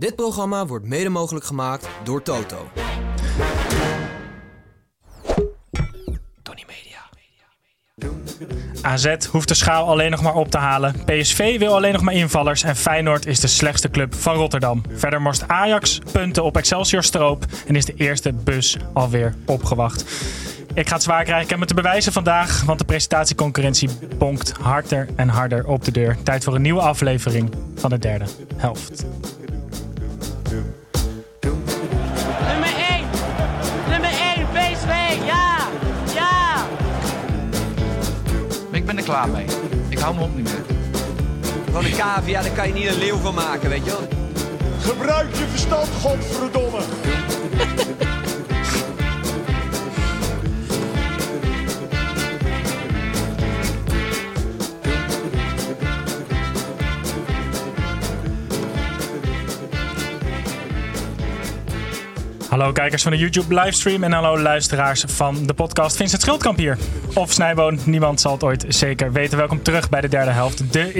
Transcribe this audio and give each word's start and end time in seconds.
Dit 0.00 0.16
programma 0.16 0.66
wordt 0.66 0.84
mede 0.84 1.08
mogelijk 1.08 1.44
gemaakt 1.44 1.88
door 2.04 2.22
Toto. 2.22 2.68
Tony 6.42 6.64
Media. 6.66 7.08
AZ 8.82 9.26
hoeft 9.30 9.48
de 9.48 9.54
schaal 9.54 9.88
alleen 9.88 10.10
nog 10.10 10.22
maar 10.22 10.34
op 10.34 10.50
te 10.50 10.58
halen. 10.58 10.94
PSV 11.04 11.58
wil 11.58 11.74
alleen 11.74 11.92
nog 11.92 12.02
maar 12.02 12.14
invallers. 12.14 12.62
En 12.62 12.76
Feyenoord 12.76 13.26
is 13.26 13.40
de 13.40 13.46
slechtste 13.46 13.90
club 13.90 14.14
van 14.14 14.34
Rotterdam. 14.34 14.82
Verder 14.92 15.22
morst 15.22 15.48
Ajax 15.48 16.00
punten 16.12 16.44
op 16.44 16.56
Excelsior 16.56 17.02
Stroop. 17.02 17.44
En 17.66 17.76
is 17.76 17.84
de 17.84 17.94
eerste 17.94 18.32
bus 18.32 18.76
alweer 18.92 19.34
opgewacht. 19.46 20.04
Ik 20.74 20.88
ga 20.88 20.94
het 20.94 21.02
zwaar 21.02 21.22
krijgen. 21.22 21.44
Ik 21.44 21.50
heb 21.50 21.58
me 21.58 21.66
te 21.66 21.74
bewijzen 21.74 22.12
vandaag. 22.12 22.62
Want 22.62 22.78
de 22.78 22.84
presentatieconcurrentie 22.84 23.88
bonkt 24.18 24.52
harder 24.60 25.08
en 25.16 25.28
harder 25.28 25.66
op 25.66 25.84
de 25.84 25.92
deur. 25.92 26.16
Tijd 26.22 26.44
voor 26.44 26.54
een 26.54 26.62
nieuwe 26.62 26.80
aflevering 26.80 27.50
van 27.74 27.90
de 27.90 27.98
derde 27.98 28.24
helft. 28.56 29.04
Klaar 39.08 39.28
mee. 39.28 39.46
Ik 39.88 39.98
hou 39.98 40.14
me 40.14 40.22
op 40.22 40.36
niet 40.36 40.44
meer. 40.44 40.76
Van 41.72 41.84
een 41.84 41.96
cavia, 41.96 42.42
daar 42.42 42.50
kan 42.50 42.66
je 42.68 42.74
niet 42.74 42.86
een 42.86 42.98
leeuw 42.98 43.16
van 43.16 43.34
maken, 43.34 43.68
weet 43.68 43.84
je 43.84 43.90
wel. 43.90 44.08
Gebruik 44.80 45.34
je 45.34 45.46
verstand, 45.46 45.88
godverdomme. 46.00 46.80
Hallo 62.58 62.72
kijkers 62.72 63.02
van 63.02 63.12
de 63.12 63.18
YouTube 63.18 63.54
livestream 63.54 64.02
en 64.02 64.12
hallo 64.12 64.38
luisteraars 64.38 65.04
van 65.06 65.46
de 65.46 65.54
podcast 65.54 65.96
Vincent 65.96 66.22
Schildkamp 66.22 66.58
hier. 66.58 66.78
Of 67.14 67.32
Snijboon, 67.32 67.78
niemand 67.84 68.20
zal 68.20 68.32
het 68.32 68.42
ooit 68.42 68.64
zeker 68.68 69.12
weten. 69.12 69.38
Welkom 69.38 69.62
terug 69.62 69.88
bij 69.88 70.00
de 70.00 70.08
derde 70.08 70.30
helft, 70.30 70.72
de 70.72 70.92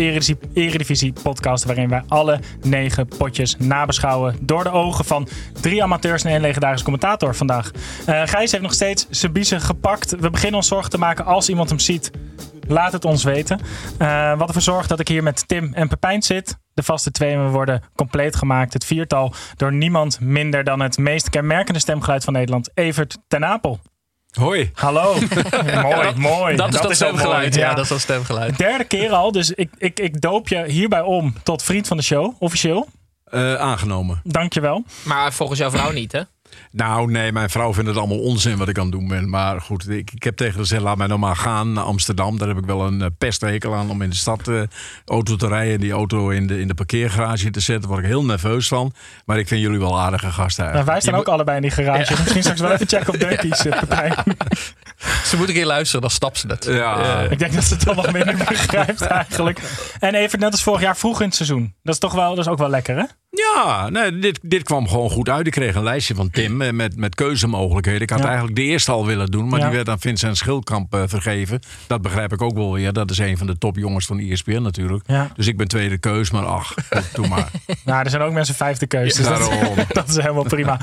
Eredivisie, 0.55 1.13
podcast 1.23 1.65
waarin 1.65 1.89
wij 1.89 2.03
alle 2.09 2.41
negen 2.63 3.09
potjes 3.19 3.57
nabeschouwen 3.59 4.37
door 4.41 4.65
de 4.65 4.71
ogen 4.71 5.05
van 5.05 5.29
drie 5.61 5.83
amateurs 5.83 6.25
en 6.25 6.31
één 6.31 6.41
legendarische 6.41 6.85
commentator 6.85 7.35
vandaag. 7.35 7.71
Eh 8.07 8.23
Gijs 8.25 8.51
heeft 8.51 8.63
nog 8.63 8.75
steeds 8.75 9.07
zijn 9.11 9.33
biezen 9.33 9.61
gepakt. 9.61 10.11
We 10.11 10.31
beginnen 10.31 10.57
ons 10.57 10.69
zorgen 10.69 10.91
te 10.91 10.99
maken 10.99 11.25
als 11.25 11.49
iemand 11.49 11.69
hem 11.69 11.79
ziet. 11.79 12.11
Laat 12.69 12.93
het 12.93 13.05
ons 13.05 13.25
weten. 13.25 13.61
Eh, 13.99 14.39
wat 14.39 14.49
ervoor 14.49 14.63
zorgt 14.63 14.89
dat 14.89 15.01
ik 15.01 15.09
hier 15.09 15.23
met 15.23 15.49
Tim 15.49 15.75
en 15.75 15.89
Pepijn 15.89 16.23
zit. 16.23 16.59
De 16.79 16.85
vaste 16.85 17.11
tweeën 17.11 17.51
worden 17.51 17.83
compleet 17.97 18.37
gemaakt. 18.37 18.73
Het 18.73 18.85
viertal 18.85 19.35
door 19.57 19.73
niemand 19.73 20.21
minder 20.21 20.65
dan 20.65 20.81
het 20.81 20.99
meest 20.99 21.31
kenmerkende 21.31 21.81
stemgeluid 21.81 22.25
van 22.25 22.33
Nederland. 22.33 22.71
Evert 22.75 23.19
ten 23.29 23.45
Apel. 23.45 23.81
Hoi. 24.33 24.71
Hallo. 24.75 25.15
mooi, 25.83 26.13
mooi. 26.17 26.57
Dat 26.57 26.75
is 26.75 26.81
dat, 26.81 26.95
stemgeluid. 26.95 27.55
mooi, 27.55 27.65
Ja, 27.65 27.75
dat 27.75 27.85
is 27.85 27.91
dat 27.91 28.01
stemgeluid. 28.01 28.59
Derde 28.59 28.85
keer 28.85 29.11
al, 29.11 29.33
dus 29.33 29.51
ik, 29.51 29.71
ik, 29.79 30.01
ik 30.01 30.21
doop 30.21 30.49
je 30.49 30.65
hierbij 30.67 31.01
om 31.01 31.35
tot 31.43 31.63
vriend 31.63 31.87
van 31.87 31.97
de 31.97 32.03
show, 32.03 32.35
officieel. 32.39 32.89
Eh, 33.25 33.55
aangenomen. 33.55 34.21
Dankjewel. 34.25 34.85
Maar 35.05 35.33
volgens 35.33 35.59
jouw 35.59 35.71
vrouw 35.71 35.91
niet, 35.91 36.13
hè? 36.13 36.21
Nou, 36.71 37.11
nee, 37.11 37.33
mijn 37.33 37.51
vrouw 37.51 37.75
vindt 37.75 37.89
het 37.89 37.99
allemaal 37.99 38.19
onzin 38.19 38.57
wat 38.57 38.69
ik 38.69 38.79
aan 38.79 38.83
het 38.83 38.93
doen 38.93 39.09
ben. 39.09 39.29
Maar 39.29 39.61
goed, 39.61 39.89
ik, 39.89 40.11
ik 40.11 40.23
heb 40.23 40.37
tegen 40.37 40.53
haar 40.53 40.63
gezegd, 40.63 40.83
laat 40.83 40.97
mij 40.97 41.07
nou 41.07 41.19
maar 41.19 41.37
gaan 41.37 41.73
naar 41.73 41.85
Amsterdam. 41.85 42.39
Daar 42.39 42.49
heb 42.49 42.59
ik 42.59 42.65
wel 42.65 42.87
een 42.87 43.01
uh, 43.01 43.07
pesthekel 43.19 43.75
aan 43.75 43.91
om 43.91 44.03
in 44.03 44.11
de 44.11 44.17
stad 44.17 44.49
uh, 44.49 44.63
auto 45.05 45.37
te 45.37 45.49
rijden. 45.49 45.75
En 45.75 45.81
die 45.81 45.93
auto 45.93 46.29
in 46.31 46.47
de, 46.47 46.61
in 46.61 46.69
de 46.69 46.75
parkeergarage 46.75 47.51
te 47.51 47.61
zetten. 47.61 47.81
Daar 47.81 47.91
word 47.91 48.03
ik 48.03 48.11
heel 48.11 48.25
nerveus 48.25 48.69
van. 48.69 48.93
Maar 49.25 49.39
ik 49.39 49.49
vind 49.49 49.61
jullie 49.61 49.79
wel 49.79 50.01
aardige 50.01 50.31
gasten 50.31 50.73
Nou, 50.73 50.85
wij 50.85 51.01
staan 51.01 51.15
ook 51.15 51.29
allebei 51.29 51.57
in 51.57 51.63
die 51.63 51.71
garage. 51.71 52.13
Ja. 52.13 52.19
Misschien 52.19 52.43
straks 52.43 52.61
wel 52.61 52.73
even 52.73 52.89
checken 52.89 53.15
op 53.15 53.21
Dunkies, 53.29 53.67
uh, 53.67 53.79
Pepijn. 53.79 54.15
Ze 55.25 55.37
moet 55.37 55.49
een 55.49 55.55
keer 55.55 55.67
luisteren, 55.67 56.01
dan 56.01 56.11
stapt 56.11 56.39
ze 56.39 56.47
het. 56.47 56.65
Ja. 56.65 57.21
Ik 57.21 57.39
denk 57.39 57.53
dat 57.53 57.65
ze 57.65 57.75
het 57.75 57.85
toch 57.85 57.97
nog 57.97 58.13
minder 58.13 58.37
begrijpt 58.49 59.01
eigenlijk. 59.01 59.61
En 59.99 60.15
even 60.15 60.39
net 60.39 60.53
als 60.53 60.63
vorig 60.63 60.81
jaar 60.81 60.97
vroeg 60.97 61.21
in 61.21 61.27
het 61.27 61.35
seizoen. 61.35 61.75
Dat 61.83 61.95
is 61.95 62.01
toch 62.01 62.13
wel, 62.13 62.35
dat 62.35 62.45
is 62.45 62.51
ook 62.51 62.59
wel 62.59 62.69
lekker, 62.69 62.97
hè? 62.97 63.05
Ja, 63.31 63.89
nee, 63.89 64.19
dit, 64.19 64.39
dit 64.43 64.63
kwam 64.63 64.89
gewoon 64.89 65.11
goed 65.11 65.29
uit. 65.29 65.47
Ik 65.47 65.53
kreeg 65.53 65.75
een 65.75 65.83
lijstje 65.83 66.15
van 66.15 66.31
Tim 66.31 66.77
met, 66.77 66.97
met 66.97 67.15
keuzemogelijkheden. 67.15 68.01
Ik 68.03 68.11
had 68.11 68.19
Ja. 68.19 68.25
eigenlijk 68.27 68.57
de 68.57 68.63
eerste 68.63 68.93
al 68.93 69.07
willen 69.07 69.31
doen, 69.31 69.49
maar 69.49 69.59
Ja. 69.59 69.67
die 69.67 69.75
werd 69.77 69.89
aan 69.89 70.01
Vincent 70.01 70.37
Schildkamp 70.37 70.95
eh, 70.95 71.03
vergeven. 71.07 71.61
Dat 71.87 72.03
begrijp 72.03 72.33
ik 72.33 72.43
ook 72.43 72.55
wel 72.55 72.73
weer. 72.73 72.93
Dat 72.93 73.11
is 73.11 73.19
een 73.19 73.39
van 73.39 73.47
de 73.47 73.59
topjongens 73.59 74.07
van 74.07 74.19
E 74.19 74.31
ESPN 74.31 74.63
natuurlijk. 74.63 75.05
Ja. 75.07 75.31
Dus 75.35 75.47
ik 75.47 75.57
ben 75.57 75.69
tweede 75.69 75.99
keus, 75.99 76.31
maar 76.31 76.45
ach, 76.45 76.75
doe 77.13 77.29
maar. 77.29 77.51
Nou, 77.85 78.05
er 78.05 78.11
zijn 78.11 78.23
ook 78.23 78.33
mensen 78.33 78.55
vijfde 78.55 78.87
keus. 78.87 79.15
Dus 79.15 79.27
dat, 79.27 79.51
dat 79.93 80.09
is 80.09 80.17
helemaal 80.17 80.43
prima. 80.43 80.81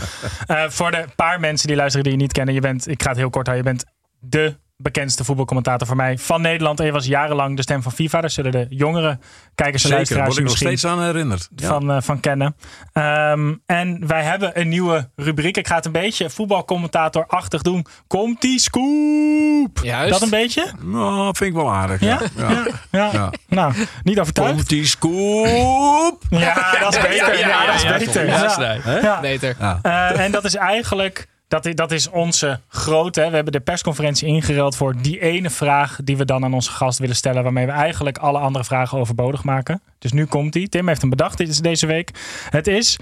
Eh, 0.47 0.63
voor 0.69 0.91
de 0.91 1.05
paar 1.15 1.39
mensen 1.39 1.67
die 1.67 1.75
luisteren 1.75 2.03
die 2.03 2.13
je 2.13 2.19
niet 2.21 2.31
kennen. 2.33 2.53
Je 2.53 2.61
bent, 2.61 2.87
ik 2.87 3.01
ga 3.03 3.09
het 3.09 3.17
heel 3.17 3.29
kort 3.29 3.47
houden. 3.47 3.71
Je 3.71 3.77
bent 3.77 3.91
de 4.19 4.55
bekendste 4.77 5.23
voetbalcommentator 5.23 5.87
voor 5.87 5.95
mij 5.95 6.17
van 6.17 6.41
Nederland. 6.41 6.79
En 6.79 6.85
je 6.85 6.91
was 6.91 7.05
jarenlang 7.05 7.55
de 7.55 7.61
stem 7.61 7.81
van 7.81 7.91
FIFA. 7.91 8.21
Daar 8.21 8.29
zullen 8.29 8.51
de 8.51 8.65
jongere 8.69 9.19
kijkers 9.55 9.83
en 9.83 9.89
Zeker, 9.89 9.95
luisteraars 9.95 10.27
word 10.27 10.39
ik 10.39 10.43
je 10.43 10.49
nog 10.49 10.57
steeds 10.57 10.85
aan 10.85 11.03
herinnerd. 11.03 11.49
Ja. 11.55 11.67
van, 11.67 11.91
eh, 11.91 12.01
van 12.01 12.19
kennen. 12.19 12.55
Ehm, 12.93 13.53
en 13.65 14.07
wij 14.07 14.23
hebben 14.23 14.59
een 14.59 14.69
nieuwe 14.69 15.09
rubriek. 15.15 15.57
Ik 15.57 15.67
ga 15.67 15.75
het 15.75 15.85
een 15.85 15.91
beetje 15.91 16.29
voetbalcommentator-achtig 16.29 17.61
doen. 17.61 17.85
Komt 18.07 18.41
die 18.41 18.59
scoop? 18.59 19.79
Juist. 19.83 20.11
Dat 20.11 20.21
een 20.21 20.29
beetje? 20.29 20.71
Nou, 20.81 21.23
vind 21.23 21.49
ik 21.49 21.55
wel 21.55 21.71
aardig. 21.73 21.99
Ja? 21.99 22.19
Ja. 22.35 22.49
ja. 22.49 22.65
Ja. 22.91 23.09
Ja. 23.13 23.31
Nou, 23.47 23.73
niet 24.03 24.19
overtuigd. 24.19 24.53
Komt 24.53 24.69
die 24.69 24.85
scoop? 24.85 26.23
Ja, 26.29 26.79
dat 26.79 26.95
is 26.95 27.01
beter. 27.01 27.37
Ja, 27.37 27.65
dat 27.65 27.75
is 27.75 27.83
beter. 27.83 29.19
Beter. 29.21 29.55
Eh, 29.81 30.19
en 30.19 30.31
dat 30.31 30.45
is 30.45 30.55
eigenlijk, 30.55 31.27
dat 31.61 31.75
dat 31.75 31.91
is 31.91 32.09
onze 32.09 32.59
grote. 32.67 33.21
We 33.29 33.35
hebben 33.35 33.53
de 33.53 33.59
persconferentie 33.59 34.27
ingeruild 34.27 34.75
voor 34.75 35.01
die 35.01 35.19
ene 35.19 35.49
vraag 35.49 35.99
die 36.03 36.17
we 36.17 36.25
dan 36.25 36.43
aan 36.43 36.53
onze 36.53 36.71
gast 36.71 36.99
willen 36.99 37.15
stellen. 37.15 37.43
Waarmee 37.43 37.65
we 37.65 37.71
eigenlijk 37.71 38.17
alle 38.17 38.39
andere 38.39 38.63
vragen 38.63 38.97
overbodig 38.97 39.43
maken. 39.43 39.81
Dus 39.99 40.11
nu 40.11 40.25
komt 40.25 40.53
die. 40.53 40.69
Tim 40.69 40.87
heeft 40.87 41.01
hem 41.01 41.09
bedacht 41.09 41.37
dit 41.37 41.47
is 41.47 41.59
deze 41.59 41.85
week. 41.85 42.11
Het 42.49 42.67
is, 42.67 42.97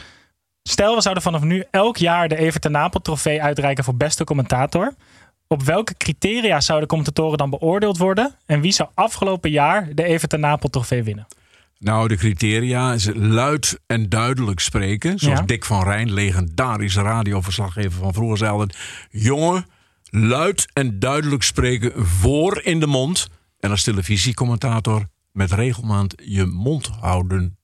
stel 0.63 0.95
we 0.95 1.01
zouden 1.01 1.23
vanaf 1.23 1.41
nu 1.41 1.63
elk 1.71 1.97
jaar 1.97 2.27
de 2.27 2.35
Evert 2.35 2.61
ten 2.61 2.71
Napel 2.71 3.01
trofee 3.01 3.41
uitreiken 3.41 3.83
voor 3.83 3.95
beste 3.95 4.23
commentator. 4.23 4.93
Op 5.47 5.63
welke 5.63 5.97
criteria 5.97 6.61
zouden 6.61 6.87
commentatoren 6.87 7.37
dan 7.37 7.49
beoordeeld 7.49 7.97
worden? 7.97 8.35
En 8.45 8.61
wie 8.61 8.71
zou 8.71 8.89
afgelopen 8.93 9.49
jaar 9.49 9.87
de 9.93 10.03
Evert 10.03 10.29
ten 10.29 10.39
Napel 10.39 10.69
trofee 10.69 11.03
winnen? 11.03 11.27
Nou, 11.83 12.07
de 12.07 12.15
criteria 12.17 12.93
is 12.93 13.09
luid 13.13 13.79
en 13.85 14.09
duidelijk 14.09 14.59
spreken. 14.59 15.19
Zoals 15.19 15.39
Ja. 15.39 15.45
Dick 15.45 15.65
van 15.65 15.83
Rijn, 15.83 16.13
legendarische 16.13 17.01
radioverslaggever 17.01 17.99
van 17.99 18.13
vroeger, 18.13 18.37
zei 18.37 18.51
altijd... 18.51 18.77
Jongen, 19.09 19.65
luid 20.09 20.67
en 20.73 20.99
duidelijk 20.99 21.43
spreken 21.43 22.05
voor 22.05 22.61
in 22.63 22.79
de 22.79 22.87
mond. 22.87 23.27
En 23.59 23.69
als 23.69 23.83
televisiecommentator 23.83 25.05
met 25.31 25.51
regelmaat 25.51 26.13
je 26.25 26.45
mond 26.45 26.89
houden. 26.99 27.57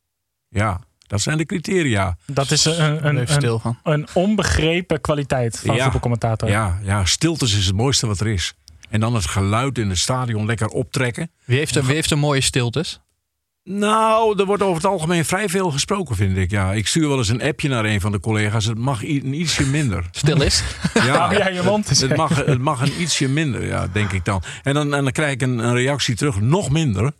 Ja, 0.50 0.81
dat 1.08 1.22
zijn 1.22 1.38
de 1.38 1.46
criteria. 1.46 2.18
Dat 2.25 2.52
is 2.52 2.66
een, 2.66 3.08
een, 3.08 3.44
een, 3.44 3.75
een 3.84 4.08
onbegrepen 4.13 5.02
kwaliteit 5.02 5.59
van 5.66 5.75
Ja. 5.75 5.81
voetbalcommentator. 5.81 6.50
Ja, 6.50 6.79
ja, 6.84 7.06
stiltes 7.06 7.58
is 7.58 7.66
het 7.66 7.75
mooiste 7.75 8.08
wat 8.08 8.19
er 8.19 8.28
is. 8.28 8.53
En 8.90 9.00
dan 9.00 9.13
het 9.16 9.25
geluid 9.25 9.78
in 9.78 9.90
het 9.90 9.97
stadion 9.97 10.46
lekker 10.46 10.68
optrekken. 10.68 11.31
Wie 11.46 11.58
heeft, 11.58 11.75
er, 11.75 11.85
wie 11.85 11.94
heeft 11.96 12.12
er 12.12 12.18
mooie 12.18 12.41
stiltes? 12.41 13.00
Nou, 13.72 14.40
er 14.40 14.46
wordt 14.46 14.63
over 14.63 14.75
het 14.75 14.85
algemeen 14.85 15.25
vrij 15.25 15.50
veel 15.50 15.72
gesproken, 15.72 16.16
vind 16.16 16.38
ik. 16.38 16.52
Ja, 16.52 16.74
ik 16.74 16.88
stuur 16.88 17.07
wel 17.07 17.18
eens 17.18 17.30
een 17.30 17.41
appje 17.41 17.69
naar 17.69 17.85
een 17.85 18.02
van 18.02 18.12
de 18.12 18.19
collega's. 18.19 18.66
Het 18.66 18.78
mag 18.78 19.03
een 19.03 19.34
ietsje 19.34 19.66
minder. 19.66 20.06
Stil 20.12 20.41
is. 20.41 20.63
Ja, 20.94 21.34
jij 21.38 21.53
je 21.53 21.62
mond 21.63 21.90
eens. 21.90 22.02
het, 22.02 22.16
mag, 22.16 22.46
het 22.46 22.62
mag 22.62 22.81
een 22.81 23.02
ietsje 23.02 23.28
minder, 23.28 23.66
ja, 23.66 23.88
denk 23.88 24.12
ik 24.12 24.25
dan. 24.25 24.44
En 24.63 24.74
dan, 24.74 24.94
en 24.94 25.03
dan 25.03 25.12
krijg 25.12 25.31
ik 25.31 25.41
een, 25.41 25.58
een 25.58 25.74
reactie 25.74 26.16
terug, 26.16 26.41
nog 26.41 26.69
minder. 26.69 27.02
Dan 27.02 27.13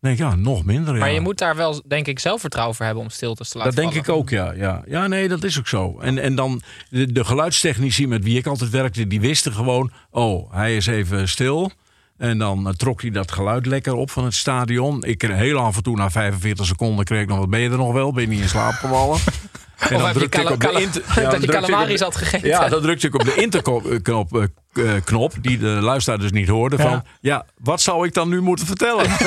denk 0.00 0.18
ik, 0.18 0.24
ja, 0.24 0.34
nog 0.34 0.64
minder. 0.64 0.94
Maar 0.94 1.08
ja. 1.08 1.14
je 1.14 1.20
moet 1.20 1.38
daar 1.38 1.56
wel, 1.56 1.82
denk 1.86 2.06
ik, 2.06 2.18
zelfvertrouwen 2.18 2.76
voor 2.76 2.84
hebben 2.84 3.04
om 3.04 3.10
stiltes 3.10 3.48
te 3.48 3.58
laten 3.58 3.74
Dat 3.74 3.84
denk 3.84 4.04
ik 4.04 4.08
ook, 4.14 4.30
ja. 4.30 4.52
Ja, 4.52 4.82
ja 4.86 5.06
nee, 5.06 5.28
dat 5.28 5.44
is 5.44 5.58
ook 5.58 5.68
zo. 5.68 5.98
En, 6.00 6.18
en 6.18 6.34
dan 6.34 6.62
de, 6.90 7.12
de 7.12 7.24
geluidstechnici 7.24 8.06
met 8.06 8.24
wie 8.24 8.38
ik 8.38 8.46
altijd 8.46 8.70
werkte, 8.70 9.06
die 9.06 9.20
wisten 9.20 9.52
gewoon... 9.52 9.92
oh, 10.10 10.52
hij 10.52 10.76
is 10.76 10.86
even 10.86 11.28
stil. 11.28 11.72
En 12.18 12.38
dan 12.38 12.66
eh, 12.68 12.72
trok 12.72 13.00
hij 13.02 13.10
dat 13.10 13.32
geluid 13.32 13.66
lekker 13.66 13.94
op 13.94 14.10
van 14.10 14.24
het 14.24 14.34
stadion. 14.34 15.04
Ik 15.04 15.18
kreeg 15.18 15.36
heel 15.36 15.58
af 15.58 15.76
en 15.76 15.82
toe, 15.82 15.96
na 15.96 16.10
45 16.10 16.66
seconden, 16.66 17.04
kreeg 17.04 17.22
ik 17.22 17.28
nog 17.28 17.38
wat... 17.38 17.50
ben 17.50 17.60
je 17.60 17.70
er 17.70 17.76
nog 17.76 17.92
wel? 17.92 18.12
Ben 18.12 18.22
je 18.22 18.28
niet 18.28 18.40
in 18.40 18.48
slaap 18.48 18.72
gevallen? 18.72 19.18
En 19.90 20.12
drukte 20.12 20.40
ik 20.40 20.50
op 20.50 20.60
de 20.60 20.66
cala- 20.66 20.78
inter- 20.78 21.02
ja, 21.06 21.14
dan 21.22 21.30
dat 21.30 21.42
je 21.42 21.46
calamaris 21.46 22.00
had 22.00 22.16
gegeten. 22.16 22.48
Ja, 22.48 22.68
dan 22.68 22.82
drukte 22.82 23.06
ik 23.06 23.14
op 23.14 23.24
de 23.24 23.34
interknop, 23.34 24.36
eh, 24.36 24.42
eh, 24.96 25.02
knop, 25.04 25.32
die 25.40 25.58
de 25.58 25.66
luisteraar 25.66 26.18
dus 26.18 26.30
niet 26.32 26.48
hoorde. 26.48 26.76
Van, 26.78 26.90
Ja. 26.90 27.04
ja, 27.20 27.46
wat 27.58 27.80
zou 27.80 28.06
ik 28.06 28.14
dan 28.14 28.28
nu 28.28 28.40
moeten 28.40 28.66
vertellen? 28.66 29.06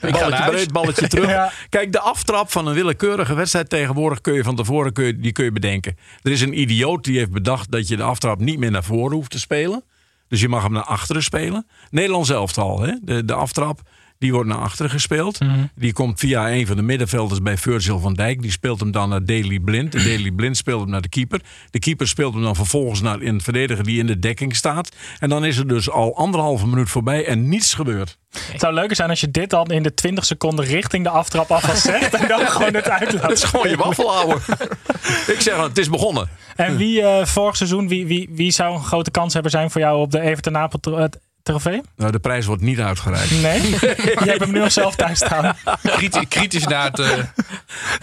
balletje 0.00 0.34
huis. 0.34 0.50
breed, 0.50 0.72
balletje 0.72 1.08
terug. 1.08 1.52
Kijk, 1.68 1.92
de 1.92 2.00
aftrap 2.00 2.50
van 2.50 2.66
een 2.66 2.74
willekeurige 2.74 3.34
wedstrijd 3.34 3.68
tegenwoordig 3.70 4.20
kun 4.20 4.34
je 4.34 4.42
van 4.42 4.56
tevoren 4.56 4.92
kun 4.92 5.04
je, 5.04 5.18
die 5.20 5.32
kun 5.32 5.44
je 5.44 5.52
bedenken. 5.52 5.96
Er 6.22 6.30
is 6.32 6.40
een 6.40 6.60
idioot 6.60 7.04
die 7.04 7.18
heeft 7.18 7.30
bedacht 7.32 7.70
dat 7.70 7.88
je 7.88 7.96
de 7.96 8.02
aftrap 8.02 8.40
niet 8.40 8.58
meer 8.58 8.70
naar 8.70 8.84
voren 8.84 9.16
hoeft 9.16 9.30
te 9.30 9.38
spelen. 9.38 9.84
Dus 10.30 10.40
je 10.40 10.48
mag 10.48 10.62
hem 10.62 10.72
naar 10.72 10.82
achteren 10.84 11.22
spelen. 11.22 11.66
Nederlands 11.90 12.30
elftal, 12.30 12.80
hè? 12.80 12.92
De, 13.02 13.24
de 13.24 13.34
aftrap. 13.34 13.80
Die 14.20 14.32
wordt 14.32 14.48
naar 14.48 14.58
achteren 14.58 14.90
gespeeld. 14.90 15.40
Mhm. 15.40 15.64
Die 15.74 15.92
komt 15.92 16.18
via 16.18 16.50
een 16.50 16.66
van 16.66 16.76
de 16.76 16.82
middenvelders 16.82 17.42
bij 17.42 17.56
Virgil 17.56 17.98
van 17.98 18.14
Dijk. 18.14 18.42
Die 18.42 18.50
speelt 18.50 18.80
hem 18.80 18.90
dan 18.90 19.08
naar 19.08 19.24
Daley 19.24 19.58
Blind. 19.58 19.92
De 19.92 19.98
Daley 19.98 20.30
Blind 20.30 20.56
speelt 20.56 20.80
hem 20.80 20.90
naar 20.90 21.00
de 21.00 21.08
keeper. 21.08 21.40
De 21.70 21.78
keeper 21.78 22.08
speelt 22.08 22.34
hem 22.34 22.42
dan 22.42 22.56
vervolgens 22.56 23.00
naar 23.00 23.20
een 23.20 23.40
verdediger 23.40 23.84
die 23.84 23.98
in 23.98 24.06
de 24.06 24.18
dekking 24.18 24.56
staat. 24.56 24.96
En 25.18 25.28
dan 25.28 25.44
is 25.44 25.56
er 25.56 25.68
dus 25.68 25.90
al 25.90 26.16
anderhalve 26.16 26.66
minuut 26.66 26.90
voorbij 26.90 27.26
en 27.26 27.48
niets 27.48 27.74
gebeurd. 27.74 28.18
Het 28.30 28.60
zou 28.60 28.74
leuker 28.74 28.96
zijn 28.96 29.10
als 29.10 29.20
je 29.20 29.30
dit 29.30 29.50
dan 29.50 29.66
in 29.66 29.82
de 29.82 29.94
20 29.94 30.24
seconden 30.24 30.64
richting 30.64 31.04
de 31.04 31.10
aftrap 31.10 31.50
alvast 31.50 31.82
zegt. 31.82 32.14
En 32.14 32.28
dan 32.28 32.40
gewoon 32.50 32.74
het 32.74 32.88
uit 32.88 33.12
laat 33.12 33.22
Het 33.22 33.32
is 33.32 33.44
gewoon 33.44 33.68
je 33.68 33.76
waffel. 33.76 34.32
Ik 35.34 35.40
zeg, 35.40 35.56
het 35.56 35.78
is 35.78 35.88
begonnen. 35.88 36.28
En 36.56 36.76
wie 36.76 37.02
eh, 37.02 37.26
vorig 37.26 37.56
seizoen, 37.56 37.88
wie, 37.88 38.06
wie, 38.06 38.28
wie 38.32 38.50
zou 38.50 38.74
een 38.74 38.84
grote 38.84 39.10
kans 39.10 39.32
hebben 39.32 39.50
zijn 39.50 39.70
voor 39.70 39.80
jou 39.80 40.00
op 40.00 40.10
de 40.10 40.20
Everton 40.20 40.52
Napel 40.52 40.80
tro- 40.80 40.96
eh, 40.96 41.04
trofee? 41.50 41.80
Nou, 41.96 42.12
de 42.12 42.18
prijs 42.18 42.46
wordt 42.46 42.62
niet 42.62 42.80
uitgereikt. 42.80 43.30
Nee? 43.42 43.60
Jij 43.70 44.14
hebt 44.24 44.40
hem 44.40 44.52
nu 44.52 44.58
nog 44.58 44.72
zelf 44.72 44.94
thuis 44.96 45.18
staan. 45.18 45.56
Kritisch, 45.82 46.24
kritisch 46.28 46.66
naar 46.66 46.84
het... 46.84 46.98
eh, 46.98 47.08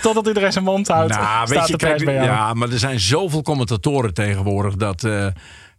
Totdat 0.01 0.27
iedereen 0.27 0.51
zijn 0.51 0.63
mond 0.63 0.88
houdt, 0.88 1.13
Nou, 1.13 1.47
staat 1.47 1.67
de 1.67 1.75
prijs 1.75 1.94
kijk, 1.95 2.05
bij 2.05 2.13
jou. 2.13 2.25
Ja, 2.27 2.53
maar 2.53 2.69
er 2.69 2.79
zijn 2.79 2.99
zoveel 2.99 3.41
commentatoren 3.41 4.13
tegenwoordig 4.13 4.75
dat. 4.75 5.03
eh, 5.03 5.27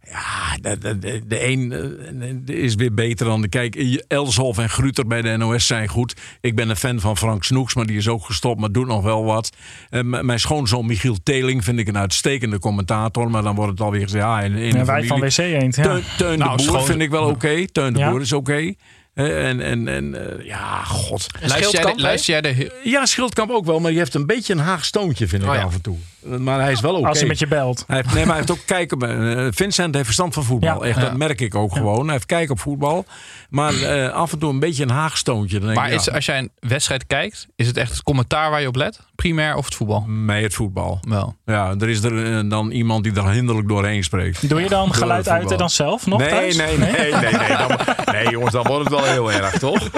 ja, 0.03 0.57
de, 0.61 0.77
de, 0.77 0.99
de, 0.99 1.21
de 1.27 1.47
een 1.47 1.71
eh, 2.47 2.55
is 2.63 2.75
weer 2.75 2.93
beter 2.93 3.25
dan 3.25 3.41
de. 3.41 3.47
Kijk, 3.49 3.75
Elshoff 4.07 4.57
en 4.59 4.69
Gruter 4.69 5.07
bij 5.07 5.21
de 5.21 5.37
NOS 5.37 5.67
zijn 5.67 5.87
goed. 5.87 6.15
Ik 6.41 6.55
ben 6.55 6.69
een 6.69 6.75
fan 6.75 6.99
van 6.99 7.17
Frank 7.17 7.43
Snoeks, 7.43 7.75
maar 7.75 7.85
die 7.85 7.97
is 7.97 8.07
ook 8.07 8.25
gestopt, 8.25 8.59
maar 8.59 8.71
doet 8.71 8.87
nog 8.87 9.03
wel 9.03 9.23
wat. 9.23 9.49
Eh, 9.89 10.01
m- 10.01 10.25
mijn 10.25 10.39
schoonzoon 10.39 10.85
Michiel 10.85 11.17
Teling 11.23 11.63
vind 11.63 11.79
ik 11.79 11.87
een 11.87 11.97
uitstekende 11.97 12.59
commentator, 12.59 13.31
maar 13.31 13.43
dan 13.43 13.55
wordt 13.55 13.71
het 13.71 13.81
alweer 13.81 14.01
gezegd. 14.01 14.23
Ja, 14.23 14.41
in, 14.41 14.53
in 14.53 14.65
Ja, 14.73 14.79
de 14.79 14.85
wij 14.85 15.03
van 15.05 15.19
WC 15.19 15.37
Eend. 15.37 15.75
Ja. 15.75 15.83
Teun, 15.83 16.03
Teun 16.17 16.37
Nou, 16.39 16.57
de 16.57 16.63
Boer 16.63 16.75
schoon- 16.75 16.85
vind 16.85 17.01
ik 17.01 17.09
wel 17.09 17.25
oké. 17.29 17.65
Teun 17.71 17.93
de 17.93 17.99
Ja. 17.99 18.09
Boer 18.09 18.21
is 18.21 18.33
oké. 18.33 18.73
En, 19.13 19.61
en, 19.61 19.87
en 19.87 20.37
eh, 20.39 20.45
ja, 20.45 20.83
god. 20.83 21.27
luister, 21.39 21.83
jij 21.83 21.93
de, 21.93 22.01
luister 22.01 22.33
jij 22.33 22.41
de... 22.41 22.79
Ja, 22.83 23.05
Schildkamp 23.05 23.51
ook 23.51 23.65
wel, 23.65 23.79
maar 23.79 23.89
die 23.89 23.99
heeft 23.99 24.13
een 24.13 24.25
beetje 24.25 24.53
een 24.53 24.59
Haag 24.59 24.85
stoontje, 24.85 25.27
vind 25.27 25.43
ik 25.43 25.49
Oh 25.49 25.55
ja. 25.55 25.61
af 25.61 25.73
en 25.73 25.81
toe. 25.81 25.97
Maar 26.39 26.59
hij 26.61 26.71
is 26.71 26.79
wel 26.81 26.95
oké. 26.95 27.07
Als 27.07 27.19
hij 27.19 27.27
met 27.27 27.39
je 27.39 27.47
belt. 27.47 27.83
Hij 27.87 27.95
heeft, 27.95 28.07
nee, 28.13 28.25
maar 28.25 28.35
hij 28.35 28.45
heeft 28.45 28.59
ook 28.59 28.65
kijken. 28.65 28.97
op- 28.97 29.03
eh, 29.03 29.47
Vincent 29.49 29.93
heeft 29.93 30.05
verstand 30.05 30.33
van 30.33 30.43
voetbal. 30.43 30.83
Ja. 30.83 30.89
Echt, 30.89 31.01
dat 31.01 31.17
merk 31.17 31.41
ik 31.41 31.55
ook 31.55 31.73
gewoon. 31.73 32.03
Hij 32.03 32.13
heeft 32.13 32.25
kijken 32.25 32.51
op 32.51 32.59
voetbal. 32.59 33.05
Maar 33.49 33.73
eh, 33.73 34.13
af 34.13 34.31
en 34.31 34.39
toe 34.39 34.49
een 34.49 34.59
beetje 34.59 34.83
een 34.83 34.89
haagstoontje. 34.89 35.57
Dan 35.57 35.67
denk 35.67 35.79
Maar 35.79 35.91
ik, 35.91 35.99
is, 35.99 36.11
als 36.11 36.25
jij 36.25 36.37
een 36.37 36.51
wedstrijd 36.59 37.07
kijkt, 37.07 37.47
is 37.55 37.67
het 37.67 37.77
echt 37.77 37.91
het 37.91 38.03
commentaar 38.03 38.49
waar 38.49 38.61
je 38.61 38.67
op 38.67 38.75
let? 38.75 38.99
Primair 39.15 39.55
of 39.55 39.65
het 39.65 39.75
voetbal? 39.75 40.01
mee 40.01 40.43
het 40.43 40.53
voetbal. 40.53 40.99
Wel. 41.07 41.35
Ja, 41.45 41.75
er 41.79 41.89
is 41.89 42.03
er 42.03 42.37
eh, 42.37 42.49
dan 42.49 42.71
iemand 42.71 43.03
die 43.03 43.13
er 43.13 43.29
hinderlijk 43.29 43.67
doorheen 43.67 44.03
spreekt. 44.03 44.49
Doe 44.49 44.61
je 44.61 44.69
dan 44.69 44.93
geluid 44.93 45.29
uit 45.29 45.57
dan 45.57 45.69
zelf 45.69 46.05
nog 46.05 46.19
nee, 46.19 46.29
thuis? 46.29 46.57
nee, 46.57 46.77
nee, 46.77 46.91
nee, 46.91 47.11
nee, 47.11 47.33
nee, 47.33 47.57
dan- 47.57 47.77
nee, 48.11 48.29
jongens, 48.29 48.51
dan 48.51 48.63
wordt 48.67 48.89
het 48.89 48.99
wel 48.99 49.03
heel 49.11 49.31
erg, 49.31 49.57
toch? 49.57 49.89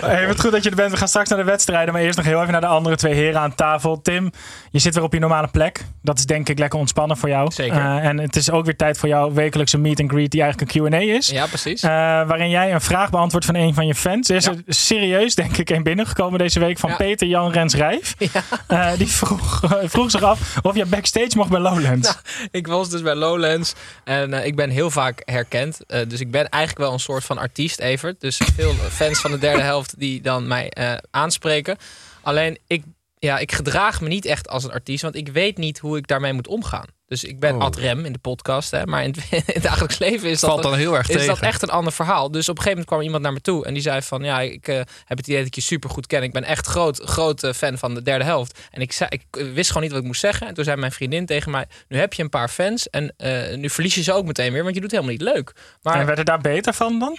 Hey, 0.00 0.26
wat 0.26 0.40
goed 0.40 0.50
dat 0.52 0.62
je 0.64 0.70
er 0.70 0.76
bent. 0.76 0.90
We 0.90 0.96
gaan 0.96 1.08
straks 1.08 1.28
naar 1.28 1.38
de 1.38 1.44
wedstrijden. 1.44 1.92
Maar 1.92 2.02
eerst 2.02 2.16
nog 2.16 2.26
heel 2.26 2.40
even 2.40 2.52
naar 2.52 2.60
de 2.60 2.66
andere 2.66 2.96
twee 2.96 3.14
heren 3.14 3.40
aan 3.40 3.54
tafel. 3.54 4.00
Tim, 4.02 4.30
je 4.70 4.78
zit 4.78 4.94
weer 4.94 5.02
op 5.02 5.12
je 5.12 5.18
normale 5.18 5.48
plek. 5.48 5.84
Dat 6.02 6.18
is 6.18 6.26
denk 6.26 6.48
ik 6.48 6.58
lekker 6.58 6.78
ontspannen 6.78 7.16
voor 7.16 7.28
jou. 7.28 7.52
Zeker. 7.52 7.76
Eh, 7.76 8.04
en 8.04 8.18
het 8.18 8.36
is 8.36 8.50
ook 8.50 8.64
weer 8.64 8.76
tijd 8.76 8.98
voor 8.98 9.08
jouw 9.08 9.32
wekelijkse 9.32 9.78
meet 9.78 10.00
and 10.00 10.10
greet 10.10 10.30
die 10.30 10.42
eigenlijk 10.42 10.74
een 10.74 10.90
Q&A 10.90 11.00
is. 11.00 11.28
Ja, 11.28 11.46
precies. 11.46 11.82
Eh, 11.82 11.90
waarin 12.36 12.54
jij 12.54 12.72
een 12.72 12.80
vraag 12.80 13.10
beantwoordt 13.10 13.46
van 13.46 13.54
een 13.54 13.74
van 13.74 13.86
je 13.86 13.94
fans. 13.94 14.28
Er 14.28 14.36
is 14.36 14.44
Ja. 14.44 14.50
er 14.50 14.74
serieus, 14.74 15.34
denk 15.34 15.56
ik, 15.56 15.70
een 15.70 15.82
binnengekomen 15.82 16.38
deze 16.38 16.60
week 16.60 16.78
van 16.78 16.90
Ja. 16.90 16.96
Peter 16.96 17.26
Jan 17.26 17.52
Rens 17.52 17.74
Rijf. 17.74 18.14
Ja. 18.18 18.42
Eh, 18.66 18.98
die 18.98 19.06
vroeg, 19.06 19.60
vroeg 19.84 20.10
zich 20.10 20.22
af 20.22 20.56
of 20.62 20.74
je 20.76 20.86
backstage 20.86 21.36
mocht 21.36 21.50
bij 21.50 21.60
Lowlands. 21.60 22.08
Nou, 22.08 22.48
ik 22.50 22.66
was 22.66 22.90
dus 22.90 23.02
bij 23.02 23.14
Lowlands 23.14 23.74
en 24.04 24.32
eh, 24.32 24.46
ik 24.46 24.56
ben 24.56 24.70
heel 24.70 24.90
vaak 24.90 25.22
herkend. 25.24 25.86
Eh, 25.86 26.00
dus 26.08 26.20
ik 26.20 26.30
ben 26.30 26.48
eigenlijk 26.48 26.84
wel 26.84 26.92
een 26.92 27.00
soort 27.00 27.24
van 27.24 27.38
artiest, 27.38 27.78
Evert. 27.80 28.20
Dus 28.20 28.40
veel 28.56 28.72
fans 28.72 29.20
van 29.20 29.30
de 29.30 29.38
derde 29.38 29.62
helft 29.72 29.98
die 29.98 30.20
dan 30.20 30.46
mij 30.46 30.68
eh, 30.70 30.92
aanspreken. 31.10 31.76
Alleen, 32.22 32.58
ik, 32.66 32.82
ja, 33.18 33.38
ik 33.38 33.52
gedraag 33.52 34.00
me 34.00 34.08
niet 34.08 34.24
echt 34.24 34.48
als 34.48 34.64
een 34.64 34.72
artiest, 34.72 35.02
want 35.02 35.14
ik 35.16 35.28
weet 35.28 35.56
niet 35.56 35.78
hoe 35.78 35.96
ik 35.96 36.06
daarmee 36.06 36.32
moet 36.32 36.48
omgaan. 36.48 36.86
Dus 37.06 37.24
ik 37.24 37.40
ben 37.40 37.54
Oh. 37.54 37.60
ad 37.60 37.76
rem 37.76 38.04
in 38.04 38.12
de 38.12 38.18
podcast, 38.18 38.70
hè, 38.70 38.86
maar 38.86 39.04
in 39.04 39.10
het, 39.10 39.24
in 39.46 39.54
het 39.54 39.62
dagelijks 39.62 39.98
leven 39.98 40.28
is 40.30 40.40
dat... 40.40 40.50
Valt 40.50 40.62
dan 40.62 40.74
heel 40.74 40.96
erg 40.96 41.08
is 41.08 41.14
tegen. 41.16 41.28
dat 41.34 41.40
echt 41.40 41.62
een 41.62 41.68
ander 41.70 41.92
verhaal. 41.92 42.30
Dus 42.30 42.48
op 42.48 42.56
een 42.56 42.62
gegeven 42.62 42.68
moment 42.70 42.86
kwam 42.86 43.00
iemand 43.00 43.22
naar 43.22 43.32
me 43.32 43.40
toe 43.40 43.64
en 43.66 43.72
die 43.74 43.82
zei 43.82 44.02
van 44.02 44.22
ja, 44.22 44.40
ik 44.40 44.68
eh, 44.68 44.76
heb 45.04 45.16
het 45.16 45.26
idee 45.26 45.38
dat 45.38 45.46
ik 45.46 45.54
je 45.54 45.60
super 45.60 45.90
goed 45.90 46.06
ken. 46.06 46.22
Ik 46.22 46.32
ben 46.32 46.44
echt 46.44 46.66
groot, 46.66 47.00
groot 47.04 47.42
eh, 47.42 47.52
fan 47.52 47.78
van 47.78 47.94
de 47.94 48.02
derde 48.02 48.24
helft. 48.24 48.58
En 48.70 48.80
ik, 48.80 48.92
zei, 48.92 49.08
ik 49.12 49.24
eh, 49.30 49.52
wist 49.52 49.68
gewoon 49.68 49.82
niet 49.82 49.92
wat 49.92 50.00
ik 50.00 50.06
moest 50.06 50.20
zeggen. 50.20 50.46
En 50.46 50.54
toen 50.54 50.64
zei 50.64 50.76
mijn 50.76 50.92
vriendin 50.92 51.26
tegen 51.26 51.50
mij: 51.50 51.66
Nu 51.88 51.98
heb 51.98 52.12
je 52.12 52.22
een 52.22 52.28
paar 52.28 52.48
fans 52.48 52.90
en 52.90 53.14
eh, 53.16 53.56
nu 53.56 53.70
verlies 53.70 53.94
je 53.94 54.02
ze 54.02 54.12
ook 54.12 54.24
meteen 54.26 54.52
weer, 54.52 54.62
want 54.62 54.74
je 54.74 54.80
doet 54.80 54.90
helemaal 54.90 55.12
niet 55.12 55.22
leuk. 55.22 55.52
Maar 55.82 56.00
En 56.00 56.06
werd 56.06 56.18
er 56.18 56.24
daar 56.24 56.40
beter 56.40 56.72
van 56.74 56.98
dan? 56.98 57.18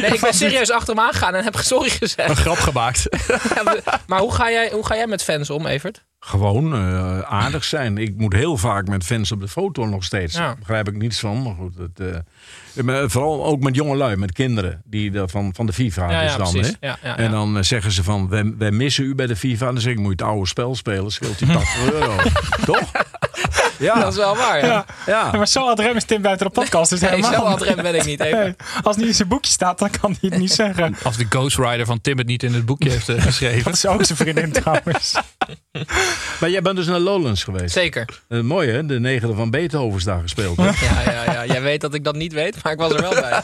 Nee, 0.00 0.10
ik 0.10 0.20
ben 0.20 0.34
serieus 0.34 0.70
achter 0.70 0.94
hem 0.94 1.04
aangegaan 1.04 1.34
en 1.34 1.44
heb 1.44 1.56
sorry 1.56 1.88
gezegd. 1.90 2.28
Een 2.30 2.36
grap 2.36 2.56
gemaakt. 2.58 3.06
Ja, 3.54 3.74
maar- 4.06 4.20
hoe 4.20 4.32
ga, 4.34 4.50
jij, 4.50 4.70
hoe 4.72 4.86
ga 4.86 4.94
jij 4.96 5.06
met 5.06 5.22
fans 5.22 5.50
om, 5.50 5.66
Evert? 5.66 6.04
Gewoon 6.20 6.74
eh, 6.74 7.20
aardig 7.20 7.64
zijn. 7.64 7.98
Ik 7.98 8.16
moet 8.16 8.32
heel 8.32 8.56
vaak 8.56 8.88
met 8.88 9.04
fans 9.04 9.32
op 9.32 9.40
de 9.40 9.48
foto 9.48 9.86
nog 9.86 10.04
steeds. 10.04 10.34
Ja. 10.34 10.40
Daar 10.40 10.56
begrijp 10.58 10.88
ik 10.88 10.96
niets 10.96 11.18
van. 11.20 11.42
Maar 11.42 11.54
goed, 11.54 11.74
het, 11.78 12.24
eh, 12.86 13.02
vooral 13.06 13.44
ook 13.44 13.60
met 13.60 13.74
jongelui, 13.74 14.16
met 14.16 14.32
kinderen. 14.32 14.82
Die 14.84 15.10
de- 15.10 15.28
van, 15.28 15.54
van 15.54 15.66
de 15.66 15.72
FIFA 15.72 16.10
Ja, 16.10 16.22
dus 16.22 16.30
ja, 16.32 16.38
dan. 16.38 16.98
Hè? 17.00 17.12
En 17.12 17.30
dan 17.30 17.56
eh, 17.56 17.62
zeggen 17.62 17.92
ze 17.92 18.02
van, 18.04 18.28
wij, 18.28 18.54
wij 18.58 18.70
missen 18.70 19.04
u 19.04 19.14
bij 19.14 19.26
de 19.26 19.36
FIFA. 19.36 19.66
En 19.66 19.72
dan 19.72 19.82
zeg 19.82 19.92
ik, 19.92 19.98
moet 19.98 20.06
je 20.18 20.24
het 20.24 20.32
oude 20.34 20.46
spel 20.46 20.74
spelen. 20.74 21.10
Scheelt 21.10 21.38
die 21.38 21.48
80 21.52 21.92
euro. 21.92 22.16
Toch? 22.64 22.90
Ja. 23.80 23.94
Dat 24.00 24.12
is 24.12 24.16
wel 24.18 24.36
waar, 24.36 24.58
ja. 24.58 24.66
Ja. 24.66 24.84
ja. 25.06 25.28
Ja, 25.32 25.36
maar 25.36 25.48
zo 25.48 25.68
adrem 25.68 25.96
is 25.96 26.04
Tim 26.04 26.22
buiten 26.22 26.46
de 26.46 26.52
podcast. 26.52 26.90
Dus 26.90 27.00
Nee, 27.00 27.10
helemaal. 27.10 27.32
zo 27.32 27.40
ad 27.42 27.62
rem 27.62 27.76
ben 27.76 27.94
ik 27.94 28.04
niet, 28.04 28.20
Evert. 28.20 28.42
Nee, 28.42 28.54
als 28.82 28.86
het 28.86 28.96
niet 28.96 29.06
in 29.06 29.14
zijn 29.14 29.28
boekje 29.28 29.50
staat, 29.52 29.78
dan 29.78 29.90
kan 30.00 30.16
hij 30.20 30.30
het 30.30 30.38
niet 30.38 30.52
zeggen. 30.52 30.96
Als 31.02 31.16
de 31.16 31.26
ghostwriter 31.28 31.86
van 31.86 32.00
Tim 32.00 32.18
het 32.18 32.26
niet 32.26 32.42
in 32.42 32.54
het 32.54 32.66
boekje 32.66 32.90
heeft 32.90 33.08
eh, 33.08 33.22
geschreven. 33.22 33.64
Dat 33.64 33.74
is 33.74 33.86
ook 33.86 34.04
zijn 34.04 34.18
vriendin 34.18 34.52
trouwens. 34.52 35.14
Maar 36.40 36.50
jij 36.50 36.62
bent 36.62 36.76
dus 36.76 36.86
naar 36.86 36.98
Lowlands 36.98 37.44
geweest. 37.44 37.72
Zeker. 37.72 38.20
Eh, 38.28 38.40
mooi 38.40 38.70
hè, 38.70 38.86
de 38.86 39.00
negende 39.00 39.34
van 39.34 39.50
Beethoven 39.50 39.98
is 39.98 40.04
daar 40.04 40.20
gespeeld. 40.20 40.56
Hè? 40.56 40.64
Ja, 40.64 41.12
ja, 41.12 41.32
ja. 41.32 41.46
Jij 41.46 41.62
weet 41.62 41.80
dat 41.80 41.94
ik 41.94 42.04
dat 42.04 42.14
niet 42.14 42.32
weet, 42.32 42.62
maar 42.62 42.72
ik 42.72 42.78
was 42.78 42.92
er 42.92 43.00
wel 43.00 43.10
bij. 43.14 43.40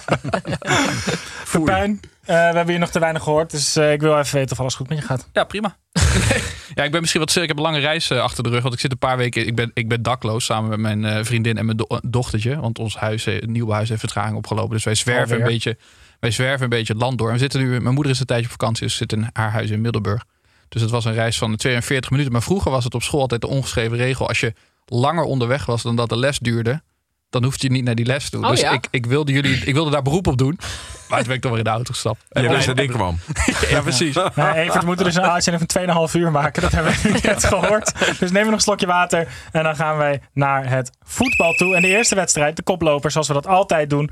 Pepijn, 1.53 2.00
eh, 2.03 2.09
we 2.26 2.32
hebben 2.32 2.69
hier 2.69 2.78
nog 2.78 2.90
te 2.90 2.99
weinig 2.99 3.23
gehoord. 3.23 3.50
Dus 3.50 3.76
eh, 3.76 3.93
ik 3.93 4.00
wil 4.00 4.19
even 4.19 4.34
weten 4.34 4.52
of 4.52 4.61
alles 4.61 4.75
goed 4.75 4.88
met 4.88 4.99
je 4.99 5.05
gaat. 5.05 5.28
Ja, 5.32 5.44
prima. 5.44 5.76
ja, 6.75 6.84
ik 6.84 6.90
ben 6.90 7.00
misschien 7.00 7.20
wat. 7.20 7.37
Ik 7.37 7.49
heb 7.49 7.56
een 7.56 7.62
lange 7.62 7.78
reis 7.78 8.11
eh, 8.11 8.20
achter 8.20 8.43
de 8.43 8.49
rug. 8.49 8.62
Want 8.62 8.75
ik 8.75 8.81
zit 8.81 8.93
een 8.93 8.99
paar 8.99 9.17
weken. 9.17 9.46
Ik 9.46 9.55
ben, 9.55 9.70
ik 9.75 9.88
ben 9.88 10.02
dakloos 10.02 10.44
samen 10.44 10.69
met 10.70 10.78
mijn 10.78 11.05
eh, 11.05 11.25
vriendin 11.25 11.58
en 11.58 11.64
mijn 11.64 11.76
do- 11.76 11.99
dochtertje. 12.02 12.61
Want 12.61 12.78
ons 12.78 12.96
huis, 12.96 13.26
eh, 13.26 13.34
het 13.34 13.50
nieuwe 13.50 13.73
huis 13.73 13.88
heeft 13.88 14.00
vertraging 14.00 14.37
opgelopen. 14.37 14.70
Dus 14.75 14.84
wij 14.84 14.94
zwerven 14.94 15.23
Alweer. 15.31 15.40
een 15.46 15.52
beetje. 15.52 15.76
Wij 16.20 16.31
zwerven 16.31 16.62
een 16.62 16.69
beetje 16.69 16.93
het 16.93 17.02
land 17.02 17.19
door. 17.19 17.26
En 17.26 17.32
we 17.32 17.38
zitten 17.40 17.61
nu. 17.61 17.81
Mijn 17.81 17.94
moeder 17.94 18.12
is 18.12 18.20
een 18.20 18.26
tijdje 18.26 18.44
op 18.46 18.50
vakantie. 18.50 18.87
Dus 18.87 18.96
zit 18.96 19.12
in 19.12 19.31
haar 19.32 19.50
huis 19.50 19.70
in 19.70 19.81
Middelburg. 19.81 20.25
Dus 20.69 20.82
het 20.82 20.90
was 20.90 21.05
een 21.05 21.12
reis 21.14 21.38
van 21.38 21.56
42 21.56 22.11
minuten. 22.11 22.32
Maar 22.32 22.43
vroeger 22.43 22.70
was 22.70 22.84
het 22.84 22.94
op 22.94 23.02
school 23.02 23.20
altijd 23.20 23.40
de 23.40 23.46
ongeschreven 23.46 23.96
regel. 23.96 24.29
Als 24.29 24.41
je 24.41 24.53
langer 24.86 25.24
onderweg 25.24 25.67
was 25.67 25.82
dan 25.82 25.96
dat 25.96 26.08
de 26.08 26.17
les 26.19 26.39
duurde. 26.39 26.82
Dan 27.31 27.45
hoefde 27.45 27.67
je 27.67 27.73
niet 27.73 27.85
naar 27.85 27.95
die 27.95 28.06
les 28.06 28.31
toe. 28.31 28.45
Oh, 28.45 28.51
dus 28.51 28.61
ja? 28.61 28.71
ik, 28.71 28.89
ik, 28.91 29.06
wilde 29.06 29.33
jullie, 29.33 29.56
ik 29.65 29.75
wilde 29.75 29.91
daar 29.91 30.03
beroep 30.03 30.27
op 30.27 30.39
doen. 30.39 30.59
Maar 31.09 31.19
toen 31.19 31.27
ben 31.27 31.37
ik 31.37 31.43
toch 31.43 31.51
weer 31.51 31.61
in 31.61 31.65
de 31.65 31.71
auto 31.71 31.93
gestapt. 31.93 32.25
En 32.29 32.49
wist 32.49 32.67
dat 32.67 32.79
ik 32.79 32.89
kwam. 32.89 33.19
ja, 33.71 33.81
precies. 33.81 34.15
Nou, 34.15 34.53
Evert, 34.55 34.81
we 34.81 34.87
moeten 34.87 35.05
dus 35.05 35.15
een 35.15 35.23
uitzending 35.23 35.73
van 35.73 36.09
2,5 36.09 36.15
uur 36.15 36.31
maken. 36.31 36.63
Dat 36.63 36.73
hebben 36.73 36.93
we 37.03 37.19
net 37.23 37.45
gehoord. 37.45 37.93
Dus 38.19 38.31
neem 38.31 38.45
nog 38.45 38.55
een 38.55 38.61
slokje 38.61 38.87
water. 38.87 39.29
En 39.53 39.63
dan 39.63 39.77
gaan 39.77 39.97
wij 39.97 40.23
naar 40.33 40.71
het 40.71 40.91
voetbal 41.03 41.53
toe. 41.53 41.75
En 41.77 41.83
de 41.83 41.89
eerste 41.89 42.15
wedstrijd, 42.15 42.56
de 42.56 42.63
koploper, 42.63 43.11
zoals 43.11 43.29
we 43.29 43.35
dat 43.35 43.47
altijd 43.47 43.91
doen. 43.91 44.11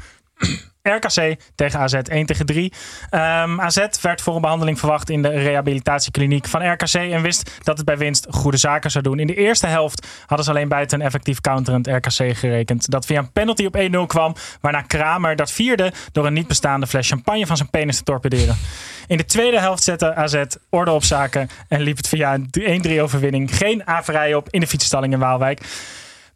RKC 0.88 1.36
tegen 1.54 1.80
AZ 1.80 1.94
1 1.94 2.26
tegen 2.26 2.46
3. 2.46 2.72
Ehm, 3.10 3.60
AZ 3.60 3.86
werd 4.00 4.20
voor 4.20 4.34
een 4.34 4.40
behandeling 4.40 4.78
verwacht 4.78 5.10
in 5.10 5.22
de 5.22 5.28
rehabilitatiekliniek 5.28 6.46
van 6.46 6.72
RKC 6.72 6.94
en 6.94 7.22
wist 7.22 7.50
dat 7.62 7.76
het 7.76 7.86
bij 7.86 7.98
winst 7.98 8.26
goede 8.30 8.56
zaken 8.56 8.90
zou 8.90 9.04
doen. 9.04 9.18
In 9.18 9.26
de 9.26 9.34
eerste 9.34 9.66
helft 9.66 10.06
hadden 10.26 10.44
ze 10.44 10.52
alleen 10.52 10.68
buiten 10.68 11.00
een 11.00 11.06
effectief 11.06 11.40
counterend 11.40 11.86
RKC 11.86 12.36
gerekend. 12.36 12.90
Dat 12.90 13.06
via 13.06 13.18
een 13.18 13.32
penalty 13.32 13.64
op 13.64 13.76
1-0 13.76 14.06
kwam, 14.06 14.34
waarna 14.60 14.80
Kramer 14.80 15.36
dat 15.36 15.50
vierde 15.50 15.92
door 16.12 16.26
een 16.26 16.32
niet 16.32 16.48
bestaande 16.48 16.86
fles 16.86 17.08
champagne 17.08 17.46
van 17.46 17.56
zijn 17.56 17.70
penis 17.70 17.96
te 17.96 18.04
torpederen. 18.04 18.56
In 19.06 19.16
de 19.16 19.24
tweede 19.24 19.60
helft 19.60 19.82
zette 19.82 20.14
AZ 20.14 20.42
orde 20.70 20.90
op 20.90 21.04
zaken 21.04 21.48
en 21.68 21.80
liep 21.80 21.96
het 21.96 22.08
via 22.08 22.34
een 22.34 22.84
1-3 22.86 23.00
overwinning 23.00 23.56
geen 23.56 23.86
averij 23.86 24.34
op 24.34 24.48
in 24.50 24.60
de 24.60 24.66
fietsstalling 24.66 25.12
in 25.12 25.18
Waalwijk. 25.18 25.60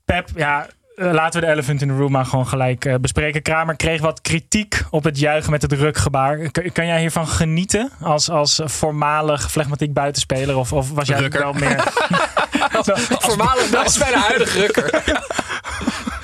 Pep, 0.05 0.28
ja, 0.35 0.67
laten 0.99 1.40
we 1.40 1.47
de 1.47 1.52
elephant 1.52 1.83
in 1.83 1.88
the 1.88 1.95
room 1.95 2.11
maar 2.12 2.26
gewoon 2.26 2.49
gelijk 2.49 2.85
eh, 2.85 2.95
bespreken. 3.00 3.43
Kramer 3.43 3.76
kreeg 3.76 4.00
wat 4.00 4.21
kritiek 4.21 4.83
op 4.90 5.05
het 5.05 5.19
juichen 5.19 5.50
met 5.50 5.62
het 5.62 5.73
rukgebaar. 5.73 6.50
Kan, 6.50 6.73
kan 6.73 6.87
jij 6.87 7.00
hiervan 7.00 7.28
genieten 7.28 7.90
als, 8.00 8.31
als 8.31 8.61
voormalig 8.64 9.50
flegmatiek 9.50 9.93
buitenspeler? 9.93 10.57
Of, 10.57 10.73
of 10.73 10.90
was 10.90 11.09
jij 11.09 11.19
Rukker. 11.19 11.40
wel 11.40 11.52
meer... 11.52 11.85
Voormalig 13.19 13.99
bij 13.99 14.11
de 14.12 14.19
huidige 14.19 14.59
rukker. 14.59 15.02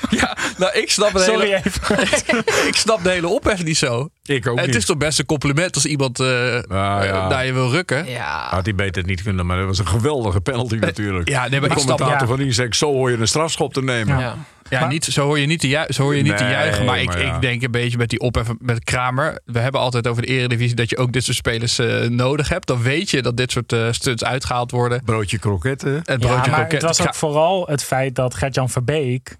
Ja, 0.09 0.37
Nou, 0.57 0.73
ik 0.73 0.91
snap, 0.91 1.13
de 1.13 1.19
Sorry 1.19 1.45
hele, 1.45 1.61
even. 1.63 1.99
ik 2.71 2.75
snap 2.75 3.03
de 3.03 3.09
hele 3.09 3.27
ophef 3.27 3.63
niet 3.63 3.77
zo. 3.77 4.09
Ik 4.25 4.47
ook 4.47 4.57
het 4.57 4.65
niet. 4.65 4.75
is 4.75 4.85
toch 4.85 4.97
best 4.97 5.19
een 5.19 5.25
compliment 5.25 5.75
als 5.75 5.85
iemand 5.85 6.19
eh 6.19 6.27
Nou 6.27 6.61
ja. 6.69 7.03
eh, 7.03 7.27
naar 7.27 7.45
je 7.45 7.53
wil 7.53 7.71
rukken. 7.71 8.09
Ja. 8.09 8.47
Had 8.49 8.65
hij 8.65 8.75
beter 8.75 9.03
niet 9.05 9.23
kunnen, 9.23 9.45
maar 9.45 9.57
dat 9.57 9.65
was 9.65 9.79
een 9.79 9.87
geweldige 9.87 10.41
penalty 10.41 10.75
natuurlijk. 10.75 11.29
Ja, 11.29 11.47
nee, 11.47 11.59
maar 11.59 11.69
de 11.69 11.75
ik 11.75 11.81
snap 11.81 11.97
commentator 11.97 12.27
ja. 12.27 12.33
van 12.33 12.43
die 12.43 12.53
zegt, 12.53 12.75
zo 12.75 12.91
hoor 12.91 13.11
je 13.11 13.17
een 13.17 13.27
strafschop 13.27 13.73
te 13.73 13.83
nemen. 13.83 14.19
ja. 14.19 14.35
Ja, 14.69 14.79
Maar- 14.79 14.89
niet, 14.89 15.05
zo 15.05 15.23
hoor 15.25 15.39
je 15.39 15.45
niet 15.45 15.59
te, 15.59 15.67
ju- 15.67 15.85
zo 15.93 16.03
hoor 16.03 16.15
je 16.15 16.21
niet 16.23 16.37
te 16.37 16.43
juichen. 16.43 16.85
Maar 16.85 16.99
ik, 17.01 17.07
maar 17.07 17.19
ja. 17.21 17.35
ik 17.35 17.41
denk 17.41 17.63
een 17.63 17.71
beetje 17.71 17.97
met 17.97 18.09
die 18.09 18.19
ophef 18.19 18.47
met 18.59 18.83
Kramer. 18.83 19.39
We 19.45 19.59
hebben 19.59 19.81
altijd 19.81 20.07
over 20.07 20.21
de 20.21 20.27
eredivisie 20.27 20.75
dat 20.75 20.89
je 20.89 20.97
ook 20.97 21.11
dit 21.11 21.23
soort 21.23 21.37
spelers 21.37 21.79
eh, 21.79 22.01
nodig 22.09 22.49
hebt. 22.49 22.67
Dan 22.67 22.81
weet 22.81 23.09
je 23.09 23.21
dat 23.21 23.37
dit 23.37 23.51
soort 23.51 23.73
eh, 23.73 23.87
stunts 23.91 24.23
uitgehaald 24.23 24.71
worden. 24.71 25.03
Broodje 25.03 25.39
kroketten. 25.39 25.93
Het 25.93 26.07
Ja, 26.07 26.15
broodje 26.17 26.51
maar 26.51 26.59
kroket- 26.59 26.71
het 26.71 26.81
was 26.97 27.01
ook 27.07 27.15
vooral 27.15 27.67
het 27.67 27.83
feit 27.83 28.15
dat 28.15 28.35
Gert-Jan 28.35 28.69
Verbeek... 28.69 29.37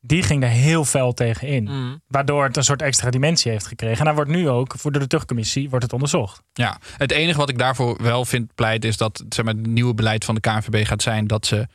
die 0.00 0.22
ging 0.22 0.42
er 0.42 0.48
heel 0.48 0.84
fel 0.84 1.12
tegen 1.12 1.48
in. 1.48 1.64
Mm. 1.64 2.00
Waardoor 2.08 2.44
het 2.44 2.56
een 2.56 2.64
soort 2.64 2.82
extra 2.82 3.10
dimensie 3.10 3.50
heeft 3.50 3.66
gekregen. 3.66 3.98
En 3.98 4.06
hij 4.06 4.14
wordt 4.14 4.30
nu 4.30 4.48
ook, 4.48 4.74
voor 4.78 4.92
de 4.92 5.06
terugcommissie, 5.06 5.68
wordt 5.70 5.84
het 5.84 5.94
onderzocht. 5.94 6.42
Ja, 6.52 6.78
het 6.96 7.12
enige 7.12 7.38
wat 7.38 7.48
ik 7.48 7.58
daarvoor 7.58 8.02
wel 8.02 8.24
vind 8.24 8.54
pleit 8.54 8.84
is 8.84 8.96
dat 8.96 9.24
zeg 9.28 9.44
maar, 9.44 9.54
het 9.54 9.66
nieuwe 9.66 9.94
beleid 9.94 10.24
van 10.24 10.34
de 10.34 10.40
KNVB 10.40 10.86
gaat 10.86 11.02
zijn 11.02 11.26
dat 11.26 11.46
ze 11.46 11.66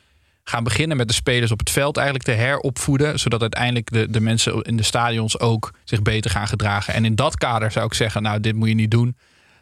gaan 0.48 0.64
beginnen 0.64 0.96
met 0.96 1.08
de 1.08 1.14
spelers 1.14 1.50
op 1.50 1.58
het 1.58 1.70
veld 1.70 1.96
eigenlijk 1.96 2.26
te 2.26 2.32
heropvoeden, 2.34 3.18
zodat 3.18 3.40
uiteindelijk 3.40 3.90
de, 3.92 4.10
de 4.10 4.20
mensen 4.20 4.62
in 4.62 4.76
de 4.76 4.82
stadions 4.82 5.38
ook 5.40 5.70
zich 5.84 6.02
beter 6.02 6.30
gaan 6.30 6.48
gedragen. 6.48 6.94
En 6.94 7.04
in 7.04 7.14
dat 7.14 7.36
kader 7.36 7.72
zou 7.72 7.86
ik 7.86 7.94
zeggen, 7.94 8.22
nou 8.22 8.40
dit 8.40 8.54
moet 8.54 8.68
je 8.68 8.74
niet 8.74 8.90
doen. 8.90 9.16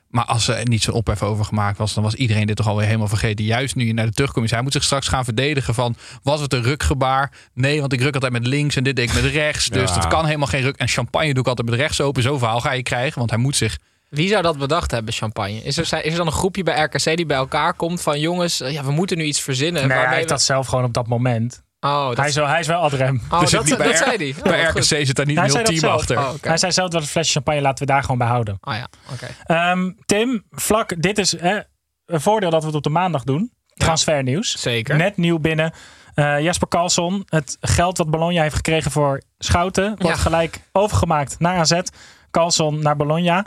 Maar 0.07 0.25
als 0.25 0.49
er 0.49 0.69
niet 0.69 0.83
zo'n 0.83 0.95
ophef 0.95 1.23
over 1.23 1.45
gemaakt 1.45 1.79
was, 1.79 1.95
dan 1.95 2.03
was 2.03 2.15
iedereen 2.15 2.47
dit 2.47 2.57
toch 2.57 2.67
alweer 2.69 2.87
helemaal 2.87 3.09
vergeten. 3.09 3.45
Juist 3.45 3.75
nu 3.75 3.87
je 3.87 3.93
naar 3.93 4.07
de 4.07 4.13
terugcommissie. 4.13 4.57
Hij 4.59 4.65
moet 4.67 4.77
zich 4.77 4.85
straks 4.85 5.09
gaan 5.09 5.25
verdedigen 5.25 5.75
van, 5.75 5.97
was 6.23 6.41
het 6.41 6.53
een 6.53 6.63
rukgebaar? 6.63 7.33
Nee, 7.55 7.81
want 7.81 7.93
ik 7.93 8.01
ruk 8.01 8.15
altijd 8.15 8.33
met 8.33 8.47
links 8.47 8.77
en 8.77 8.85
dit 8.85 8.97
deed 8.97 9.09
ik 9.09 9.23
met 9.23 9.33
rechts. 9.33 9.69
Dus 9.69 9.89
Ja. 9.91 9.95
dat 9.95 10.07
kan 10.09 10.25
helemaal 10.25 10.47
geen 10.47 10.63
ruk. 10.63 10.77
En 10.77 10.89
champagne 10.89 11.33
doe 11.33 11.43
ik 11.43 11.49
altijd 11.49 11.69
met 11.69 11.79
rechts 11.79 12.01
open. 12.01 12.23
Zo'n 12.23 12.39
verhaal 12.39 12.61
ga 12.61 12.73
je 12.73 12.83
krijgen, 12.83 13.19
want 13.19 13.31
hij 13.31 13.39
moet 13.39 13.57
zich 13.57 13.79
Wie 14.09 14.29
zou 14.29 14.43
dat 14.43 14.59
bedacht 14.59 14.91
hebben, 14.91 15.15
champagne? 15.15 15.63
Is 15.63 15.77
er, 15.77 16.05
is 16.05 16.11
er 16.13 16.17
dan 16.17 16.27
een 16.27 16.33
groepje 16.33 16.63
bij 16.63 16.83
RKC 16.83 17.17
die 17.17 17.27
bij 17.27 17.37
elkaar 17.37 17.75
komt 17.75 18.03
van 18.03 18.21
jongens, 18.21 18.61
eh, 18.61 18.73
ja, 18.73 18.85
we 18.85 18.91
moeten 18.91 19.17
nu 19.19 19.25
iets 19.25 19.41
verzinnen. 19.41 19.81
Nee, 19.83 19.91
hij 19.91 19.97
waarmee 19.99 20.15
heeft 20.17 20.29
we- 20.29 20.35
dat 20.35 20.43
zelf 20.45 20.67
gewoon 20.67 20.85
op 20.85 20.93
dat 20.93 21.07
moment. 21.07 21.65
Oh, 21.81 22.07
dat, 22.09 22.17
Hij 22.17 22.29
is 22.29 22.35
wel, 22.35 22.47
hij 22.47 22.61
is 22.61 22.67
wel 22.67 22.81
adrem. 22.81 23.23
oh, 23.31 23.41
Dus 23.41 23.51
dat, 23.51 23.77
bij 23.79 23.97
zei 23.97 24.17
hij. 24.17 24.35
Oh, 24.37 24.43
Bij 24.43 24.67
goed. 24.71 24.81
RKC 24.81 25.07
zit 25.07 25.15
daar 25.17 25.27
niet 25.27 25.37
Hij 25.39 25.49
een 25.49 25.55
heel 25.57 25.65
team 25.65 25.93
achter. 25.93 26.19
Oh. 26.19 26.31
Hij 26.41 26.57
zei 26.57 26.73
zelf 26.73 26.91
dat 26.91 27.01
een 27.03 27.07
flesje 27.09 27.33
champagne 27.33 27.61
laten 27.61 27.87
we 27.87 27.93
daar 27.93 28.01
gewoon 28.03 28.19
bij 28.19 28.27
houden. 28.27 28.57
Ah 28.61 28.77
ja, 28.77 28.89
oké. 29.13 29.27
Ehm, 29.45 29.91
Tim, 30.07 30.45
vlak, 30.51 31.03
dit 31.03 31.19
is 31.19 31.41
hè, 31.41 31.59
een 32.07 32.21
voordeel 32.21 32.51
dat 32.51 32.61
we 32.61 32.67
het 32.67 32.77
op 32.77 32.83
de 32.83 32.91
maandag 32.91 33.25
doen. 33.25 33.53
Transfernieuws. 33.75 34.61
Zeker. 34.61 34.97
Net 34.97 35.17
nieuw 35.17 35.39
binnen. 35.39 35.73
Eh, 36.15 36.41
Jasper 36.41 36.69
Carlson, 36.69 37.23
het 37.29 37.57
geld 37.61 37.99
wat 37.99 38.11
Bologna 38.11 38.43
heeft 38.43 38.55
gekregen 38.55 38.91
voor 38.91 39.23
Schouten, 39.39 39.87
wordt 39.89 40.17
Ja. 40.17 40.23
gelijk 40.23 40.61
overgemaakt 40.73 41.39
naar 41.39 41.59
AZ. 41.59 41.81
Carlson 42.31 42.83
naar 42.83 42.97
Bologna. 42.97 43.47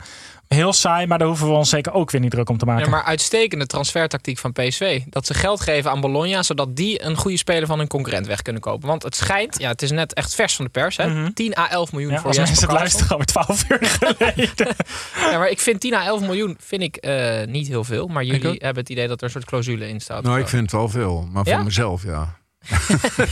Heel 0.54 0.72
saai, 0.72 1.06
maar 1.06 1.18
daar 1.18 1.26
hoeven 1.28 1.46
we 1.46 1.52
ons 1.52 1.68
zeker 1.68 1.92
ook 1.92 2.10
weer 2.10 2.20
niet 2.20 2.30
druk 2.30 2.48
om 2.48 2.58
te 2.58 2.64
maken. 2.64 2.84
Ja, 2.84 2.90
maar 2.90 3.02
uitstekende 3.04 3.66
transfertactiek 3.66 4.38
van 4.38 4.52
PSV. 4.52 5.00
Dat 5.06 5.26
ze 5.26 5.34
geld 5.34 5.60
geven 5.60 5.90
aan 5.90 6.00
Bologna, 6.00 6.42
zodat 6.42 6.76
die 6.76 7.04
een 7.04 7.16
goede 7.16 7.36
speler 7.36 7.66
van 7.66 7.78
hun 7.78 7.86
concurrent 7.88 8.26
weg 8.26 8.42
kunnen 8.42 8.62
kopen. 8.62 8.88
Want 8.88 9.02
het 9.02 9.16
schijnt, 9.16 9.58
ja, 9.58 9.68
het 9.68 9.82
is 9.82 9.90
net 9.90 10.14
echt 10.14 10.34
vers 10.34 10.56
van 10.56 10.64
de 10.64 10.70
pers, 10.70 10.96
hè? 10.96 11.08
Mhm. 11.08 11.30
10 11.32 11.58
à 11.58 11.68
11 11.68 11.92
miljoen 11.92 12.10
Ja, 12.12 12.18
voor 12.18 12.26
als 12.26 12.36
mensen 12.36 12.62
het 12.68 12.72
luisteren 12.72 13.14
over 13.14 13.26
12 13.26 13.64
uur 13.68 13.78
geleden. 13.82 14.76
Ja, 15.30 15.38
maar 15.38 15.48
ik 15.48 15.60
vind 15.60 15.80
10 15.80 15.94
à 15.94 16.04
11 16.04 16.20
miljoen 16.20 16.56
vind 16.60 16.82
ik 16.82 16.96
eh, 16.96 17.46
niet 17.46 17.68
heel 17.68 17.84
veel. 17.84 18.06
Maar 18.06 18.24
jullie 18.24 18.50
hebben 18.50 18.76
het 18.82 18.88
idee 18.88 19.08
dat 19.08 19.18
er 19.18 19.24
een 19.24 19.30
soort 19.30 19.44
clausule 19.44 19.88
in 19.88 20.00
staat. 20.00 20.22
Nou, 20.22 20.40
ik 20.40 20.48
vind 20.48 20.62
het 20.62 20.72
wel 20.72 20.88
veel. 20.88 21.28
Maar 21.32 21.46
Ja? 21.48 21.54
voor 21.54 21.64
mezelf, 21.64 22.02
ja. 22.04 22.38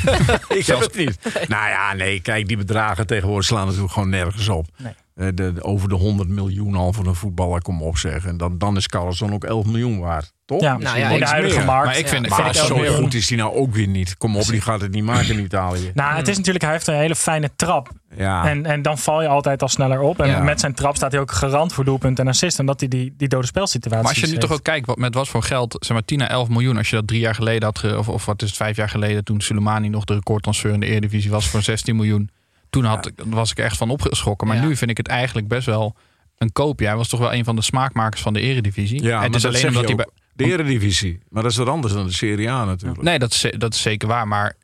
ik 0.58 0.66
heb 0.66 0.80
het 0.80 0.96
niet. 0.96 1.18
Nou 1.48 1.68
ja, 1.68 1.94
nee, 1.94 2.20
kijk, 2.20 2.48
die 2.48 2.56
bedragen 2.56 3.06
tegenwoordig 3.06 3.46
slaan 3.46 3.64
natuurlijk 3.66 3.92
gewoon 3.92 4.08
nergens 4.08 4.48
op. 4.48 4.66
Nee. 4.76 4.92
Eh, 5.18 5.26
de, 5.34 5.52
de- 5.52 5.62
over 5.62 5.88
de 5.88 5.94
100 5.94 6.28
miljoen 6.28 6.74
al 6.74 6.92
voor 6.92 7.06
een 7.06 7.14
voetballer, 7.14 7.62
kom 7.62 7.82
op 7.82 7.96
zeggen. 7.98 8.30
En 8.30 8.36
dan, 8.36 8.58
dan 8.58 8.76
is 8.76 8.86
Carlson 8.88 9.32
ook 9.32 9.44
11 9.44 9.66
miljoen 9.66 9.98
waard, 10.00 10.32
toch? 10.44 10.60
Ja, 10.60 10.76
Nou 10.76 10.98
ja, 10.98 11.08
in 11.08 11.18
de 11.18 11.26
huidige 11.26 11.56
meer. 11.56 11.64
markt. 11.66 11.86
Maar 11.86 11.98
ik 11.98 12.08
vind, 12.08 12.24
Ja, 12.26 12.36
Maar 12.36 12.54
vind 12.54 12.66
zo 12.66 12.76
goed 12.94 13.14
is 13.14 13.28
hij 13.28 13.38
nou 13.38 13.54
ook 13.54 13.74
weer 13.74 13.86
niet. 13.88 14.16
Kom 14.16 14.36
op, 14.36 14.46
die 14.46 14.60
gaat 14.60 14.80
het 14.80 14.90
niet 14.90 15.04
maken 15.04 15.28
in 15.38 15.44
Italië. 15.44 15.90
Nou, 15.94 16.16
het 16.16 16.28
is 16.28 16.36
natuurlijk, 16.36 16.64
hij 16.64 16.72
heeft 16.72 16.86
een 16.86 16.94
hele 16.94 17.14
fijne 17.14 17.50
trap. 17.56 17.88
Ja, 18.16 18.48
En, 18.48 18.66
en 18.66 18.82
dan 18.82 18.98
val 18.98 19.22
je 19.22 19.28
altijd 19.28 19.62
al 19.62 19.68
sneller 19.68 20.00
op. 20.00 20.20
En 20.20 20.28
Ja. 20.28 20.42
met 20.42 20.60
zijn 20.60 20.74
trap 20.74 20.96
staat 20.96 21.12
hij 21.12 21.20
ook 21.20 21.32
garant 21.32 21.72
voor 21.72 21.84
doelpunt 21.84 22.18
en 22.18 22.28
assist. 22.28 22.58
Omdat 22.58 22.80
hij 22.80 22.88
die, 22.88 23.14
die 23.16 23.28
dode 23.28 23.46
spelsituatie 23.46 23.98
Maar 24.02 24.08
als 24.08 24.18
je 24.20 24.24
nu 24.26 24.32
heeft. 24.32 24.40
toch 24.46 24.52
ook 24.52 24.62
kijkt 24.62 24.86
wat, 24.86 24.96
met 24.98 25.14
wat 25.14 25.28
voor 25.28 25.42
geld, 25.42 25.76
zeg 25.80 25.92
maar 25.92 26.04
10 26.04 26.20
à 26.22 26.26
11 26.26 26.48
miljoen, 26.48 26.76
als 26.76 26.90
je 26.90 26.96
dat 26.96 27.06
drie 27.06 27.20
jaar 27.20 27.34
geleden 27.34 27.62
had, 27.62 27.78
ge- 27.78 27.98
of, 27.98 28.08
of 28.08 28.24
wat 28.26 28.42
is 28.42 28.48
het, 28.48 28.56
vijf 28.56 28.76
jaar 28.76 28.88
geleden, 28.88 29.24
toen 29.24 29.40
Soleimani 29.40 29.88
nog 29.88 30.04
de 30.04 30.14
recordtransfer 30.14 30.70
in 30.72 30.80
de 30.80 30.86
Eredivisie 30.86 31.30
was 31.30 31.48
voor 31.48 31.62
16 31.62 31.96
miljoen. 31.96 32.30
Toen 32.70 32.84
had, 32.84 33.06
ik- 33.06 33.20
was 33.26 33.50
ik 33.50 33.58
echt 33.58 33.76
van 33.76 33.90
opgeschrokken. 33.90 34.46
Maar 34.46 34.60
nu 34.60 34.76
vind 34.76 34.90
ik 34.90 34.96
het 34.96 35.08
eigenlijk 35.08 35.48
best 35.48 35.66
wel 35.66 35.96
een 36.38 36.52
koopje. 36.52 36.86
Hij 36.86 36.96
was 36.96 37.08
toch 37.08 37.20
wel 37.20 37.32
een 37.34 37.44
van 37.44 37.56
de 37.56 37.62
smaakmakers 37.62 38.22
van 38.22 38.32
de 38.32 38.40
Eredivisie. 38.40 39.02
ja 39.02 39.22
het 39.22 39.34
is 39.34 39.44
alleen 39.44 39.66
omdat 39.66 39.84
hij 39.84 39.94
bij. 39.94 40.06
De 40.32 40.44
Eredivisie. 40.44 41.18
Maar 41.28 41.42
dat 41.42 41.52
is 41.52 41.58
wat 41.58 41.68
anders 41.68 41.92
dan 41.92 42.06
de 42.06 42.12
Serie 42.12 42.50
A 42.50 42.64
natuurlijk. 42.64 43.02
Nee, 43.02 43.18
dat 43.18 43.32
is, 43.32 43.46
dat 43.58 43.74
is 43.74 43.82
zeker 43.82 44.08
waar. 44.08 44.28
Maar 44.28 44.56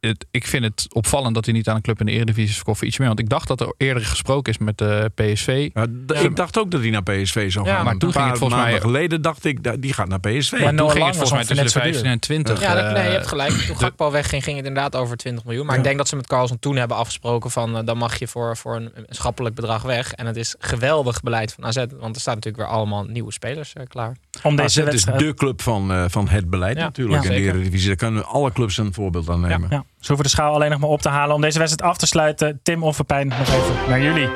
het, 0.00 0.26
ik 0.30 0.46
vind 0.46 0.64
het 0.64 0.86
opvallend 0.88 1.34
dat 1.34 1.44
hij 1.44 1.54
niet 1.54 1.68
aan 1.68 1.76
een 1.76 1.82
club 1.82 2.00
in 2.00 2.06
de 2.06 2.12
Eredivisie 2.12 2.48
is 2.50 2.56
verkocht 2.56 2.78
voor 2.78 2.86
iets 2.86 2.98
meer. 2.98 3.06
Want 3.08 3.20
ik 3.20 3.28
dacht 3.28 3.48
dat 3.48 3.60
er 3.60 3.74
eerder 3.76 4.04
gesproken 4.04 4.52
is 4.52 4.58
met 4.58 4.78
de 4.78 5.10
PSV. 5.14 5.68
Ja, 5.74 5.86
d- 6.06 6.22
Ik 6.24 6.36
dacht 6.36 6.58
ook 6.58 6.70
dat 6.70 6.80
hij 6.80 6.90
naar 6.90 7.02
PSV 7.02 7.50
zou 7.52 7.66
Ja, 7.66 7.74
gaan. 7.74 7.84
maar 7.84 7.96
toen 7.96 8.12
ging 8.12 8.28
het 8.28 8.38
volgens 8.38 8.60
mij- 8.62 8.80
geleden 8.80 9.22
dacht 9.22 9.44
ik, 9.44 9.82
die 9.82 9.92
gaat 9.92 10.08
naar 10.08 10.20
PSV. 10.20 10.52
Maar 10.52 10.60
Maar 10.60 10.74
toen 10.74 10.90
ging 10.90 11.04
het 11.06 11.16
volgens 11.16 11.30
mij 11.32 11.38
tussen 11.40 11.56
de 11.56 11.62
net 11.62 11.72
zo 11.72 11.80
15 11.80 12.04
en 12.10 12.18
20. 12.20 12.60
Ja, 12.60 12.74
dat, 12.74 12.84
nee, 12.84 13.02
je 13.02 13.08
eh, 13.08 13.12
hebt 13.14 13.26
gelijk. 13.26 13.50
Toen 13.52 13.76
Gakpo 13.78 14.10
wegging, 14.10 14.44
ging 14.44 14.56
het 14.56 14.66
inderdaad 14.66 14.96
over 14.96 15.16
20 15.16 15.44
miljoen. 15.44 15.66
Maar 15.66 15.76
ik 15.76 15.84
denk 15.84 15.96
dat 15.98 16.08
ze 16.08 16.16
met 16.16 16.26
Carlson 16.26 16.58
toen 16.58 16.76
hebben 16.76 16.96
afgesproken 16.96 17.50
van... 17.50 17.76
eh, 17.76 17.84
dan 17.84 17.96
mag 17.98 18.18
je 18.18 18.28
voor, 18.28 18.56
voor 18.56 18.76
een, 18.76 18.90
schappelijk 19.08 19.54
bedrag 19.54 19.82
weg. 19.82 20.12
En 20.12 20.26
het 20.26 20.36
is 20.36 20.54
geweldig 20.58 21.20
beleid 21.20 21.52
van 21.52 21.64
AZ. 21.64 21.76
Want 22.00 22.14
er 22.14 22.20
staan 22.20 22.34
natuurlijk 22.34 22.62
weer 22.68 22.72
allemaal 22.72 23.04
nieuwe 23.04 23.32
spelers 23.32 23.72
eh, 23.72 23.86
klaar. 23.88 24.16
om 24.42 24.60
AZ 24.60 24.76
is 24.76 25.04
de 25.04 25.34
club 25.34 25.62
van, 25.62 25.92
eh, 25.92 26.04
van 26.08 26.28
het 26.28 26.50
beleid 26.50 26.76
Ja, 26.76 26.82
natuurlijk 26.82 27.22
ja, 27.24 27.30
in 27.30 27.42
de. 27.42 27.48
Eredivisie. 27.48 27.86
Daar 27.86 27.96
kunnen 27.96 28.24
alle 28.26 28.52
clubs 28.52 28.76
een 28.78 28.94
voorbeeld 28.94 29.28
aan 29.28 29.40
nemen. 29.40 29.84
Ze 30.06 30.12
hoeven 30.12 30.30
de 30.30 30.36
schaal 30.36 30.54
alleen 30.54 30.70
nog 30.70 30.80
maar 30.80 30.88
op 30.88 31.02
te 31.02 31.08
halen. 31.08 31.34
Om 31.34 31.40
deze 31.40 31.58
wedstrijd 31.58 31.90
af 31.90 31.96
te 31.98 32.06
sluiten. 32.06 32.60
Tim 32.62 32.82
Offerpijn, 32.82 33.28
nog 33.28 33.38
even 33.38 33.88
naar 33.88 34.00
jullie. 34.00 34.28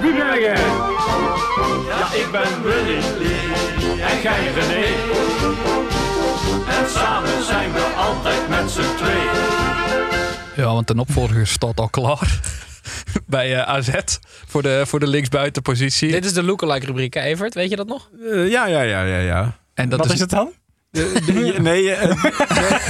Wie 0.00 0.14
ben 0.14 0.40
jij? 0.40 0.56
Ja, 1.88 2.12
ik 2.12 2.28
ben 2.32 2.62
Willy. 2.62 2.96
En 4.00 4.22
jij 4.22 4.52
René. 4.52 4.84
En 6.68 6.90
samen 6.90 7.44
zijn 7.44 7.72
we 7.72 7.94
altijd 7.96 8.48
met 8.48 8.70
z'n 8.70 8.96
tweeën. 8.96 9.30
Ja, 10.56 10.74
want 10.74 10.90
een 10.90 10.98
opvolger 10.98 11.46
staat 11.46 11.80
al 11.80 11.88
klaar. 11.88 12.40
Bij 13.26 13.56
eh, 13.56 13.68
AZ 13.68 13.90
voor 14.46 14.62
de, 14.62 14.82
voor 14.86 15.00
de 15.00 15.06
linksbuitenpositie. 15.06 16.10
Dit 16.10 16.24
is 16.24 16.32
de 16.32 16.42
lookalike 16.42 16.86
rubriek, 16.86 17.14
hè, 17.14 17.20
Evert? 17.20 17.54
Weet 17.54 17.70
je 17.70 17.76
dat 17.76 17.86
nog? 17.86 18.10
Eh, 18.32 18.50
ja, 18.50 18.66
ja, 18.66 18.80
ja, 18.80 19.02
ja, 19.02 19.18
ja. 19.18 19.58
En 19.74 19.88
dat 19.88 19.98
Wat 19.98 20.08
is, 20.08 20.14
is 20.14 20.20
het 20.20 20.30
dan? 20.30 20.52
Eh, 20.96 21.26
de- 21.26 21.54
nee, 21.70 21.90
eh, 21.92 22.22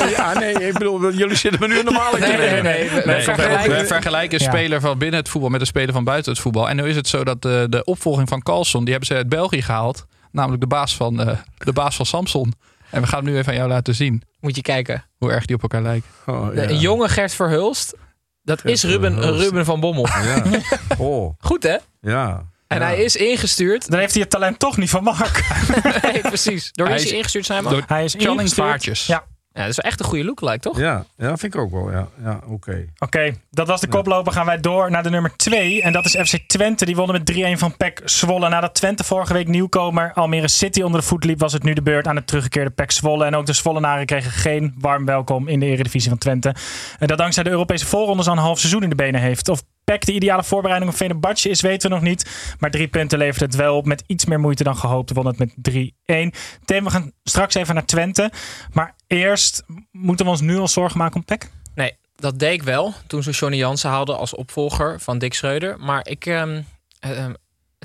nee, 0.01 0.11
ja, 0.11 0.39
nee, 0.39 0.53
ik 0.53 0.73
bedoel, 0.73 1.13
jullie 1.13 1.37
zitten 1.37 1.61
me 1.61 1.67
nu 1.75 1.83
normaal 1.83 2.15
in 2.17 2.21
Nee, 2.21 2.37
nee, 2.37 2.63
nee. 2.63 2.91
We, 2.91 2.95
we 3.01 3.03
Nee, 3.07 3.23
vergelijken- 3.23 3.71
we 3.79 3.87
vergelijken 3.87 4.39
een 4.41 4.45
speler 4.47 4.81
van 4.81 4.99
binnen 4.99 5.19
het 5.21 5.29
voetbal 5.29 5.51
met 5.51 5.61
een 5.61 5.67
speler 5.67 5.93
van 5.93 6.05
buiten 6.05 6.33
het 6.33 6.41
voetbal. 6.41 6.69
En 6.69 6.77
nu 6.77 6.89
is 6.89 6.97
het 6.97 7.09
zo 7.09 7.25
dat 7.25 7.43
de, 7.43 7.67
de 7.71 7.85
opvolging 7.85 8.29
van 8.29 8.43
Carlson, 8.43 8.81
die 8.81 8.91
hebben 8.91 9.09
ze 9.09 9.15
uit 9.15 9.29
België 9.29 9.63
gehaald. 9.63 10.07
Namelijk 10.33 10.61
de 10.61 10.67
baas 10.69 10.97
van, 10.97 11.21
eh, 11.29 11.37
de 11.59 11.73
baas 11.73 11.97
van 11.97 12.07
Samson. 12.07 12.53
En 12.91 13.01
we 13.01 13.07
gaan 13.07 13.25
hem 13.25 13.33
nu 13.33 13.39
even 13.39 13.53
aan 13.53 13.59
jou 13.59 13.69
laten 13.69 13.95
zien 13.95 14.23
Moet 14.41 14.57
je 14.57 14.63
kijken. 14.63 15.05
hoe 15.19 15.33
erg 15.33 15.45
die 15.47 15.57
op 15.57 15.63
elkaar 15.63 15.83
lijken. 15.83 16.09
Oh, 16.27 16.49
De, 16.55 16.61
ja. 16.61 16.69
Jonge 16.71 17.09
Gert 17.09 17.35
Verhulst. 17.35 17.95
Dat 18.43 18.61
Gert 18.61 18.73
is 18.73 18.83
Ruben, 18.85 19.13
Verhulst. 19.15 19.43
Ruben 19.43 19.65
van 19.65 19.81
Bommel. 19.81 20.07
Ja. 20.07 20.43
Oh, 20.99 21.35
Goed, 21.39 21.63
hè? 21.63 21.77
ja. 22.01 22.43
En 22.67 22.79
Ja. 22.79 22.85
hij 22.87 22.99
is 23.05 23.17
ingestuurd. 23.17 23.91
Dan 23.91 23.99
heeft 23.99 24.13
hij 24.13 24.21
het 24.23 24.31
talent 24.31 24.59
toch 24.59 24.77
niet 24.77 24.91
van 24.91 25.03
Mark. 25.03 25.45
nee, 26.13 26.21
precies. 26.21 26.71
Door 26.73 26.87
wie 26.87 26.95
Hij 26.95 27.05
is 27.05 27.09
hij 27.09 27.19
ingestuurd, 27.19 27.47
zijn 27.47 27.63
Door 27.63 27.83
Hij 27.87 28.05
is 28.05 28.13
Channing 28.13 28.39
ingestuurd. 28.41 28.69
Vaartjes. 28.69 29.07
Ja. 29.07 29.25
Ja, 29.53 29.63
dat 29.63 29.71
is 29.71 29.77
wel 29.77 29.91
echt 29.91 30.01
een 30.01 30.07
goede 30.07 30.25
lookalike, 30.25 30.59
toch? 30.59 30.79
Ja, 30.79 31.05
ja, 31.17 31.37
vind 31.37 31.55
ik 31.55 31.61
ook 31.61 31.71
wel. 31.71 31.91
Ja, 31.91 32.09
ja 32.23 32.41
oké. 32.47 32.85
Oké, 32.99 33.35
dat 33.51 33.67
was 33.67 33.81
de 33.81 33.89
koploper. 33.89 34.33
Gaan 34.33 34.47
wij 34.47 34.61
door 34.61 34.91
naar 34.91 35.03
de 35.03 35.11
nummer 35.11 35.37
2. 35.37 35.83
En 35.83 35.93
dat 35.93 36.05
is 36.05 36.31
FC 36.31 36.39
Twente. 36.47 36.85
Die 36.85 36.97
wonnen 36.97 37.23
met 37.25 37.57
3-1 37.57 37.59
van 37.59 37.77
PEC 37.77 38.01
Zwolle. 38.05 38.49
Nadat 38.49 38.75
Twente 38.75 39.05
vorige 39.05 39.33
week 39.33 39.49
nieuwkomer 39.49 40.13
Almere 40.15 40.49
City 40.49 40.83
onder 40.83 41.01
de 41.01 41.07
voet 41.07 41.25
liep... 41.25 41.39
was 41.39 41.53
het 41.53 41.63
nu 41.63 41.73
de 41.73 41.83
beurt 41.83 42.07
aan 42.07 42.17
het 42.17 42.27
teruggekeerde 42.27 42.71
PEC 42.71 42.91
Zwolle. 42.91 43.25
En 43.25 43.35
ook 43.35 43.47
de 43.47 43.53
Zwollenaren 43.53 44.07
kregen 44.07 44.31
geen 44.31 44.75
warm 44.79 45.05
welkom 45.05 45.49
in 45.49 45.61
de 45.61 45.67
eredivisie 45.67 46.09
van 46.11 46.19
Twente. 46.19 46.55
En 46.99 47.07
dat 47.07 47.19
dankzij 47.19 47.43
de 47.43 47.51
Europese 47.51 47.87
voorrondes 47.87 48.27
al 48.27 48.33
een 48.33 48.39
half 48.39 48.59
seizoen 48.59 48.83
in 48.83 48.89
de 48.91 48.95
benen 48.95 49.21
heeft. 49.21 49.49
Of 49.49 49.63
PEC 49.87 50.05
de 50.05 50.12
ideale 50.12 50.45
voorbereiding 50.45 50.90
op 50.90 50.97
Fenerbahce 50.97 51.49
is, 51.49 51.61
weten 51.61 51.88
we 51.88 51.95
nog 51.95 52.05
niet. 52.05 52.55
Maar 52.59 52.71
drie 52.71 52.88
punten 52.88 53.19
levert 53.19 53.40
het 53.40 53.55
wel 53.55 53.76
op 53.76 53.87
met 53.87 54.05
iets 54.07 54.25
meer 54.25 54.40
moeite 54.40 54.64
dan 54.64 54.76
gehoopt. 54.76 55.12
Wonnen 55.12 55.35
het 55.38 55.57
met 55.64 55.93
3-1. 56.35 56.62
Tim, 56.64 56.85
we 56.85 56.90
gaan 56.90 57.12
straks 57.25 57.55
even 57.55 57.75
naar 57.75 57.85
Twente. 57.85 58.31
Maar 58.73 58.95
eerst 59.07 59.64
moeten 59.90 60.25
we 60.25 60.31
ons 60.31 60.40
nu 60.40 60.57
al 60.57 60.69
zorgen 60.69 60.99
maken 60.99 61.16
om 61.16 61.25
PEC? 61.25 61.50
Nee, 61.75 61.97
dat 62.16 62.38
deed 62.38 62.52
ik 62.52 62.62
wel 62.62 62.95
toen 63.07 63.23
ze 63.23 63.31
Johnny 63.31 63.59
Jansen 63.59 63.90
haalden 63.90 64.19
als 64.19 64.35
opvolger 64.35 65.00
van 65.00 65.19
Dick 65.19 65.35
Schreuder. 65.35 65.78
Maar 65.78 66.07
ik, 66.09 66.26
ehm, 66.26 66.62
ehm, 67.00 67.33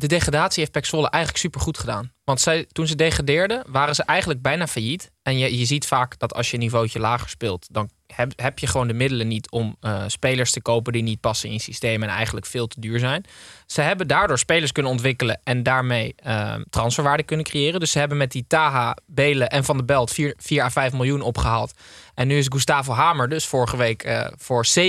de 0.01 0.08
degradatie 0.08 0.60
heeft 0.60 0.72
Pek 0.72 0.86
Zwolle 0.86 1.10
eigenlijk 1.10 1.43
supergoed 1.43 1.77
gedaan. 1.77 2.12
Want 2.24 2.41
zij, 2.41 2.65
toen 2.72 2.88
ze 2.88 2.96
degradeerden, 2.96 3.63
waren 3.67 3.96
ze 3.96 4.03
eigenlijk 4.03 4.41
bijna 4.41 4.67
failliet. 4.67 5.12
En 5.24 5.38
je, 5.38 5.58
je 5.58 5.65
ziet 5.65 5.86
vaak 5.86 6.20
dat 6.20 6.34
als 6.34 6.50
je 6.50 6.53
een 6.53 6.63
niveautje 6.63 7.00
lager 7.00 7.29
speelt... 7.29 7.67
dan 7.72 7.89
heb, 8.08 8.31
heb 8.36 8.60
je 8.60 8.67
gewoon 8.67 8.88
de 8.88 8.93
middelen 8.93 9.27
niet 9.27 9.51
om 9.51 9.75
eh, 9.79 10.03
spelers 10.08 10.51
te 10.51 10.62
kopen... 10.62 10.93
die 10.93 11.03
niet 11.03 11.20
passen 11.20 11.50
in 11.50 11.60
systeem 11.60 12.03
en 12.03 12.10
eigenlijk 12.10 12.46
veel 12.46 12.67
te 12.67 12.79
duur 12.79 13.00
zijn. 13.00 13.25
Ze 13.65 13.81
hebben 13.81 14.08
daardoor 14.08 14.39
spelers 14.39 14.72
kunnen 14.72 14.91
ontwikkelen... 14.91 15.39
en 15.43 15.63
daarmee 15.63 16.13
eh, 16.15 16.55
transferwaarde 16.70 17.24
kunnen 17.24 17.46
creëren. 17.46 17.79
Dus 17.79 17.91
ze 17.91 18.00
hebben 18.00 18.17
met 18.17 18.31
die 18.31 18.46
Taha, 18.48 18.98
Belen 19.05 19.50
en 19.50 19.63
Van 19.63 19.77
der 19.77 19.86
Belt 19.86 20.12
4, 20.12 20.34
4 20.38 20.63
à 20.63 20.70
5 20.70 20.93
miljoen 20.93 21.22
opgehaald. 21.22 21.74
En 22.13 22.27
nu 22.27 22.38
is 22.38 22.46
Gustavo 22.50 22.93
Hamer 22.93 23.29
dus 23.29 23.46
vorige 23.46 23.77
week 23.77 24.03
eh, 24.03 24.27
voor 24.38 24.65
17,5 24.79 24.81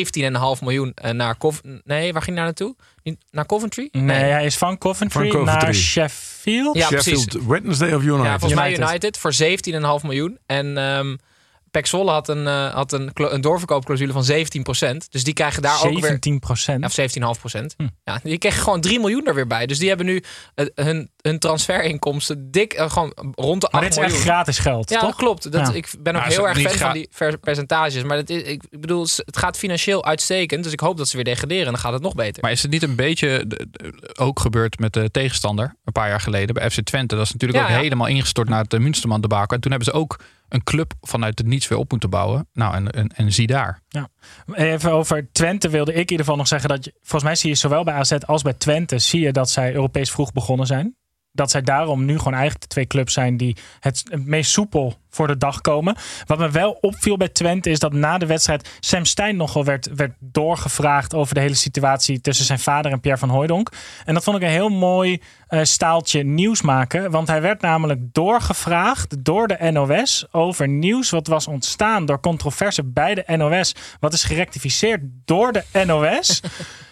miljoen 0.60 0.94
naar 1.12 1.36
Nee, 1.84 2.12
waar 2.12 2.22
ging 2.22 2.36
hij 2.36 2.44
naar 2.44 2.44
naartoe? 2.44 2.76
Naar 3.30 3.46
Coventry? 3.46 3.88
Nee, 3.92 4.22
hij 4.22 4.44
is 4.44 4.56
van 4.56 4.78
Coventry, 4.78 5.20
Van 5.20 5.40
Coventry. 5.40 5.64
naar 5.64 5.74
Sheffield. 5.74 6.76
Ja, 6.76 6.88
precies. 6.88 7.22
Sheffield 7.22 7.46
Wednesday 7.46 7.92
of 7.94 8.02
United. 8.02 8.24
Ja, 8.24 8.38
volgens 8.38 8.60
mij 8.60 8.70
United. 8.72 8.88
United 8.88 9.18
voor 9.18 9.32
17,5 10.00 10.06
miljoen. 10.06 10.38
En 10.46 10.78
ehm 10.78 11.16
Pek 11.72 11.86
Zwolle 11.86 12.10
had 12.10 12.28
een, 12.28 12.46
eh, 12.46 12.74
had 12.74 12.92
een, 12.92 13.10
een 13.14 13.40
doorverkoopclausule 13.40 14.12
van 14.12 14.24
17%. 14.24 15.10
Dus 15.10 15.24
die 15.24 15.34
krijgen 15.34 15.62
daar 15.62 15.84
ook 15.84 15.92
weer... 15.92 16.00
17 16.00 16.38
procent. 16.38 16.84
Of 16.84 16.92
17,5 17.00 17.38
procent. 17.38 17.74
Hm. 17.76 17.86
Ja, 18.04 18.20
die 18.22 18.38
kregen 18.38 18.62
gewoon 18.62 18.80
3 18.80 18.98
miljoen 19.00 19.26
er 19.26 19.34
weer 19.34 19.46
bij. 19.46 19.66
Dus 19.66 19.78
die 19.78 19.88
hebben 19.88 20.06
nu 20.06 20.22
eh, 20.54 20.66
hun, 20.74 21.10
hun 21.20 21.38
transferinkomsten 21.38 22.50
dik 22.50 22.72
eh, 22.72 22.90
gewoon 22.90 23.12
rond 23.34 23.60
de 23.60 23.66
8 23.66 23.72
Maar 23.72 23.82
dit 23.82 23.98
is 23.98 24.04
echt 24.04 24.22
gratis 24.22 24.58
geld, 24.58 24.90
Ja, 24.90 25.00
dat 25.00 25.08
toch? 25.08 25.18
klopt. 25.18 25.52
Dat, 25.52 25.66
Ja. 25.66 25.72
Ik 25.72 25.90
ben 25.98 26.16
ook 26.16 26.22
heel 26.24 26.48
erg 26.48 26.60
fan 26.60 26.78
van 26.78 26.92
die 26.92 27.08
percentages. 27.40 28.02
Maar 28.02 28.16
dat 28.16 28.30
is, 28.30 28.42
ik, 28.42 28.62
bedoel, 28.70 29.06
het 29.16 29.36
gaat 29.36 29.58
financieel 29.58 30.04
uitstekend. 30.04 30.64
Dus 30.64 30.72
ik 30.72 30.80
hoop 30.80 30.96
dat 30.96 31.08
ze 31.08 31.16
weer 31.16 31.24
degraderen. 31.24 31.66
En 31.66 31.72
dan 31.72 31.80
gaat 31.80 31.92
het 31.92 32.02
nog 32.02 32.14
beter. 32.14 32.42
Maar 32.42 32.52
is 32.52 32.62
het 32.62 32.70
niet 32.70 32.82
een 32.82 32.96
beetje 32.96 33.46
ook 34.18 34.40
gebeurd 34.40 34.78
met 34.78 34.92
de 34.92 35.10
tegenstander 35.10 35.74
een 35.84 35.92
paar 35.92 36.08
jaar 36.08 36.20
geleden 36.20 36.54
bij 36.54 36.70
FC 36.70 36.80
Twente? 36.80 37.14
Dat 37.14 37.24
is 37.26 37.32
natuurlijk 37.32 37.60
Ja, 37.60 37.66
ook 37.66 37.76
ja. 37.76 37.82
helemaal 37.82 38.06
ingestort 38.06 38.48
naar 38.48 38.62
het 38.68 38.78
Münsterman 38.78 39.20
debakel. 39.20 39.54
En 39.54 39.60
toen 39.60 39.70
hebben 39.70 39.92
ze 39.92 39.98
ook 39.98 40.18
een 40.52 40.62
club 40.62 40.92
vanuit 41.00 41.38
het 41.38 41.46
niets 41.46 41.68
weer 41.68 41.78
op 41.78 41.90
moeten 41.90 42.10
bouwen. 42.10 42.48
Nou, 42.52 42.74
en, 42.74 42.90
en, 42.90 43.08
en 43.08 43.32
zie 43.32 43.46
daar. 43.46 43.80
Even 44.54 44.92
over 44.92 45.32
Twente 45.32 45.68
wilde 45.68 45.90
ik 45.90 45.96
in 45.96 46.10
ieder 46.10 46.18
geval 46.18 46.36
nog 46.36 46.48
zeggen 46.48 46.68
dat 46.68 46.84
je, 46.84 46.92
volgens 47.00 47.22
mij 47.22 47.34
zie 47.34 47.50
je 47.50 47.56
zowel 47.56 47.84
bij 47.84 47.94
AZ 47.94 48.12
als 48.12 48.42
bij 48.42 48.52
Twente 48.52 48.98
zie 48.98 49.20
je 49.20 49.32
dat 49.32 49.50
zij 49.50 49.74
Europees 49.74 50.10
vroeg 50.10 50.32
begonnen 50.32 50.66
zijn. 50.66 50.96
Dat 51.32 51.50
zij 51.50 51.62
daarom 51.62 52.04
nu 52.04 52.18
gewoon 52.18 52.32
eigenlijk 52.32 52.62
de 52.62 52.68
twee 52.68 52.86
clubs 52.86 53.12
zijn 53.12 53.36
die 53.36 53.56
het 53.80 54.04
meest 54.24 54.50
soepel 54.50 54.96
voor 55.10 55.26
de 55.26 55.36
dag 55.36 55.60
komen. 55.60 55.96
Wat 56.26 56.38
me 56.38 56.50
wel 56.50 56.78
opviel 56.80 57.16
bij 57.16 57.28
Twente 57.28 57.70
is 57.70 57.78
dat 57.78 57.92
na 57.92 58.18
de 58.18 58.26
wedstrijd 58.26 58.70
Sam 58.80 59.04
Stein 59.04 59.36
nogal 59.36 59.64
werd, 59.64 59.88
werd 59.94 60.12
doorgevraagd 60.18 61.14
over 61.14 61.34
de 61.34 61.40
hele 61.40 61.54
situatie 61.54 62.20
tussen 62.20 62.44
zijn 62.44 62.58
vader 62.58 62.92
en 62.92 63.00
Pierre 63.00 63.20
van 63.20 63.28
Hooijdonk. 63.28 63.72
En 64.04 64.14
dat 64.14 64.24
vond 64.24 64.36
ik 64.36 64.42
een 64.42 64.48
heel 64.48 64.68
mooi 64.68 65.20
eh, 65.46 65.60
staaltje 65.62 66.22
nieuws 66.22 66.62
maken. 66.62 67.10
Want 67.10 67.28
hij 67.28 67.40
werd 67.40 67.60
namelijk 67.60 68.00
doorgevraagd 68.12 69.24
door 69.24 69.48
de 69.48 69.70
NOS 69.70 70.26
over 70.30 70.68
nieuws 70.68 71.10
wat 71.10 71.26
was 71.26 71.46
ontstaan 71.46 72.06
door 72.06 72.20
controverse 72.20 72.84
bij 72.84 73.14
de 73.14 73.36
NOS. 73.36 73.74
Wat 74.00 74.12
is 74.12 74.24
gerectificeerd 74.24 75.00
door 75.24 75.52
de 75.52 75.84
NOS. 75.86 76.40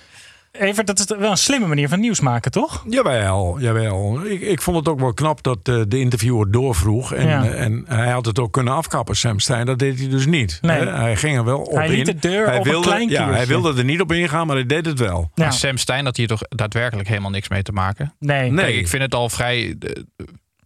Even, 0.52 0.86
dat 0.86 0.98
is 0.98 1.04
wel 1.18 1.30
een 1.30 1.36
slimme 1.36 1.66
manier 1.66 1.88
van 1.88 2.00
nieuws 2.00 2.20
maken, 2.20 2.50
toch? 2.50 2.84
Jawel, 2.88 3.60
jawel. 3.60 4.24
Ik, 4.26 4.40
ik 4.40 4.62
vond 4.62 4.76
het 4.76 4.88
ook 4.88 5.00
wel 5.00 5.14
knap 5.14 5.42
dat 5.42 5.58
eh, 5.62 5.80
de 5.88 5.98
interviewer 5.98 6.50
doorvroeg. 6.50 7.12
En, 7.14 7.26
Ja. 7.26 7.44
eh, 7.44 7.62
en 7.64 7.84
hij 7.86 8.10
had 8.10 8.26
het 8.26 8.38
ook 8.38 8.52
kunnen 8.52 8.74
afkappen, 8.74 9.16
Sam 9.16 9.38
Stein. 9.38 9.66
Dat 9.66 9.78
deed 9.78 9.98
hij 9.98 10.08
dus 10.08 10.26
niet. 10.26 10.58
Nee. 10.62 10.86
Hij 10.86 11.16
ging 11.16 11.36
er 11.36 11.44
wel 11.44 11.60
op 11.60 11.74
Hij 11.74 11.88
liet 11.88 12.08
in. 12.08 12.14
de 12.18 12.28
deur 12.28 12.46
hij 12.46 12.58
op 12.58 12.64
een 12.64 12.70
wilde, 12.70 12.86
klein 12.86 13.08
Ja, 13.08 13.30
hij 13.32 13.46
wilde 13.46 13.74
er 13.78 13.84
niet 13.84 14.00
op 14.00 14.12
ingaan, 14.12 14.46
maar 14.46 14.56
hij 14.56 14.66
deed 14.66 14.86
het 14.86 14.98
wel. 14.98 15.30
Ja. 15.34 15.50
Sam 15.50 15.76
Stein 15.76 16.04
had 16.04 16.16
hier 16.16 16.26
toch 16.26 16.40
daadwerkelijk 16.48 17.08
helemaal 17.08 17.30
niks 17.30 17.48
mee 17.48 17.62
te 17.62 17.72
maken. 17.72 18.14
Nee. 18.18 18.50
Nee. 18.50 18.64
Kijk, 18.64 18.76
ik 18.76 18.88
vind 18.88 19.02
het 19.02 19.14
al 19.14 19.28
vrij 19.28 19.76
eh, 19.80 20.02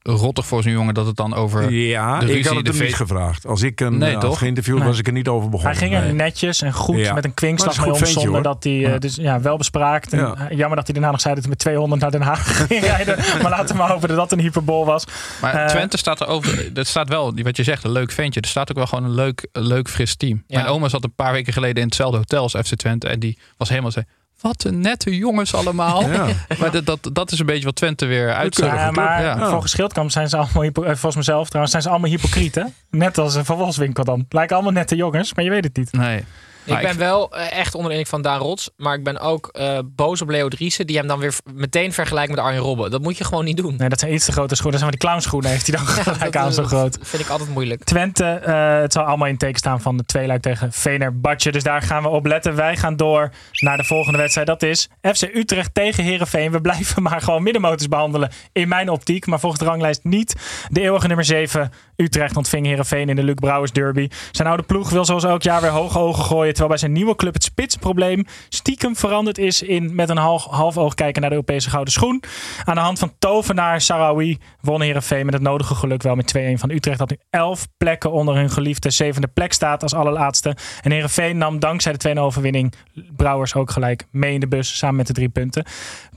rottig 0.08 0.46
voor 0.46 0.62
zo'n 0.62 0.73
jongen 0.73 0.94
dat 0.94 1.06
het 1.06 1.16
dan 1.16 1.34
over... 1.34 1.73
Ja, 1.73 2.18
de 2.18 2.25
ik 2.26 2.30
ruzie, 2.32 2.46
had 2.46 2.56
het 2.56 2.66
de 2.66 2.73
hem 2.73 2.82
niet 2.87 2.94
gevraagd. 2.94 3.46
Als 3.46 3.62
ik 3.62 3.80
een 3.80 3.99
Nee, 3.99 4.11
nee, 4.11 4.18
toch? 4.20 4.38
geïnterviewd, 4.38 4.78
Nee. 4.78 4.87
was 4.87 4.99
ik 4.99 5.06
er 5.06 5.12
niet 5.12 5.28
over 5.28 5.49
begonnen. 5.50 5.78
Hij 5.78 5.88
ging 5.88 6.00
er 6.00 6.06
Nee. 6.06 6.12
netjes 6.12 6.62
en 6.62 6.73
goed 6.73 6.96
Ja. 6.99 7.14
met 7.14 7.25
een 7.25 7.34
kwinkslag 7.34 7.80
mee 7.80 7.92
om 7.94 8.04
zonder 8.06 8.42
dat 8.42 8.64
hij 8.64 8.73
eh, 8.73 8.80
Ja. 8.80 8.99
dus, 8.99 9.14
ja, 9.14 9.40
wel 9.40 9.56
bespraakt. 9.56 10.12
En, 10.12 10.18
Ja. 10.18 10.34
eh, 10.49 10.56
Jammer 10.56 10.76
dat 10.76 10.84
hij 10.87 10.94
daarna 10.94 11.11
nog 11.11 11.20
zei 11.20 11.34
dat 11.34 11.42
hij 11.42 11.52
met 11.52 11.58
200 11.62 12.00
naar 12.02 12.11
Den 12.11 12.23
Haag 12.23 12.66
ging 12.66 12.80
rijden. 12.94 13.16
Maar 13.42 13.50
laten 13.50 13.68
we 13.76 13.80
maar 13.82 13.90
hopen 13.90 14.08
dat 14.08 14.16
dat 14.16 14.32
een 14.32 14.40
hyperbol 14.40 14.84
was. 14.87 15.04
Maar 15.40 15.54
Eh, 15.54 15.66
Twente 15.66 15.96
staat 15.99 16.20
er 16.20 16.26
over. 16.26 16.73
Dat 16.75 16.87
staat 16.87 17.08
wel, 17.08 17.34
wat 17.42 17.56
je 17.56 17.62
zegt, 17.62 17.84
een 17.84 17.92
leuk 17.92 18.11
ventje. 18.11 18.40
Er 18.40 18.49
staat 18.49 18.70
ook 18.70 18.76
wel 18.76 18.87
gewoon 18.87 19.04
een 19.04 19.14
leuk, 19.14 19.49
leuk 19.52 19.88
fris 19.88 20.16
team. 20.16 20.42
Ja. 20.46 20.56
Mijn 20.58 20.70
oma 20.70 20.88
zat 20.88 21.04
een 21.04 21.14
paar 21.14 21.32
weken 21.32 21.52
geleden 21.52 21.76
in 21.82 21.87
hetzelfde 21.88 22.16
hotel 22.16 22.42
als 22.42 22.52
FC 22.52 22.75
Twente. 22.75 23.08
En 23.08 23.18
die 23.18 23.38
was 23.56 23.68
helemaal 23.68 23.90
zei. 23.90 24.04
Wat 24.41 24.64
een 24.64 24.81
nette 24.81 25.17
jongens 25.17 25.55
allemaal. 25.55 26.11
Ja. 26.11 26.26
Maar 26.59 26.71
dat, 26.71 26.87
dat, 26.87 27.09
dat 27.12 27.33
is 27.33 27.38
een 27.38 27.47
beetje 27.47 27.64
wat 27.64 27.76
Twente 27.76 28.07
weer 28.07 28.35
uitzet. 28.35 28.64
Ja, 28.67 28.91
maar 28.91 29.23
Ja. 29.23 29.49
volgens 29.49 29.73
Schildkamp 29.73 30.11
zijn 30.11 30.29
ze 30.29 30.37
allemaal, 30.37 30.62
eh, 30.62 30.71
volgens 30.85 31.17
mezelf 31.17 31.47
trouwens, 31.47 31.71
zijn 31.71 31.83
ze 31.83 31.88
allemaal 31.91 32.11
hypocrieten. 32.11 32.75
Net 32.91 33.19
als 33.19 33.35
een 33.35 33.45
vervolgswinkel 33.45 34.05
dan. 34.05 34.26
Lijken 34.29 34.55
allemaal 34.55 34.73
nette 34.75 34.97
jongens, 34.97 35.35
maar 35.35 35.45
je 35.45 35.50
weet 35.50 35.64
het 35.64 35.76
niet. 35.76 35.93
Nee. 35.93 36.25
Ik 36.64 36.72
Maar 36.72 36.83
ben 36.83 36.98
wel 36.98 37.33
eh, 37.33 37.59
echt 37.59 37.74
onder 37.74 37.90
de 37.90 37.96
indruk 37.96 38.12
van 38.12 38.22
Daan 38.22 38.40
Rots. 38.40 38.70
Maar 38.77 38.94
ik 38.94 39.05
ben 39.05 39.18
ook 39.20 39.46
eh, 39.46 39.79
boos 39.85 40.22
op 40.22 40.29
Leo 40.29 40.48
Driessen. 40.48 40.87
Die 40.87 40.96
hem 40.96 41.07
dan 41.07 41.18
weer 41.18 41.35
meteen 41.55 41.92
vergelijkt 41.92 42.31
met 42.31 42.38
Arjen 42.38 42.61
Robben. 42.61 42.90
Dat 42.90 43.03
moet 43.03 43.18
je 43.18 43.24
gewoon 43.24 43.44
niet 43.44 43.57
doen. 43.57 43.77
Nee, 43.77 43.88
dat 43.88 44.00
zijn 44.00 44.14
iets 44.14 44.24
te 44.24 44.33
grote 44.33 44.55
schoenen. 44.55 44.81
Dat 44.81 44.88
zijn 44.88 44.90
van 44.90 45.00
die 45.00 45.09
clownschoenen 45.09 45.50
heeft 45.50 45.66
hij 45.66 45.77
dan 45.77 45.87
gelijk 46.14 46.37
aan 46.37 46.53
zo 46.53 46.64
groot. 46.64 46.98
vind 47.03 47.22
ik 47.22 47.29
altijd 47.29 47.50
moeilijk. 47.50 47.85
Twente, 47.85 48.24
eh, 48.24 48.81
het 48.81 48.92
zal 48.92 49.05
allemaal 49.05 49.29
in 49.29 49.37
teken 49.37 49.59
staan 49.59 49.81
van 49.81 49.96
de 49.96 50.05
tweeluik 50.05 50.42
tegen 50.42 50.72
Vener-Badje. 50.72 51.53
Dus 51.53 51.62
daar 51.62 51.83
gaan 51.83 52.03
we 52.03 52.09
op 52.09 52.27
letten. 52.27 52.55
Wij 52.55 52.77
gaan 52.77 52.96
door 52.96 53.31
naar 53.53 53.77
de 53.77 53.85
volgende 53.85 54.18
wedstrijd. 54.18 54.46
Dat 54.46 54.62
is 54.62 54.88
FC 55.00 55.22
Utrecht 55.22 55.74
tegen 55.74 56.05
Herenveen. 56.05 56.50
We 56.50 56.61
blijven 56.61 57.03
maar 57.09 57.20
gewoon 57.20 57.42
middenmotors 57.42 57.88
behandelen 57.88 58.31
in 58.53 58.68
mijn 58.68 58.88
optiek. 58.88 59.27
Maar 59.27 59.40
volgens 59.40 59.62
de 59.62 59.68
ranglijst 59.68 60.05
niet. 60.05 60.35
De 60.68 60.81
eeuwige 60.81 61.07
nummer 61.07 61.24
7 61.24 61.72
Utrecht 61.96 62.37
ontving 62.37 62.66
Herenveen 62.66 63.09
in 63.09 63.16
de 63.16 63.22
Luc 63.22 63.35
Brouwers 63.35 63.72
derby. 63.72 64.09
Zijn 64.31 64.48
oude 64.48 64.62
ploeg 64.62 64.90
wil 64.90 65.05
zoals 65.05 65.24
elk 65.24 65.42
jaar 65.42 65.61
weer 65.61 65.70
hoge 65.70 65.98
ogen 65.98 66.24
gooien. 66.24 66.54
Terwijl 66.55 66.69
bij 66.69 66.79
zijn 66.79 66.93
nieuwe 66.93 67.17
club 67.17 67.35
het 67.35 67.45
spitsprobleem 67.45 68.25
stiekem 68.49 68.97
veranderd 68.97 69.38
is 69.38 69.62
in 69.62 69.95
met 69.95 70.09
een 70.09 70.17
half, 70.17 70.79
oog 70.79 70.95
kijken 70.95 71.21
naar 71.21 71.31
de 71.31 71.37
Europese 71.37 71.71
gouden 71.71 71.93
schoen. 71.93 72.23
Aan 72.64 72.75
de 72.75 72.81
hand 72.81 72.99
van 72.99 73.12
tovenaar 73.19 73.81
Sarawi 73.81 74.38
won 74.61 74.81
Herenveen 74.81 75.25
met 75.25 75.35
het 75.35 75.43
nodige 75.43 75.75
geluk 75.75 76.03
wel 76.03 76.14
met 76.14 76.35
2-1 76.38 76.40
van 76.55 76.71
Utrecht. 76.71 76.99
Dat 76.99 77.11
nu 77.11 77.19
11 77.31 77.67
plekken 77.77 78.12
onder 78.12 78.35
hun 78.35 78.51
geliefde 78.51 78.90
zevende 78.90 79.29
plek 79.29 79.53
staat 79.53 79.83
als 79.83 79.95
allerlaatste. 79.95 80.57
En 80.83 80.90
Herenveen 80.90 81.38
nam 81.38 81.59
dankzij 81.59 81.93
de 81.93 82.14
2-0 82.14 82.19
overwinning 82.19 82.75
Brouwers 83.17 83.55
ook 83.55 83.71
gelijk 83.71 84.07
mee 84.11 84.35
in 84.35 84.40
de 84.40 84.49
bus 84.49 84.79
samen 84.79 84.97
met 84.97 85.07
de 85.07 85.12
drie 85.12 85.29
punten. 85.29 85.64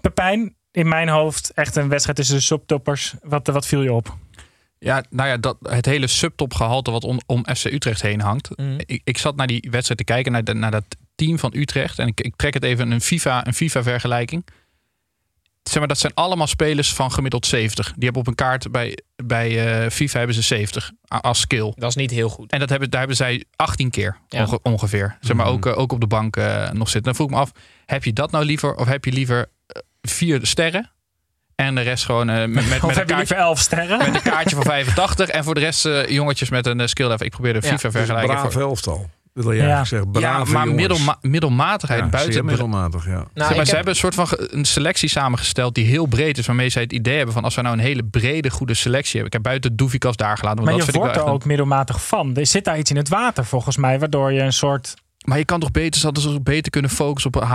Pepijn, 0.02 0.56
in 0.71 0.88
mijn 0.88 1.10
hoofd 1.10 1.52
echt 1.54 1.76
een 1.76 1.89
wedstrijd 1.89 2.17
tussen 2.17 2.36
de 2.36 2.41
subtoppers. 2.41 3.15
Wat, 3.21 3.47
wat 3.47 3.65
viel 3.65 3.82
je 3.82 3.93
op? 3.93 4.15
Ja, 4.79 5.03
nou 5.09 5.29
ja, 5.29 5.37
dat, 5.37 5.57
het 5.61 5.85
hele 5.85 6.07
subtopgehalte 6.07 6.91
wat 6.91 7.03
om, 7.03 7.19
om 7.25 7.45
FC 7.55 7.65
Utrecht 7.65 8.01
heen 8.01 8.21
hangt. 8.21 8.49
Mhm. 8.57 8.73
Ik, 8.85 9.01
ik 9.03 9.17
zat 9.17 9.35
naar 9.35 9.47
die 9.47 9.67
wedstrijd 9.71 9.99
te 9.99 10.05
kijken, 10.05 10.31
naar, 10.31 10.43
de- 10.43 10.53
naar 10.53 10.71
dat 10.71 10.85
team 11.15 11.39
van 11.39 11.51
Utrecht. 11.55 11.99
En 11.99 12.07
ik, 12.07 12.21
ik 12.21 12.35
trek 12.35 12.53
het 12.53 12.63
even 12.63 12.85
in 12.85 12.91
een 12.91 13.01
FIFA, 13.01 13.47
een 13.47 13.53
FIFA 13.53 13.83
vergelijking. 13.83 14.45
Zeg 15.63 15.77
maar, 15.79 15.87
dat 15.87 15.97
zijn 15.97 16.13
allemaal 16.13 16.47
spelers 16.47 16.93
van 16.93 17.11
gemiddeld 17.11 17.45
70. 17.45 17.85
Die 17.93 18.03
hebben 18.03 18.21
op 18.21 18.27
een 18.27 18.35
kaart 18.35 18.71
bij, 18.71 18.97
bij 19.15 19.81
eh, 19.83 19.89
FIFA 19.89 20.17
hebben 20.17 20.35
ze 20.35 20.41
70 20.41 20.91
a- 21.13 21.17
als 21.17 21.39
skill. 21.39 21.71
Dat 21.75 21.89
is 21.89 21.95
niet 21.95 22.11
heel 22.11 22.29
goed. 22.29 22.51
En 22.51 22.59
dat 22.59 22.69
hebben, 22.69 22.89
daar 22.89 22.99
hebben 22.99 23.17
zij 23.17 23.43
18 23.55 23.89
keer 23.89 24.17
Ja. 24.27 24.43
onge- 24.45 24.59
ongeveer. 24.63 25.17
Zeg 25.21 25.35
maar 25.35 25.45
Mhm. 25.45 25.55
ook, 25.55 25.65
eh, 25.65 25.77
ook 25.77 25.91
op 25.91 25.99
de 25.99 26.07
bank 26.07 26.35
eh, 26.37 26.71
nog 26.71 26.89
zitten. 26.89 27.03
Dan 27.03 27.15
vroeg 27.15 27.27
ik 27.27 27.33
me 27.33 27.39
af, 27.39 27.51
heb 27.85 28.03
je 28.03 28.13
dat 28.13 28.31
nou 28.31 28.45
liever? 28.45 28.75
Of 28.75 28.87
heb 28.87 29.05
je 29.05 29.11
liever 29.11 29.49
vier 30.01 30.45
sterren? 30.45 30.91
En 31.65 31.75
de 31.75 31.81
rest 31.81 32.05
gewoon 32.05 32.29
eh, 32.29 32.35
met, 32.39 32.49
met, 32.69 32.81
met, 32.81 32.97
een 32.97 33.05
kaartje, 33.05 33.35
11 33.35 33.59
sterren? 33.59 33.97
met 33.97 34.15
een 34.15 34.31
kaartje 34.31 34.55
van 34.55 34.65
85. 34.65 35.27
En 35.29 35.43
voor 35.43 35.53
de 35.53 35.59
rest 35.59 35.85
eh, 35.85 36.07
jongetjes 36.07 36.49
met 36.49 36.65
een 36.65 36.79
eh, 36.79 36.87
skill 36.87 37.07
level. 37.07 37.25
Ik 37.25 37.31
probeerde 37.31 37.59
Ja, 37.61 37.67
FIFA 37.67 37.81
Dus 37.89 37.91
vergelijken. 37.97 38.35
braaf 38.35 38.53
voor- 38.53 38.61
elftal. 38.61 39.09
Wil 39.33 39.53
jij 39.53 39.65
Ja. 39.67 39.75
eigenlijk 39.75 40.17
zeggen. 40.17 40.37
ja, 40.47 40.51
maar 40.51 40.67
middelma 40.67 41.17
middelmatigheid 41.21 41.99
Ja, 42.03 42.07
buiten. 42.09 42.33
zeer 42.33 42.45
middelmatig, 42.45 43.05
ja. 43.05 43.11
Nou, 43.11 43.23
Zeg 43.33 43.49
ik 43.49 43.55
maar, 43.55 43.65
ze 43.65 43.75
heb- 43.75 43.85
hebben 43.85 43.87
een 43.93 43.95
soort 43.99 44.15
van 44.15 44.27
een 44.51 44.65
selectie 44.65 45.09
samengesteld 45.09 45.75
die 45.75 45.85
heel 45.85 46.05
breed 46.05 46.37
is. 46.37 46.45
Waarmee 46.45 46.69
zij 46.69 46.81
het 46.81 46.93
idee 46.93 47.15
hebben 47.15 47.33
van 47.33 47.43
als 47.43 47.55
we 47.55 47.61
nou 47.61 47.75
een 47.77 47.81
hele 47.81 48.03
brede, 48.03 48.49
goede 48.49 48.73
selectie 48.73 49.11
hebben. 49.11 49.27
Ik 49.27 49.33
heb 49.33 49.43
buiten 49.43 49.75
Doevikas 49.75 50.15
daar 50.15 50.37
gelaten. 50.37 50.55
want 50.63 50.69
Maar 50.69 50.77
dat 50.77 50.85
je 50.85 50.91
vind 50.91 51.03
ik 51.05 51.11
wordt 51.11 51.27
er 51.27 51.33
ook 51.33 51.45
middelmatig 51.45 52.05
van. 52.07 52.35
Er 52.35 52.45
zit 52.47 52.65
daar 52.65 52.77
iets 52.77 52.89
in 52.89 52.97
het 52.97 53.09
water 53.09 53.45
volgens 53.45 53.77
mij, 53.77 53.99
waardoor 53.99 54.31
je 54.33 54.39
een 54.41 54.53
soort... 54.53 54.93
Maar 55.29 55.37
je 55.37 55.45
kan 55.45 55.59
toch 55.59 55.71
beter, 55.71 56.01
hadden 56.03 56.23
ze 56.23 56.29
toch 56.29 56.43
beter 56.43 56.71
kunnen 56.71 56.91
focussen 56.91 57.33
op 57.33 57.45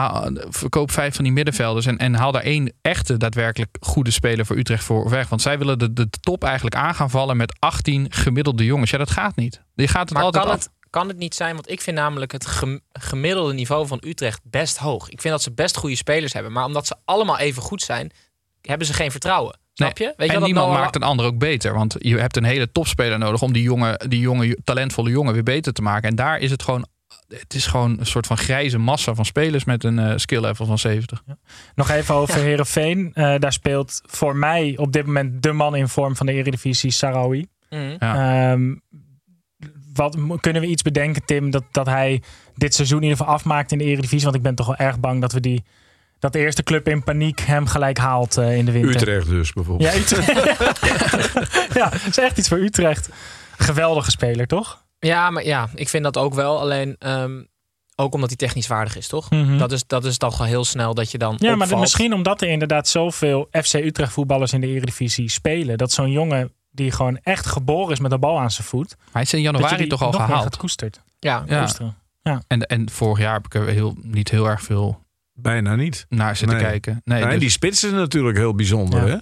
verkoop 0.49 0.91
vijf 0.91 1.15
van 1.15 1.25
die 1.25 1.33
middenvelders. 1.33 1.87
En, 1.87 1.99
en 1.99 2.15
haal 2.15 2.33
daar 2.33 2.43
één 2.43 2.73
echte, 2.83 3.17
daadwerkelijk 3.17 3.77
goede 3.81 4.11
speler 4.11 4.47
voor 4.47 4.57
Utrecht 4.57 4.85
voor 4.85 5.11
weg. 5.11 5.29
Want 5.29 5.43
zij 5.43 5.59
willen 5.59 5.79
de, 5.79 5.93
de 5.93 6.09
top 6.21 6.45
eigenlijk 6.45 6.75
aan 6.75 6.95
gaan 6.95 7.11
vallen 7.11 7.37
met 7.37 7.57
18 7.59 8.07
gemiddelde 8.13 8.65
jongens. 8.65 8.91
Ja, 8.91 8.99
dat 8.99 9.11
gaat 9.11 9.37
niet. 9.37 9.63
Je 9.75 9.89
gaat 9.89 10.01
het 10.09 10.13
Maar 10.13 10.23
altijd 10.23 10.45
kan 10.45 10.53
af. 10.53 10.59
het, 10.59 10.71
kan 10.91 11.09
het 11.09 11.17
niet 11.19 11.35
zijn? 11.35 11.55
Want 11.55 11.71
ik 11.71 11.81
vind 11.81 11.97
namelijk 11.97 12.33
het 12.33 12.47
gem- 12.47 12.81
gemiddelde 12.93 13.53
niveau 13.55 13.87
van 13.87 14.03
Utrecht 14.07 14.41
best 14.45 14.77
hoog. 14.79 15.09
Ik 15.09 15.21
vind 15.21 15.35
dat 15.35 15.43
ze 15.43 15.53
best 15.53 15.77
goede 15.77 15.97
spelers 15.97 16.33
hebben. 16.33 16.53
Maar 16.53 16.65
omdat 16.65 16.87
ze 16.87 16.97
allemaal 17.05 17.39
even 17.39 17.63
goed 17.63 17.83
zijn, 17.83 18.11
hebben 18.61 18.87
ze 18.87 18.93
geen 18.93 19.11
vertrouwen. 19.11 19.59
Snap 19.75 19.99
je? 19.99 20.05
Weet 20.05 20.15
je 20.17 20.25
en 20.35 20.39
dat 20.39 20.45
niemand 20.49 20.67
Noah- 20.69 20.81
maakt 20.81 20.95
een 20.97 21.03
ander 21.03 21.27
ook 21.27 21.39
beter. 21.39 21.75
Want 21.75 21.97
je 21.99 22.19
hebt 22.19 22.37
een 22.37 22.45
hele 22.45 22.73
topspeler 22.73 23.19
nodig 23.19 23.43
om 23.43 23.53
die 23.53 23.63
jonge, 23.63 24.01
die 24.09 24.21
jonge 24.21 24.59
talentvolle 24.65 25.11
jongen 25.11 25.33
weer 25.33 25.43
beter 25.43 25.73
te 25.73 25.83
maken. 25.83 26.09
En 26.09 26.15
daar 26.15 26.39
is 26.39 26.51
het 26.51 26.63
gewoon 26.63 26.87
het 27.39 27.55
is 27.55 27.67
gewoon 27.67 27.99
een 27.99 28.07
soort 28.07 28.27
van 28.27 28.39
grijze 28.39 28.79
massa 28.79 29.15
van 29.15 29.25
spelers 29.25 29.65
met 29.65 29.85
een 29.85 29.99
eh, 29.99 30.13
skill 30.17 30.41
level 30.41 30.67
van 30.67 30.79
70. 30.79 31.23
Nog 31.75 31.91
even 31.91 32.15
over 32.15 32.41
Herenveen. 32.41 33.11
daar 33.15 33.53
speelt 33.53 34.01
voor 34.05 34.37
mij 34.37 34.75
op 34.77 34.93
dit 34.93 35.07
moment 35.07 35.43
de 35.43 35.53
man 35.53 35.77
in 35.77 35.89
vorm 35.89 36.17
van 36.17 36.27
de 36.27 36.33
Eredivisie, 36.33 36.91
Sarawi. 36.91 37.47
Mhm. 37.71 37.97
Ja. 37.99 38.51
Ehm, 38.53 38.75
wat 39.95 40.17
kunnen 40.41 40.63
we 40.63 40.69
iets 40.69 40.83
bedenken, 40.83 41.25
Tim, 41.25 41.51
dat, 41.51 41.65
dat 41.71 41.87
hij 41.87 42.23
dit 42.55 42.75
seizoen 42.75 42.99
in 42.99 43.03
ieder 43.03 43.19
geval 43.19 43.35
afmaakt 43.35 43.73
in 43.73 43.79
de 43.79 43.85
Eredivisie? 43.85 44.25
Want 44.25 44.37
ik 44.37 44.43
ben 44.43 44.55
toch 44.55 44.67
wel 44.67 44.77
erg 44.77 45.01
bang 45.01 45.21
dat 45.21 45.33
we 45.33 45.41
die 45.41 45.65
dat 46.23 46.33
de 46.33 46.39
eerste 46.39 46.63
club 46.63 46.89
in 46.89 47.03
paniek 47.03 47.41
hem 47.41 47.67
gelijk 47.67 47.99
haalt 47.99 48.37
eh, 48.37 48.57
in 48.57 48.65
de 48.65 48.73
winter. 48.73 48.95
Utrecht 48.95 49.29
dus 49.29 49.53
bijvoorbeeld. 49.53 49.93
Ja, 49.93 49.99
Utrecht. 49.99 50.29
ja, 51.79 51.89
dat 51.89 52.07
is 52.07 52.19
echt 52.19 52.39
iets 52.39 52.49
voor 52.49 52.59
Utrecht. 52.59 53.09
Geweldige 53.57 54.11
speler, 54.11 54.47
toch? 54.47 54.85
Ja, 55.07 55.31
maar 55.31 55.45
ja, 55.45 55.69
ik 55.75 55.89
vind 55.89 56.05
dat 56.05 56.17
ook 56.17 56.35
wel. 56.35 56.61
Alleen 56.61 56.97
ehm, 56.99 57.43
ook 57.97 58.15
omdat 58.15 58.29
hij 58.29 58.37
technisch 58.39 58.67
vaardig 58.67 58.97
is, 58.97 59.09
toch? 59.09 59.31
Mhm. 59.31 59.59
Dat 59.59 59.73
is, 59.73 59.87
dat 59.87 60.05
is 60.05 60.17
toch 60.19 60.39
wel 60.39 60.47
heel 60.47 60.65
snel 60.65 60.95
dat 60.95 61.11
je 61.11 61.19
dan 61.19 61.37
Ja, 61.39 61.57
maar 61.57 61.79
misschien 61.79 62.13
omdat 62.15 62.43
er 62.43 62.49
inderdaad 62.49 62.89
zoveel 62.89 63.49
FC 63.51 63.75
Utrecht 63.75 64.13
voetballers 64.13 64.53
in 64.53 64.61
de 64.61 64.67
Eredivisie 64.67 65.31
spelen. 65.31 65.79
Dat 65.79 65.93
zo'n 65.93 66.11
jongen 66.11 66.53
die 66.71 66.91
gewoon 66.91 67.19
echt 67.23 67.47
geboren 67.47 67.93
is 67.93 68.01
met 68.01 68.11
de 68.11 68.19
bal 68.19 68.41
aan 68.41 68.51
zijn 68.51 68.67
voet. 68.67 68.97
Hij 69.13 69.23
is 69.23 69.33
in 69.33 69.43
dat 69.43 69.51
je 69.53 69.59
januari 69.59 69.77
die 69.77 69.87
toch 69.87 70.01
al 70.03 70.07
nog 70.11 70.17
meer 70.17 70.27
gehaald. 70.27 70.45
gaat 70.45 70.57
koesterd. 70.57 71.01
Ja, 71.19 71.43
Ja. 71.47 71.59
koesteren. 71.61 71.97
En, 72.47 72.67
en 72.67 72.91
vorig 72.91 73.19
jaar 73.19 73.35
heb 73.35 73.45
ik 73.47 73.55
er 73.55 73.67
heel, 73.67 73.97
niet 74.03 74.31
heel 74.31 74.47
erg 74.49 74.63
veel 74.63 75.01
Bijna 75.33 75.75
niet. 75.75 76.07
naar 76.09 76.37
zitten 76.37 76.57
Nee. 76.57 76.67
kijken. 76.67 77.01
Nee, 77.05 77.21
Nee, 77.23 77.31
dus- 77.31 77.41
die 77.41 77.51
spits 77.51 77.85
is 77.85 77.91
natuurlijk 77.91 78.37
heel 78.37 78.55
bijzonder. 78.55 79.07
Ja. 79.07 79.13
Hè? 79.15 79.19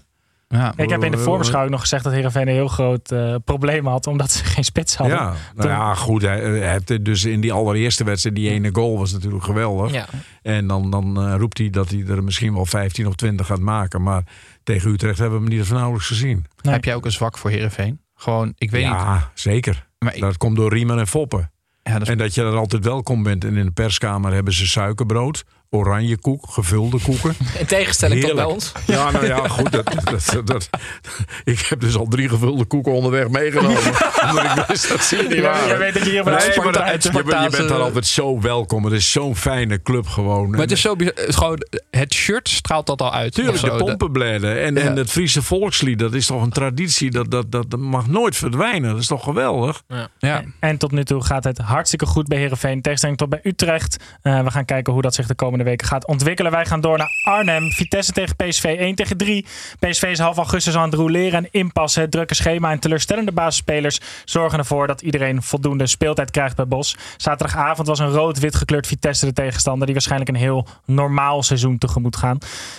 Ja. 0.58 0.72
Ik 0.76 0.90
heb 0.90 1.04
in 1.04 1.10
de 1.10 1.18
voorbeschouwing 1.18 1.72
nog 1.72 1.80
gezegd 1.80 2.04
dat 2.04 2.12
Heerenveen 2.12 2.48
een 2.48 2.54
heel 2.54 2.68
groot 2.68 3.10
eh, 3.12 3.34
probleem 3.44 3.86
had. 3.86 4.06
Omdat 4.06 4.30
ze 4.30 4.44
geen 4.54 4.64
spits 4.64 4.96
hadden. 4.96 5.16
Ja, 5.16 5.34
nou 5.54 5.68
ja, 5.68 5.94
goed. 5.94 6.22
Hij, 6.22 6.40
hij 6.40 6.70
heeft 6.70 6.88
het 6.88 7.04
dus 7.04 7.24
in 7.24 7.40
die 7.40 7.52
allereerste 7.52 8.04
wedstrijd, 8.04 8.36
die 8.36 8.50
ene 8.50 8.68
goal 8.72 8.98
was 8.98 9.12
natuurlijk 9.12 9.44
geweldig. 9.44 9.92
ja. 9.92 10.06
En 10.42 10.66
dan, 10.66 10.90
dan 10.90 11.22
eh, 11.22 11.34
roept 11.36 11.58
hij 11.58 11.70
dat 11.70 11.90
hij 11.90 12.04
er 12.08 12.24
misschien 12.24 12.54
wel 12.54 12.66
15 12.66 13.06
of 13.06 13.14
20 13.14 13.46
gaat 13.46 13.60
maken. 13.60 14.02
Maar 14.02 14.22
tegen 14.62 14.90
Utrecht 14.90 15.18
hebben 15.18 15.38
we 15.38 15.44
hem 15.44 15.54
niet 15.54 15.62
of 15.64 15.70
nauwelijks 15.72 16.06
gezien. 16.06 16.46
Nee. 16.62 16.72
Heb 16.74 16.84
jij 16.84 16.94
ook 16.94 17.04
een 17.04 17.12
zwak 17.12 17.38
voor 17.38 17.50
Herenveen? 17.50 18.00
Gewoon, 18.14 18.52
ik 18.58 18.70
weet 18.70 18.82
niet. 18.84 18.92
ja, 18.92 19.30
zeker. 19.34 19.86
Maar 19.98 20.14
ik- 20.14 20.20
Dat 20.20 20.36
komt 20.36 20.56
door 20.56 20.72
Riemen 20.72 20.98
en 20.98 21.06
Foppen. 21.06 21.50
ja, 21.82 21.92
dat 21.92 22.02
is- 22.02 22.08
En 22.08 22.18
dat 22.18 22.34
je 22.34 22.42
er 22.42 22.56
altijd 22.56 22.84
welkom 22.84 23.22
bent. 23.22 23.44
En 23.44 23.56
in 23.56 23.64
de 23.64 23.70
perskamer 23.70 24.32
hebben 24.32 24.52
ze 24.52 24.66
suikerbrood, 24.66 25.44
oranje 25.72 26.18
koek, 26.18 26.44
gevulde 26.50 26.98
koeken. 27.02 27.35
In 27.59 27.66
tegenstelling 27.66 28.24
tot 28.24 28.35
bij 28.35 28.44
ons. 28.44 28.72
Ja, 28.87 29.11
nou 29.11 29.26
ja, 29.26 29.48
goed. 29.48 29.72
Dat, 29.72 29.92
dat, 30.04 30.46
dat, 30.46 30.68
ik 31.44 31.59
heb 31.68 31.80
dus 31.80 31.96
al 31.96 32.06
drie 32.09 32.28
gevulde 32.28 32.64
koeken 32.64 32.92
onderweg 32.92 33.28
meegenomen. 33.28 33.76
omdat 34.30 34.44
ik 34.59 34.64
wist 34.66 34.88
dat 34.88 35.02
ze 35.02 35.16
niet 35.16 35.33
Ja, 35.33 35.42
waren. 35.42 35.66
jij 35.68 35.78
weet 35.78 35.94
dat 35.94 36.02
je 36.04 36.11
hier 36.11 36.24
Nee, 36.24 36.35
maar 36.35 36.44
je, 36.44 36.61
bent- 36.62 37.02
je 37.02 37.50
bent 37.56 37.68
daar 37.68 37.80
altijd 37.80 38.06
zo 38.06 38.40
welkom. 38.40 38.85
Het 38.85 38.92
is 38.92 39.12
zo'n 39.12 39.37
fijne 39.37 39.83
club 39.83 40.06
gewoon. 40.06 40.50
maar 40.50 40.61
het 40.61 40.70
is 40.70 40.80
zo 40.80 40.94
gewoon, 41.14 41.62
het 41.90 42.14
shirt 42.14 42.48
straalt 42.48 42.87
dat 42.87 43.02
al 43.02 43.14
uit. 43.14 43.33
Tuurlijk, 43.35 43.59
zo. 43.59 43.76
de 43.76 43.85
pompenbladen 43.85 44.61
en, 44.62 44.74
Ja. 44.74 44.80
en 44.80 44.96
het 44.96 45.11
Friese 45.11 45.42
volkslied, 45.42 45.98
dat 45.98 46.14
is 46.14 46.26
toch 46.26 46.42
een 46.42 46.50
traditie, 46.50 47.11
dat, 47.11 47.30
dat, 47.30 47.50
dat, 47.52 47.76
mag 47.78 48.06
nooit 48.06 48.37
verdwijnen. 48.37 48.90
Dat 48.90 49.00
is 49.00 49.06
toch 49.06 49.24
geweldig? 49.24 49.83
Ja. 50.18 50.42
En 50.61 50.76
tot 50.78 50.90
nu 50.92 51.04
toe 51.04 51.24
gaat 51.24 51.44
het 51.44 51.59
hartstikke 51.59 52.06
goed 52.06 52.26
bij 52.28 52.38
Heerenveen. 52.38 52.72
in 52.72 52.83
Tegenstelling 52.83 53.18
tot 53.18 53.28
bij 53.28 53.40
Utrecht. 53.42 53.96
Eh, 54.22 54.42
we 54.42 54.50
gaan 54.50 54.64
kijken 54.64 54.92
hoe 54.92 55.02
dat 55.02 55.14
zich 55.14 55.26
de 55.26 55.35
komende 55.35 55.60
weken 55.64 55.87
gaat 55.87 56.07
ontwikkelen. 56.07 56.53
Wij 56.53 56.66
gaan 56.66 56.81
door 56.81 56.99
naar 56.99 57.20
Arnhem. 57.23 57.70
Vitesse 57.70 58.12
tegen 58.12 58.37
PSV 58.37 58.64
1 58.79 58.94
tegen 58.94 59.16
3. 59.16 59.44
PSV 59.79 60.03
is 60.03 60.18
half 60.18 60.37
augustus 60.37 60.77
aan 60.77 60.90
het 60.90 60.94
roleren 60.94 61.44
en 61.44 61.49
inpassen. 61.51 62.03
Het 62.03 62.11
drukke 62.11 62.35
schema 62.35 62.70
en 62.70 62.79
teleurstellende 62.79 63.33
basisspelers 63.33 64.01
zorgen 64.25 64.59
ervoor 64.59 64.87
dat 64.87 65.01
iedereen 65.01 65.42
voldoende 65.42 65.87
speeltijd 65.87 66.31
krijgt 66.31 66.57
bij 66.57 66.66
Bos. 66.66 66.96
Zaterdagavond 67.16 67.88
was 67.88 67.99
een 67.99 68.11
rood-wit 68.11 68.55
gekleurd 68.55 68.87
Vitesse 68.87 69.27
de 69.27 69.33
tegenstander. 69.33 69.85
Die 69.85 69.94
waarschijnlijk 69.94 70.31
een 70.31 70.37
heel 70.37 70.66
normaal 70.85 71.42
seizoen 71.42 71.79
tegemoet 71.79 72.16
gaan. 72.16 72.38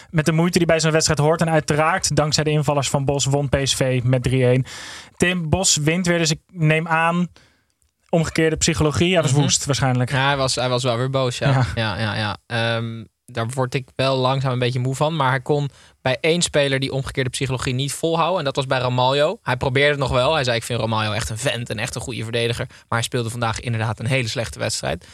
Met 0.10 0.26
de 0.26 0.32
moeite 0.32 0.58
die 0.58 0.68
bij 0.68 0.80
zo'n 0.80 0.92
wedstrijd 0.92 1.20
hoort. 1.20 1.42
En 1.42 1.50
uiteraard, 1.50 2.16
dankzij 2.16 2.44
de 2.44 2.50
invallers 2.50 2.90
van 2.90 3.06
Bos, 3.06 3.26
won 3.26 3.50
PSV 3.50 4.02
met 4.04 4.30
3-1. 4.30 4.32
Tim 5.18 5.50
Bos 5.50 5.78
wint 5.78 6.08
weer, 6.08 6.18
dus 6.18 6.32
ik 6.32 6.40
neem 6.52 6.88
aan 6.88 7.28
omgekeerde 8.12 8.56
psychologie. 8.56 9.14
Hij 9.14 9.22
was 9.22 9.32
Mhm. 9.32 9.42
woest 9.42 9.66
waarschijnlijk. 9.66 10.12
Ja, 10.12 10.26
hij 10.28 10.38
was, 10.38 10.56
hij 10.56 10.70
was 10.70 10.84
wel 10.84 10.98
weer 10.98 11.10
boos, 11.10 11.38
ja. 11.38 11.50
Ja. 11.50 11.66
ja. 11.76 12.00
ja, 12.00 12.16
ja, 12.16 12.38
Ehm, 12.46 13.04
daar 13.26 13.48
word 13.50 13.74
ik 13.74 13.90
wel 13.96 14.18
langzaam 14.18 14.52
een 14.52 14.60
beetje 14.60 14.80
moe 14.80 14.96
van. 14.96 15.16
Maar 15.16 15.30
hij 15.30 15.42
kon 15.42 15.70
bij 16.02 16.18
één 16.22 16.42
speler 16.42 16.80
die 16.80 16.92
omgekeerde 16.92 17.30
psychologie 17.30 17.74
niet 17.74 17.94
volhouden. 17.94 18.38
En 18.40 18.44
dat 18.46 18.56
was 18.56 18.66
bij 18.66 18.80
Ramaljo. 18.80 19.40
Hij 19.42 19.58
probeerde 19.58 19.90
het 19.90 20.00
nog 20.00 20.12
wel. 20.12 20.34
Hij 20.34 20.44
zei, 20.44 20.58
ik 20.58 20.64
vind 20.64 20.80
Ramaljo 20.80 21.12
echt 21.12 21.30
een 21.30 21.38
vent 21.38 21.70
en 21.70 21.80
echt 21.80 21.96
een 21.96 22.02
goede 22.02 22.24
verdediger. 22.24 22.66
Maar 22.70 22.86
hij 22.90 23.02
speelde 23.02 23.30
vandaag 23.30 23.60
inderdaad 23.60 24.00
een 24.00 24.06
hele 24.06 24.28
slechte 24.28 24.60
wedstrijd. 24.60 25.08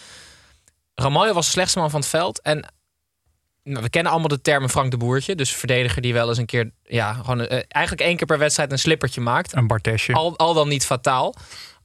Ramaljo 0.96 1.34
was 1.34 1.46
de 1.46 1.52
slechtste 1.52 1.80
man 1.80 1.90
van 1.90 2.00
het 2.00 2.10
veld. 2.10 2.42
En 2.42 2.74
nou, 3.64 3.84
we 3.84 3.90
kennen 3.90 4.12
allemaal 4.12 4.30
de 4.30 4.42
termen 4.42 4.70
Frank 4.70 4.92
de 4.92 4.98
Boertje. 4.98 5.36
Dus 5.36 5.52
verdediger 5.56 6.02
die 6.02 6.14
wel 6.14 6.28
eens 6.30 6.38
een 6.38 6.46
keer, 6.46 6.72
ja, 6.84 7.14
gewoon 7.14 7.42
eh, 7.42 7.62
eigenlijk 7.68 8.08
één 8.08 8.18
keer 8.18 8.28
per 8.28 8.38
wedstrijd 8.38 8.72
een 8.72 8.80
slippertje 8.80 9.22
maakt. 9.22 9.56
Een 9.56 9.68
Bartesje. 9.68 10.14
Al, 10.14 10.38
al 10.38 10.54
dan 10.54 10.68
niet 10.68 10.86
fataal. 10.86 11.36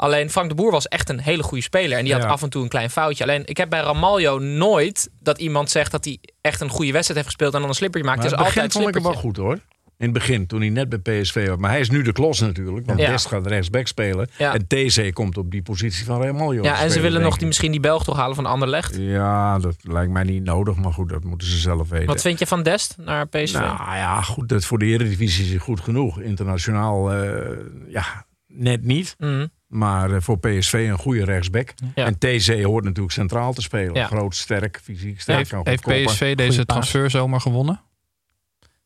Alleen 0.02 0.30
Frank 0.30 0.48
de 0.48 0.54
Boer 0.54 0.70
was 0.70 0.88
echt 0.88 1.08
een 1.08 1.20
hele 1.20 1.42
goede 1.42 1.62
speler. 1.62 1.98
En 1.98 2.04
die 2.04 2.12
had 2.12 2.22
Ja. 2.22 2.28
af 2.28 2.42
en 2.42 2.50
toe 2.50 2.62
een 2.62 2.68
klein 2.68 2.90
foutje. 2.90 3.24
Alleen 3.24 3.42
ik 3.44 3.56
heb 3.56 3.70
bij 3.70 3.80
Ramaljo 3.80 4.38
nooit 4.38 5.10
dat 5.20 5.38
iemand 5.38 5.70
zegt 5.70 5.90
dat 5.90 6.04
hij 6.04 6.18
echt 6.40 6.60
een 6.60 6.68
goede 6.68 6.92
wedstrijd 6.92 7.14
heeft 7.20 7.26
gespeeld 7.26 7.54
en 7.54 7.60
dan 7.60 7.68
een 7.68 7.74
slippertje 7.74 8.08
maakt. 8.08 8.22
Maar 8.22 8.30
Het 8.30 8.38
is 8.40 8.44
begin 8.46 8.62
altijd 8.62 8.82
vond 8.84 8.96
ik 8.96 9.02
hem 9.02 9.12
wel 9.12 9.20
goed 9.22 9.36
hoor. 9.36 9.58
In 9.98 10.08
het 10.08 10.12
begin, 10.12 10.46
toen 10.46 10.60
hij 10.60 10.68
net 10.70 10.88
bij 10.88 10.98
PSV 11.20 11.48
was. 11.48 11.58
Maar 11.58 11.70
hij 11.70 11.80
is 11.80 11.90
nu 11.90 12.02
de 12.02 12.12
klos 12.12 12.40
natuurlijk. 12.40 12.86
Want 12.86 12.98
Ja. 13.00 13.10
Dest 13.10 13.26
gaat 13.26 13.46
rechtsback 13.46 13.86
spelen. 13.86 14.28
Ja. 14.38 14.54
En 14.54 14.66
TC 14.66 15.14
komt 15.14 15.36
op 15.38 15.50
die 15.50 15.62
positie 15.62 16.04
van 16.04 16.22
Ramaljo. 16.22 16.62
Ja, 16.62 16.80
en 16.80 16.90
ze 16.90 17.00
willen 17.00 17.20
nog 17.22 17.36
die, 17.36 17.46
misschien 17.46 17.70
die 17.70 17.80
Belg 17.80 18.04
toch 18.04 18.16
halen 18.16 18.34
van 18.34 18.46
Anderlecht. 18.46 18.96
Ja, 18.98 19.58
dat 19.58 19.76
lijkt 19.80 20.12
mij 20.12 20.22
niet 20.24 20.44
nodig. 20.44 20.76
Maar 20.76 20.92
goed, 20.92 21.08
dat 21.08 21.24
moeten 21.24 21.48
ze 21.48 21.56
zelf 21.58 21.88
weten. 21.88 22.06
Wat 22.06 22.20
vind 22.20 22.38
je 22.38 22.46
van 22.46 22.62
Dest 22.62 22.94
naar 22.98 23.26
PSV? 23.28 23.54
Nou 23.54 23.76
ja, 23.96 24.22
goed. 24.22 24.48
Dat 24.48 24.64
voor 24.64 24.78
de 24.78 24.84
Eredivisie 24.86 25.54
is 25.54 25.60
goed 25.62 25.80
genoeg. 25.80 26.20
Internationaal, 26.20 27.12
eh, 27.12 27.56
ja, 27.88 28.26
net 28.46 28.84
niet. 28.84 29.14
Mhm. 29.18 29.46
Maar 29.72 30.10
eh, 30.10 30.20
voor 30.20 30.38
PSV 30.38 30.86
een 30.90 30.98
goede 30.98 31.24
rechtsback. 31.24 31.74
Ja. 31.94 32.04
En 32.06 32.18
TC 32.18 32.62
hoort 32.62 32.84
natuurlijk 32.84 33.12
centraal 33.12 33.52
te 33.52 33.62
spelen. 33.62 33.94
Ja. 33.94 34.06
Groot, 34.06 34.34
sterk, 34.34 34.80
fysiek 34.82 35.20
sterk. 35.20 35.38
heeft 35.38 35.50
heeft 35.66 35.82
koppen. 35.82 36.04
PSV 36.04 36.18
deze 36.34 36.48
Goeie 36.48 36.64
paas. 36.64 36.66
transferzomer 36.66 37.40
gewonnen? 37.40 37.80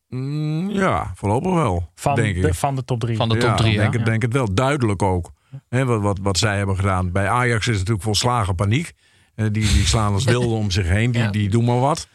Mm, 0.08 0.70
ja, 0.70 1.12
voorlopig 1.14 1.52
wel. 1.54 1.90
Van, 1.94 2.14
denk 2.14 2.36
ik. 2.36 2.42
de, 2.42 2.54
van 2.54 2.74
de 2.76 2.84
top 2.84 3.00
drie. 3.00 3.16
Van 3.16 3.28
de 3.28 3.36
top 3.36 3.48
ja, 3.48 3.54
drie, 3.56 3.72
ja. 3.72 3.80
denk, 3.80 3.92
het, 3.92 4.04
denk 4.04 4.22
het 4.22 4.32
wel. 4.32 4.54
Duidelijk 4.54 5.02
ook. 5.02 5.32
Hè, 5.68 5.84
wat, 5.84 6.00
wat, 6.00 6.18
wat 6.22 6.38
zij 6.38 6.56
hebben 6.56 6.76
gedaan. 6.76 7.12
Bij 7.12 7.28
Ajax 7.28 7.66
is 7.68 7.76
natuurlijk 7.76 8.02
volslagen 8.02 8.54
paniek. 8.54 8.92
Eh, 9.34 9.44
die, 9.44 9.72
die 9.72 9.86
slaan 9.86 10.12
als 10.12 10.24
wilden 10.34 10.58
om 10.58 10.70
zich 10.70 10.86
heen. 10.88 11.10
Die, 11.10 11.22
Ja. 11.22 11.30
die 11.30 11.48
doen 11.48 11.64
maar 11.64 11.80
wat. 11.80 12.08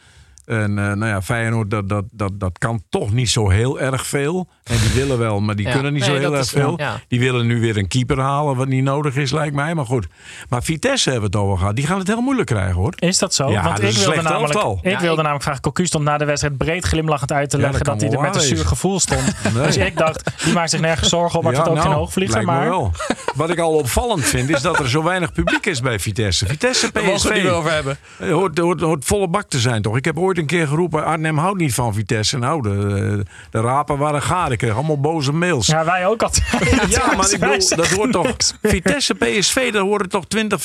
En 0.51 0.77
eh, 0.79 0.85
nou 0.85 1.05
ja, 1.05 1.21
Feyenoord, 1.21 1.69
dat, 1.71 1.89
dat, 1.89 2.03
dat, 2.11 2.39
dat 2.39 2.57
kan 2.57 2.83
toch 2.89 3.11
niet 3.13 3.29
zo 3.29 3.49
heel 3.49 3.79
erg 3.79 4.07
veel. 4.07 4.47
En 4.63 4.77
die 4.77 4.89
willen 4.93 5.17
wel, 5.17 5.39
maar 5.39 5.55
die 5.55 5.65
Ja. 5.67 5.73
kunnen 5.73 5.93
niet 5.93 6.01
Nee, 6.01 6.11
zo 6.11 6.17
heel 6.19 6.31
erg 6.31 6.41
is- 6.41 6.49
veel. 6.49 6.73
ja. 6.77 6.99
Die 7.07 7.19
willen 7.19 7.47
nu 7.47 7.59
weer 7.59 7.77
een 7.77 7.87
keeper 7.87 8.19
halen, 8.19 8.55
wat 8.55 8.67
niet 8.67 8.83
nodig 8.83 9.15
is, 9.15 9.31
lijkt 9.31 9.55
mij. 9.55 9.75
Maar 9.75 9.85
goed. 9.85 10.07
Maar 10.49 10.63
Vitesse 10.63 11.09
hebben 11.11 11.31
we 11.31 11.37
het 11.37 11.45
over 11.45 11.57
gehad. 11.57 11.75
Die 11.75 11.85
gaan 11.87 11.97
het 11.99 12.07
heel 12.07 12.21
moeilijk 12.21 12.47
krijgen, 12.47 12.73
hoor. 12.75 12.93
Is 12.99 13.17
dat 13.17 13.33
zo? 13.33 13.49
Ja, 13.51 13.63
Want 13.63 13.75
dat 13.77 13.85
is 13.85 13.89
ik 13.89 13.95
een 13.95 13.99
wilde 13.99 14.11
slecht 14.13 14.27
namelijk, 14.29 14.53
elftal. 14.53 14.73
ik 14.81 14.99
wilde 14.99 15.07
ik- 15.07 15.15
namelijk 15.15 15.43
vragen. 15.43 15.61
Cocu 15.61 15.85
stond 15.85 16.03
na 16.03 16.17
de 16.17 16.25
wedstrijd 16.25 16.57
breed 16.57 16.85
glimlachend 16.85 17.31
uit 17.31 17.49
te 17.49 17.57
Ja, 17.57 17.63
leggen 17.63 17.83
dat 17.83 17.99
dat, 17.99 18.09
hij 18.09 18.17
er 18.19 18.25
met 18.25 18.35
een 18.35 18.41
zuur 18.41 18.65
gevoel 18.65 18.99
stond. 18.99 19.19
Nee. 19.53 19.65
Dus 19.65 19.77
ik 19.77 19.97
dacht, 19.97 20.31
die 20.43 20.53
maakt 20.53 20.69
zich 20.69 20.79
nergens 20.79 21.09
zorgen 21.09 21.39
om, 21.39 21.45
maar 21.45 21.53
het 21.53 21.67
ook 21.67 21.73
nou, 21.75 21.87
geen 21.87 21.95
hoogvlieger. 21.95 22.35
lijkt 22.35 22.49
me 22.51 22.55
Maar 22.57 22.69
wel. 22.69 22.91
Wat 23.35 23.49
ik 23.49 23.59
al 23.59 23.73
opvallend 23.73 24.23
vind, 24.25 24.49
is 24.49 24.61
dat 24.61 24.79
er 24.79 24.89
zo 24.89 25.03
weinig 25.03 25.31
publiek 25.33 25.65
is 25.65 25.81
bij 25.81 25.99
Vitesse. 25.99 26.45
Vitesse, 26.47 26.89
Daar 26.91 27.03
mogen 27.03 27.21
we 27.21 27.27
het 27.27 27.37
PSV. 27.37 27.43
niet 27.43 27.53
over 27.57 27.71
hebben. 27.71 27.97
Het 28.17 28.29
hoort, 28.31 28.57
hoort, 28.57 28.81
hoort 28.81 29.05
volle 29.05 29.27
bak 29.27 29.49
te 29.49 29.59
zijn, 29.59 29.81
toch? 29.81 29.97
Ik 29.97 30.05
heb 30.05 30.17
ooit 30.19 30.37
een 30.41 30.47
keer 30.47 30.67
geroepen, 30.67 31.05
Arnhem 31.05 31.37
houdt 31.37 31.59
niet 31.59 31.73
van 31.73 31.93
Vitesse. 31.93 32.37
Nou, 32.37 32.61
de, 32.61 33.25
de 33.49 33.61
rapen 33.61 33.97
waren 33.97 34.21
gaar. 34.21 34.51
Ik 34.51 34.57
kreeg 34.57 34.73
allemaal 34.73 34.99
boze 34.99 35.31
mails. 35.31 35.67
Ja, 35.67 35.79
ja, 35.79 35.85
wij 35.85 36.07
ook 36.07 36.23
altijd. 36.23 36.51
maar 37.17 37.31
ik 37.31 37.39
bedoel, 37.39 37.75
dat 37.75 37.87
hoort 37.87 38.11
toch... 38.11 38.35
Vitesse, 38.61 39.13
PSV, 39.13 39.71
daar 39.71 39.81
horen 39.81 40.09
toch 40.09 40.27
20, 40.27 40.59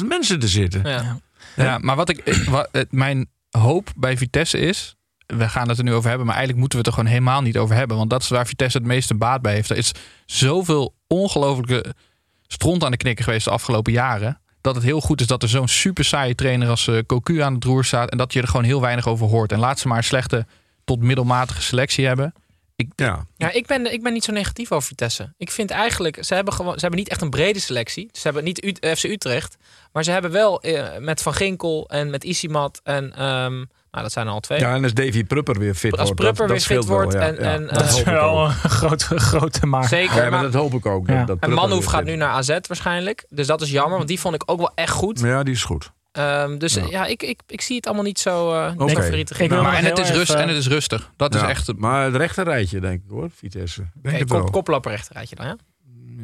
25.000 0.00 0.06
mensen 0.06 0.38
te 0.38 0.48
zitten. 0.48 0.88
Ja. 0.88 1.18
Ja, 1.56 1.78
maar 1.78 1.96
wat 1.96 2.08
ik, 2.08 2.46
wat, 2.50 2.68
mijn 2.90 3.28
hoop 3.50 3.92
bij 3.96 4.16
Vitesse 4.16 4.58
is. 4.58 4.96
We 5.26 5.48
gaan 5.48 5.68
het 5.68 5.78
er 5.78 5.84
nu 5.84 5.92
over 5.92 6.08
hebben, 6.08 6.26
maar 6.26 6.36
eigenlijk 6.36 6.60
moeten 6.60 6.78
we 6.78 6.84
het 6.84 6.94
er 6.94 7.00
gewoon 7.00 7.18
helemaal 7.18 7.42
niet 7.42 7.58
over 7.58 7.76
hebben. 7.76 7.96
Want 7.96 8.10
dat 8.10 8.22
is 8.22 8.28
waar 8.28 8.46
Vitesse 8.46 8.78
het 8.78 8.86
meeste 8.86 9.14
baat 9.14 9.42
bij 9.42 9.54
heeft. 9.54 9.70
Er 9.70 9.76
is 9.76 9.92
zoveel 10.26 10.94
ongelooflijke 11.06 11.94
stront 12.46 12.84
aan 12.84 12.90
de 12.90 12.96
knikker 12.96 13.24
geweest 13.24 13.44
de 13.44 13.50
afgelopen 13.50 13.92
jaren. 13.92 14.40
Dat 14.64 14.74
het 14.74 14.84
heel 14.84 15.00
goed 15.00 15.20
is 15.20 15.26
dat 15.26 15.42
er 15.42 15.48
zo'n 15.48 15.68
super 15.68 16.04
saaie 16.04 16.34
trainer 16.34 16.68
als 16.68 16.88
eh, 16.88 16.98
Cocu 17.06 17.40
aan 17.40 17.54
het 17.54 17.64
roer 17.64 17.84
staat. 17.84 18.10
En 18.10 18.18
dat 18.18 18.32
je 18.32 18.40
er 18.40 18.48
gewoon 18.48 18.64
heel 18.64 18.80
weinig 18.80 19.06
over 19.08 19.26
hoort. 19.26 19.52
En 19.52 19.58
laat 19.58 19.78
ze 19.78 19.88
maar 19.88 19.96
een 19.96 20.04
slechte 20.04 20.46
tot 20.84 21.00
middelmatige 21.00 21.62
selectie 21.62 22.06
hebben. 22.06 22.34
Ja. 22.96 23.26
Ja, 23.36 23.50
ik 23.50 23.66
ben, 23.66 23.92
ik 23.92 24.02
ben 24.02 24.12
niet 24.12 24.24
zo 24.24 24.32
negatief 24.32 24.72
over 24.72 24.88
Vitesse. 24.88 25.32
Ik 25.36 25.50
vind 25.50 25.70
eigenlijk, 25.70 26.24
ze 26.24 26.34
hebben, 26.34 26.54
gewoon, 26.54 26.74
ze 26.74 26.80
hebben 26.80 26.98
niet 26.98 27.08
echt 27.08 27.20
een 27.22 27.30
brede 27.30 27.58
selectie. 27.60 28.08
Ze 28.12 28.20
hebben 28.22 28.44
niet 28.44 28.64
Ut- 28.64 28.86
FC 28.98 29.04
Utrecht. 29.04 29.56
Maar 29.92 30.04
ze 30.04 30.10
hebben 30.10 30.30
wel 30.30 30.60
eh, 30.62 30.98
met 30.98 31.22
Van 31.22 31.34
Ginkel 31.34 31.88
en 31.88 32.10
met 32.10 32.24
Isimat 32.24 32.80
en 32.84 33.12
ehm, 33.16 33.64
Nou, 33.94 34.06
dat 34.06 34.14
zijn 34.14 34.26
er 34.26 34.32
al 34.32 34.40
twee. 34.40 34.58
Ja, 34.58 34.74
en 34.74 34.82
als 34.82 34.94
Davy 34.94 35.24
Prupper 35.24 35.58
weer 35.58 35.74
fit 35.74 35.90
Als 35.92 36.00
wordt. 36.00 36.14
Prupper 36.20 36.46
dat, 36.46 36.66
weer 36.66 36.76
dat 36.78 36.86
fit 36.86 36.96
wordt 36.96 37.12
wel, 37.12 37.22
ja, 37.22 37.28
en- 37.28 37.34
ja. 37.34 37.52
en, 37.52 37.66
dat 37.66 37.74
Dat 37.78 37.88
is 37.88 38.02
wel 38.20 38.40
ook. 38.40 38.48
een 38.48 38.70
grote, 38.70 39.18
grote 39.18 39.66
maar. 39.66 39.88
Zeker. 39.88 40.24
Ja, 40.24 40.30
maar 40.30 40.42
dat 40.42 40.54
hoop 40.54 40.72
ik 40.74 40.86
ook. 40.86 41.06
Ja. 41.08 41.18
Dat, 41.18 41.26
dat 41.26 41.36
en 41.40 41.52
Manhoef 41.52 41.84
gaat 41.84 42.04
nu 42.04 42.16
naar 42.16 42.28
AZ 42.30 42.48
waarschijnlijk. 42.66 43.24
Dus 43.28 43.46
dat 43.46 43.60
is 43.60 43.70
jammer, 43.70 43.96
want 43.96 44.08
die 44.08 44.20
vond 44.20 44.34
ik 44.34 44.42
ook 44.46 44.58
wel 44.58 44.72
echt 44.74 44.90
goed. 44.92 45.20
Ja, 45.20 45.42
die 45.42 45.54
is 45.54 45.64
goed. 45.64 45.92
Ehm, 46.12 46.58
dus 46.58 46.74
Ja. 46.74 46.84
ja, 46.90 47.06
ik, 47.06 47.22
ik, 47.22 47.40
ik 47.46 47.60
zie 47.60 47.76
het 47.76 47.86
allemaal 47.86 48.04
niet 48.04 48.18
zo, 48.18 48.52
eh 48.52 48.70
verdrietig 48.76 49.38
in. 49.38 49.44
Ik 49.44 49.50
wil 49.50 49.62
Maar 49.62 49.74
en, 49.74 49.84
het 49.84 49.98
is 49.98 50.10
rust, 50.10 50.32
en 50.34 50.48
het 50.48 50.56
is 50.56 50.68
rustig. 50.68 51.10
Dat 51.16 51.34
is 51.34 51.42
echt... 51.42 51.76
Maar 51.76 52.04
het 52.04 52.16
rechter 52.16 52.44
rijtje, 52.44 52.80
denk 52.80 53.02
ik 53.04 53.10
hoor, 53.10 53.28
Vitesse. 53.34 53.82
Denk 53.94 54.22
Oké, 54.22 54.34
het 54.36 54.50
kop, 54.50 54.84
rechterrijtje 54.84 55.36
dan, 55.36 55.46
ja? 55.46 55.56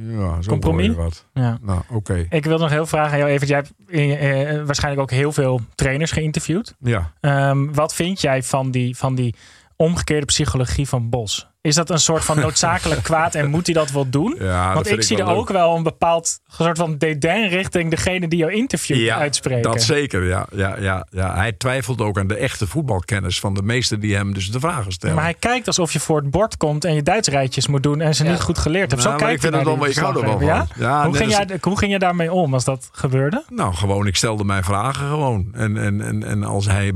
Ja, 0.08 0.42
zo 0.42 0.50
Compromis? 0.50 0.94
wat. 0.94 1.26
Ja. 1.34 1.58
Nou, 1.62 1.80
oké. 1.88 2.26
Ik 2.30 2.44
wil 2.44 2.58
nog 2.58 2.70
heel 2.70 2.86
vragen 2.86 3.12
aan 3.12 3.18
jou 3.18 3.30
even. 3.30 3.46
Jij 3.46 3.56
hebt 3.56 3.72
eh, 3.88 4.50
eh, 4.50 4.66
waarschijnlijk 4.66 5.02
ook 5.02 5.10
heel 5.10 5.32
veel 5.32 5.60
trainers 5.74 6.10
geïnterviewd. 6.10 6.74
Ja. 6.80 7.12
Ehm, 7.20 7.72
wat 7.72 7.94
vind 7.94 8.20
jij 8.20 8.42
van 8.42 8.70
die, 8.70 8.96
van 8.96 9.14
die 9.14 9.34
omgekeerde 9.80 10.26
psychologie 10.26 10.88
van 10.88 11.08
Bos? 11.08 11.48
Is 11.62 11.74
dat 11.74 11.90
een 11.90 11.98
soort 11.98 12.24
van 12.24 12.40
noodzakelijk 12.46 13.02
kwaad 13.02 13.34
en 13.34 13.50
moet 13.50 13.66
hij 13.66 13.74
dat 13.74 13.90
wel 13.90 14.08
doen? 14.10 14.36
ja 14.38 14.74
Want 14.74 14.90
ik 14.90 15.02
zie 15.02 15.16
er 15.18 15.26
ook 15.26 15.48
wel 15.48 15.76
een 15.76 15.82
bepaald 15.82 16.40
soort 16.46 16.78
van 16.78 16.98
dédain 16.98 17.48
richting 17.48 17.90
degene 17.90 18.28
die 18.28 18.38
jou 18.38 18.52
interviewt 18.52 18.98
Ja, 19.00 19.16
uitspreken. 19.16 19.62
Dat 19.62 19.82
zeker, 19.82 20.24
ja, 20.24 20.46
ja, 20.54 20.76
ja, 20.78 21.06
ja. 21.10 21.34
Hij 21.34 21.52
twijfelt 21.52 22.00
ook 22.00 22.18
aan 22.18 22.26
de 22.26 22.36
echte 22.36 22.66
voetbalkennis 22.66 23.40
van 23.40 23.54
de 23.54 23.62
meesten 23.62 24.00
die 24.00 24.14
hem 24.14 24.34
dus 24.34 24.50
de 24.50 24.60
vragen 24.60 24.92
stellen. 24.92 25.14
Maar 25.14 25.24
hij 25.24 25.34
kijkt 25.38 25.66
alsof 25.66 25.92
je 25.92 26.00
voor 26.00 26.16
het 26.20 26.30
bord 26.30 26.56
komt 26.56 26.84
en 26.84 26.94
je 26.94 27.02
Duits 27.02 27.28
rijtjes 27.28 27.66
moet 27.66 27.82
doen 27.82 28.00
en 28.00 28.14
ze 28.14 28.24
Ja. 28.24 28.30
niet 28.30 28.40
goed 28.40 28.58
geleerd 28.58 28.90
hebt. 28.90 29.02
Zo 29.02 29.08
Nou, 29.08 29.20
kijkt 29.20 29.34
ik 29.34 29.40
vind 29.40 29.54
het 29.54 29.64
wel- 29.64 29.86
ik 29.86 29.96
hou 29.96 30.16
er 30.18 30.24
wel 30.24 30.38
van. 30.38 30.46
Ja, 30.78 31.04
hoe, 31.06 31.16
ging 31.16 31.36
als- 31.36 31.44
jij, 31.48 31.58
hoe 31.60 31.78
ging 31.78 31.92
je 31.92 31.98
daarmee 31.98 32.32
om 32.32 32.54
als 32.54 32.64
dat 32.64 32.88
gebeurde? 32.92 33.44
Nou, 33.48 33.74
gewoon, 33.74 34.06
ik 34.06 34.16
stelde 34.16 34.44
mijn 34.44 34.64
vragen 34.64 35.08
gewoon. 35.08 35.48
En, 35.52 35.76
en, 35.76 36.00
en, 36.00 36.22
en 36.24 36.44
als 36.44 36.66
hij 36.66 36.92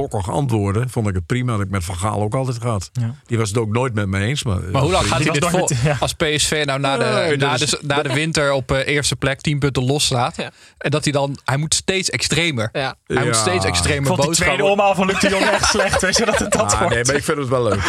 bokkig 0.00 0.30
antwoordde, 0.30 0.84
vond 0.88 1.08
ik 1.08 1.14
het 1.14 1.26
prima. 1.26 1.52
Dat 1.52 1.60
ik 1.60 1.70
met 1.70 1.84
Van 1.84 1.96
Gaal 1.96 2.20
ook 2.22 2.34
altijd 2.34 2.58
gehad. 2.60 2.90
Ja. 2.92 3.14
Die 3.26 3.38
was 3.38 3.48
het 3.48 3.58
ook 3.58 3.72
nooit 3.72 3.94
met 3.94 4.06
me 4.06 4.18
eens. 4.20 4.42
Maar, 4.42 4.58
Maar 4.72 4.82
hoe 4.82 4.90
lang 4.92 5.06
gaat 5.06 5.22
hij 5.22 5.30
dit 5.32 5.46
vol? 5.46 5.68
ja. 5.84 5.96
Als 6.00 6.12
PSV 6.14 6.62
nou 6.66 6.80
na 6.80 6.96
de, 6.96 7.04
Nee, 7.04 7.36
na, 7.36 7.50
dat 7.50 7.60
is- 7.60 7.70
de, 7.70 7.78
na 7.82 8.02
de 8.02 8.12
winter 8.12 8.52
op 8.52 8.72
eh, 8.72 8.86
eerste 8.94 9.16
plek 9.16 9.40
10 9.40 9.58
punten 9.58 9.84
losslaat. 9.84 10.36
Ja. 10.36 10.50
En 10.78 10.90
dat 10.90 11.04
hij 11.04 11.12
dan... 11.12 11.38
Hij 11.44 11.56
moet 11.56 11.74
steeds 11.74 12.10
extremer. 12.10 12.68
Ja. 12.72 12.94
Hij 13.06 13.16
Ja. 13.16 13.24
moet 13.24 13.36
steeds 13.36 13.64
Ik 13.64 13.70
extremer 13.70 14.06
vond 14.06 14.18
die 14.18 14.26
boodschappen. 14.26 14.56
tweede 14.56 14.72
omhaal 14.80 14.94
van 14.94 15.06
Luc 15.06 15.20
de 15.20 15.28
Jong 15.28 15.44
echt 15.44 15.68
slecht. 15.68 16.00
Weet 16.02 16.16
je 16.16 16.24
dat 16.24 16.38
het 16.38 16.52
dat 16.52 16.72
Ah, 16.72 16.78
wordt? 16.78 16.94
nee, 16.94 17.04
maar 17.04 17.14
ik 17.14 17.24
vind 17.24 17.38
het 17.38 17.48
wel 17.48 17.62
leuk. 17.62 17.80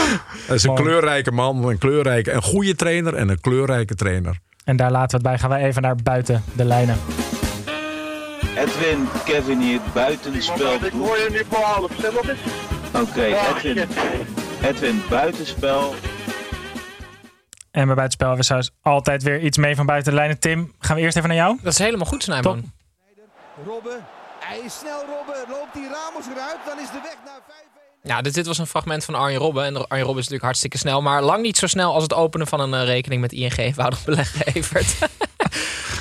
Hij 0.45 0.55
is 0.55 0.63
een 0.63 0.75
kleurrijke 0.75 1.31
man, 1.31 1.67
een 1.67 1.77
kleurrijke, 1.77 2.31
een 2.31 2.41
goede 2.43 2.75
trainer 2.75 3.13
en 3.15 3.29
een 3.29 3.41
kleurrijke 3.41 3.95
trainer. 3.95 4.37
En 4.63 4.75
daar 4.77 4.91
laten 4.91 5.09
we 5.09 5.15
het 5.15 5.23
bij. 5.23 5.37
Gaan 5.39 5.49
wij 5.49 5.67
even 5.67 5.81
naar 5.81 5.95
buiten 5.95 6.43
de 6.53 6.65
lijnen. 6.65 6.97
Edwin, 8.55 9.07
Kevin 9.25 9.59
hier, 9.59 9.79
buitenspel. 9.93 10.73
Ik 10.73 10.91
hoor 10.91 11.17
je 11.17 11.27
nu 11.31 11.43
voor 11.49 11.63
half, 11.63 11.91
Oké, 12.93 13.23
Edwin. 13.23 13.87
Edwin, 14.63 15.01
buitenspel. 15.09 15.93
En 17.71 17.85
bij 17.85 17.95
buitenspel 17.95 18.27
hebben 18.27 18.45
we 18.45 18.51
zoals 18.51 18.71
altijd 18.81 19.23
weer 19.23 19.39
iets 19.39 19.57
mee 19.57 19.75
van 19.75 19.85
buiten 19.85 20.11
de 20.11 20.17
lijnen. 20.17 20.39
Tim, 20.39 20.75
gaan 20.79 20.95
we 20.95 21.01
eerst 21.01 21.17
even 21.17 21.29
naar 21.29 21.37
jou? 21.37 21.57
Dat 21.61 21.73
is 21.73 21.79
helemaal 21.79 22.05
goed, 22.05 22.23
Snijman. 22.23 22.71
Robben, 23.65 24.05
hij 24.39 24.59
is 24.59 24.77
snel 24.79 24.99
Robben. 24.99 25.49
Loopt 25.49 25.73
die 25.73 25.83
Ramos 25.83 26.25
eruit, 26.33 26.57
dan 26.65 26.79
is 26.79 26.91
de 26.91 26.99
weg 27.03 27.17
naar 27.25 27.41
5 27.47 27.68
Ja, 28.03 28.21
dit, 28.21 28.33
dit 28.33 28.47
was 28.47 28.57
een 28.57 28.67
fragment 28.67 29.05
van 29.05 29.15
Arjen 29.15 29.39
Robben. 29.39 29.65
En 29.65 29.75
Arjen 29.75 30.05
Robben 30.05 30.07
is 30.07 30.15
natuurlijk 30.15 30.43
hartstikke 30.43 30.77
snel. 30.77 31.01
Maar 31.01 31.21
lang 31.21 31.41
niet 31.41 31.57
zo 31.57 31.67
snel 31.67 31.93
als 31.93 32.03
het 32.03 32.13
openen 32.13 32.47
van 32.47 32.59
een 32.59 32.73
eh, 32.73 32.85
rekening 32.85 33.21
met 33.21 33.31
ING 33.31 33.57
eenvoudig 33.57 34.03
beleggen, 34.03 34.45
Evert. 34.53 34.95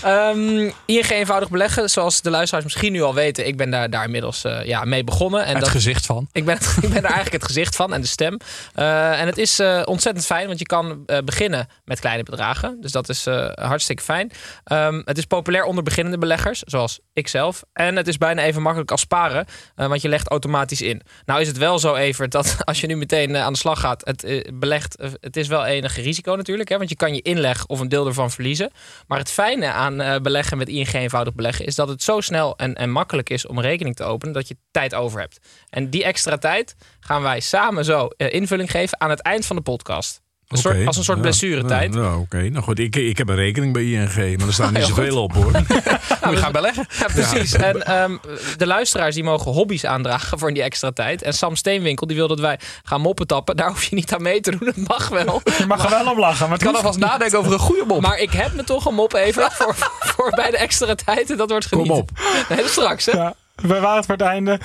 Ehm, 0.02 0.70
ING 0.84 1.10
eenvoudig 1.10 1.50
beleggen, 1.50 1.90
zoals 1.90 2.22
de 2.22 2.30
luisteraars 2.30 2.64
misschien 2.64 2.92
nu 2.92 3.02
al 3.02 3.14
weten. 3.14 3.46
Ik 3.46 3.56
ben 3.56 3.70
daar, 3.70 3.90
daar 3.90 4.04
inmiddels 4.04 4.44
eh, 4.44 4.64
ja, 4.64 4.84
mee 4.84 5.04
begonnen. 5.04 5.44
En 5.44 5.52
Het 5.52 5.60
dat, 5.60 5.68
gezicht 5.68 6.06
van. 6.06 6.28
ik, 6.32 6.44
ben, 6.44 6.54
ik 6.82 6.88
ben 6.88 6.90
daar 6.90 7.12
eigenlijk 7.12 7.32
het 7.32 7.44
gezicht 7.44 7.76
van 7.76 7.92
en 7.92 8.00
de 8.00 8.06
stem. 8.06 8.36
Eh, 8.74 9.20
en 9.20 9.26
het 9.26 9.38
is 9.38 9.60
ontzettend 9.84 10.26
fijn, 10.26 10.46
want 10.46 10.58
je 10.58 10.64
kan 10.64 11.04
beginnen 11.24 11.68
met 11.84 12.00
kleine 12.00 12.22
bedragen. 12.22 12.80
Dus 12.80 12.92
dat 12.92 13.08
is 13.08 13.26
hartstikke 13.54 14.02
fijn. 14.02 14.30
Ehm, 14.64 15.02
het 15.04 15.18
is 15.18 15.24
populair 15.24 15.64
onder 15.64 15.84
beginnende 15.84 16.18
beleggers, 16.18 16.62
zoals 16.66 17.00
ikzelf. 17.12 17.62
En 17.72 17.96
het 17.96 18.08
is 18.08 18.18
bijna 18.18 18.42
even 18.42 18.62
makkelijk 18.62 18.90
als 18.90 19.00
sparen, 19.00 19.46
want 19.74 20.02
je 20.02 20.08
legt 20.08 20.28
automatisch 20.28 20.82
in. 20.82 21.02
Nou 21.24 21.40
is 21.40 21.46
het 21.46 21.58
wel 21.58 21.78
zo, 21.78 21.87
Evert, 21.96 22.32
dat 22.32 22.56
als 22.64 22.80
je 22.80 22.86
nu 22.86 22.96
meteen 22.96 23.34
eh, 23.34 23.42
aan 23.42 23.52
de 23.52 23.58
slag 23.58 23.80
gaat, 23.80 24.04
het 24.04 24.24
eh, 24.24 24.44
belegt, 24.54 24.96
eh, 24.96 25.10
het 25.20 25.36
is 25.36 25.48
wel 25.48 25.64
enige 25.64 26.00
risico 26.00 26.34
natuurlijk. 26.34 26.68
Hè, 26.68 26.76
want 26.76 26.88
je 26.88 26.96
kan 26.96 27.14
je 27.14 27.22
inleg 27.22 27.66
of 27.66 27.80
een 27.80 27.88
deel 27.88 28.06
ervan 28.06 28.30
verliezen. 28.30 28.70
Maar 29.06 29.18
het 29.18 29.30
fijne 29.30 29.72
aan 29.72 30.22
beleggen 30.22 30.58
met 30.58 30.68
ING 30.68 30.92
eenvoudig 30.92 31.34
beleggen 31.34 31.66
is 31.66 31.74
dat 31.74 31.88
het 31.88 32.02
zo 32.02 32.20
snel 32.20 32.56
en, 32.56 32.74
en 32.74 32.90
makkelijk 32.90 33.30
is 33.30 33.46
om 33.46 33.60
rekening 33.60 33.96
te 33.96 34.04
openen 34.04 34.34
dat 34.34 34.48
je 34.48 34.56
tijd 34.70 34.94
over 34.94 35.20
hebt. 35.20 35.38
En 35.70 35.90
die 35.90 36.04
extra 36.04 36.38
tijd 36.38 36.76
gaan 37.00 37.22
wij 37.22 37.40
samen 37.40 37.84
zo 37.84 38.08
invulling 38.16 38.70
geven 38.70 39.00
aan 39.00 39.10
het 39.10 39.20
eind 39.20 39.46
van 39.46 39.56
de 39.56 39.62
podcast. 39.62 40.20
Een 40.48 40.58
soort, 40.58 40.74
Oké. 40.76 40.86
als 40.86 40.96
een 40.96 41.04
soort 41.04 41.16
Ja. 41.16 41.22
blessuretijd. 41.22 41.94
Ja, 41.94 42.00
ja, 42.00 42.16
Oké, 42.16 42.48
nou 42.48 42.64
goed, 42.64 42.78
ik, 42.78 42.96
ik 42.96 43.18
heb 43.18 43.28
een 43.28 43.34
rekening 43.34 43.72
bij 43.72 43.82
ING, 43.84 44.38
maar 44.38 44.46
er 44.46 44.52
staan 44.52 44.72
niet 44.74 44.76
Heel 44.76 44.86
zoveel 44.94 45.22
op 45.22 45.32
hoor. 45.34 45.52
Je 46.30 46.36
gaan 46.36 46.52
beleggen. 46.52 46.86
Ja, 46.98 47.06
precies. 47.06 47.52
En 47.52 47.82
ehm, 47.86 48.16
de 48.56 48.66
luisteraars 48.66 49.14
die 49.14 49.24
mogen 49.24 49.52
hobby's 49.52 49.84
aandragen 49.84 50.38
voor 50.38 50.52
die 50.52 50.62
extra 50.62 50.90
tijd. 50.90 51.22
En 51.22 51.32
Sam 51.32 51.56
Steenwinkel 51.56 52.06
die 52.06 52.16
wil 52.16 52.28
dat 52.28 52.40
wij 52.40 52.58
gaan 52.82 53.00
moppen 53.00 53.26
tappen. 53.26 53.56
Daar 53.56 53.68
hoef 53.68 53.84
je 53.84 53.94
niet 53.94 54.12
aan 54.14 54.22
mee 54.22 54.40
te 54.40 54.50
doen. 54.50 54.60
Dat 54.64 54.76
mag 54.88 55.08
wel. 55.08 55.40
Je 55.58 55.66
mag 55.66 55.84
er 55.84 55.90
wel 55.90 56.12
om 56.12 56.18
lachen. 56.18 56.48
Maar 56.48 56.58
het 56.58 56.66
Ik 56.66 56.72
kan 56.72 56.76
alvast 56.76 56.98
nadenken 56.98 57.38
over 57.38 57.52
een 57.52 57.58
goede 57.58 57.84
mop. 57.86 58.00
Maar 58.00 58.18
ik 58.18 58.30
heb 58.30 58.52
me 58.54 58.64
toch 58.64 58.84
een 58.86 58.94
mop 58.94 59.12
even 59.14 59.50
voor, 59.52 59.74
voor 60.00 60.30
bij 60.30 60.50
de 60.50 60.56
extra 60.58 60.94
tijd. 60.94 61.30
En 61.30 61.36
dat 61.36 61.50
wordt 61.50 61.68
Kom 61.68 61.78
genieten. 61.82 62.02
op. 62.02 62.10
Nee, 62.48 62.58
dat 62.58 62.68
straks 62.70 63.06
hè. 63.06 63.12
Ja, 63.12 63.34
we 63.54 63.80
waren 63.80 63.96
het 63.96 64.06
voor 64.06 64.14
het 64.16 64.24
einde. 64.26 64.60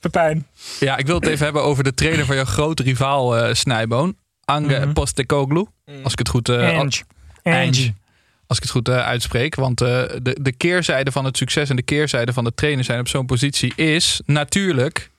Pepijn. 0.00 0.46
Ja, 0.80 0.96
ik 0.96 1.06
wil 1.06 1.14
het 1.14 1.26
even 1.26 1.44
hebben 1.44 1.62
over 1.62 1.84
de 1.84 1.94
trainer 1.94 2.26
van 2.26 2.34
jouw 2.36 2.44
grote 2.44 2.82
rivaal 2.82 3.36
eh 3.36 3.54
Snijboon. 3.54 4.16
Ange 4.48 4.78
Mhm. 4.78 4.92
Postecoglou. 4.92 5.66
Als 6.02 6.12
ik 6.12 6.18
het 6.18 6.28
goed... 6.28 6.48
eh, 6.48 6.78
Ange. 6.78 7.02
Ange. 7.42 7.94
Als 8.46 8.56
ik 8.56 8.62
het 8.62 8.70
goed 8.72 8.88
eh, 8.88 8.96
uitspreek. 9.06 9.54
Want 9.54 9.80
eh, 9.80 9.88
de, 10.22 10.36
de 10.40 10.52
keerzijde 10.52 11.12
van 11.12 11.24
het 11.24 11.36
succes 11.36 11.70
en 11.70 11.76
de 11.76 11.82
keerzijde 11.82 12.32
van 12.32 12.44
de 12.44 12.54
trainer 12.54 12.84
zijn 12.84 13.00
op 13.00 13.08
zo'n 13.08 13.26
positie 13.26 13.74
is 13.74 14.20
natuurlijk 14.24 15.10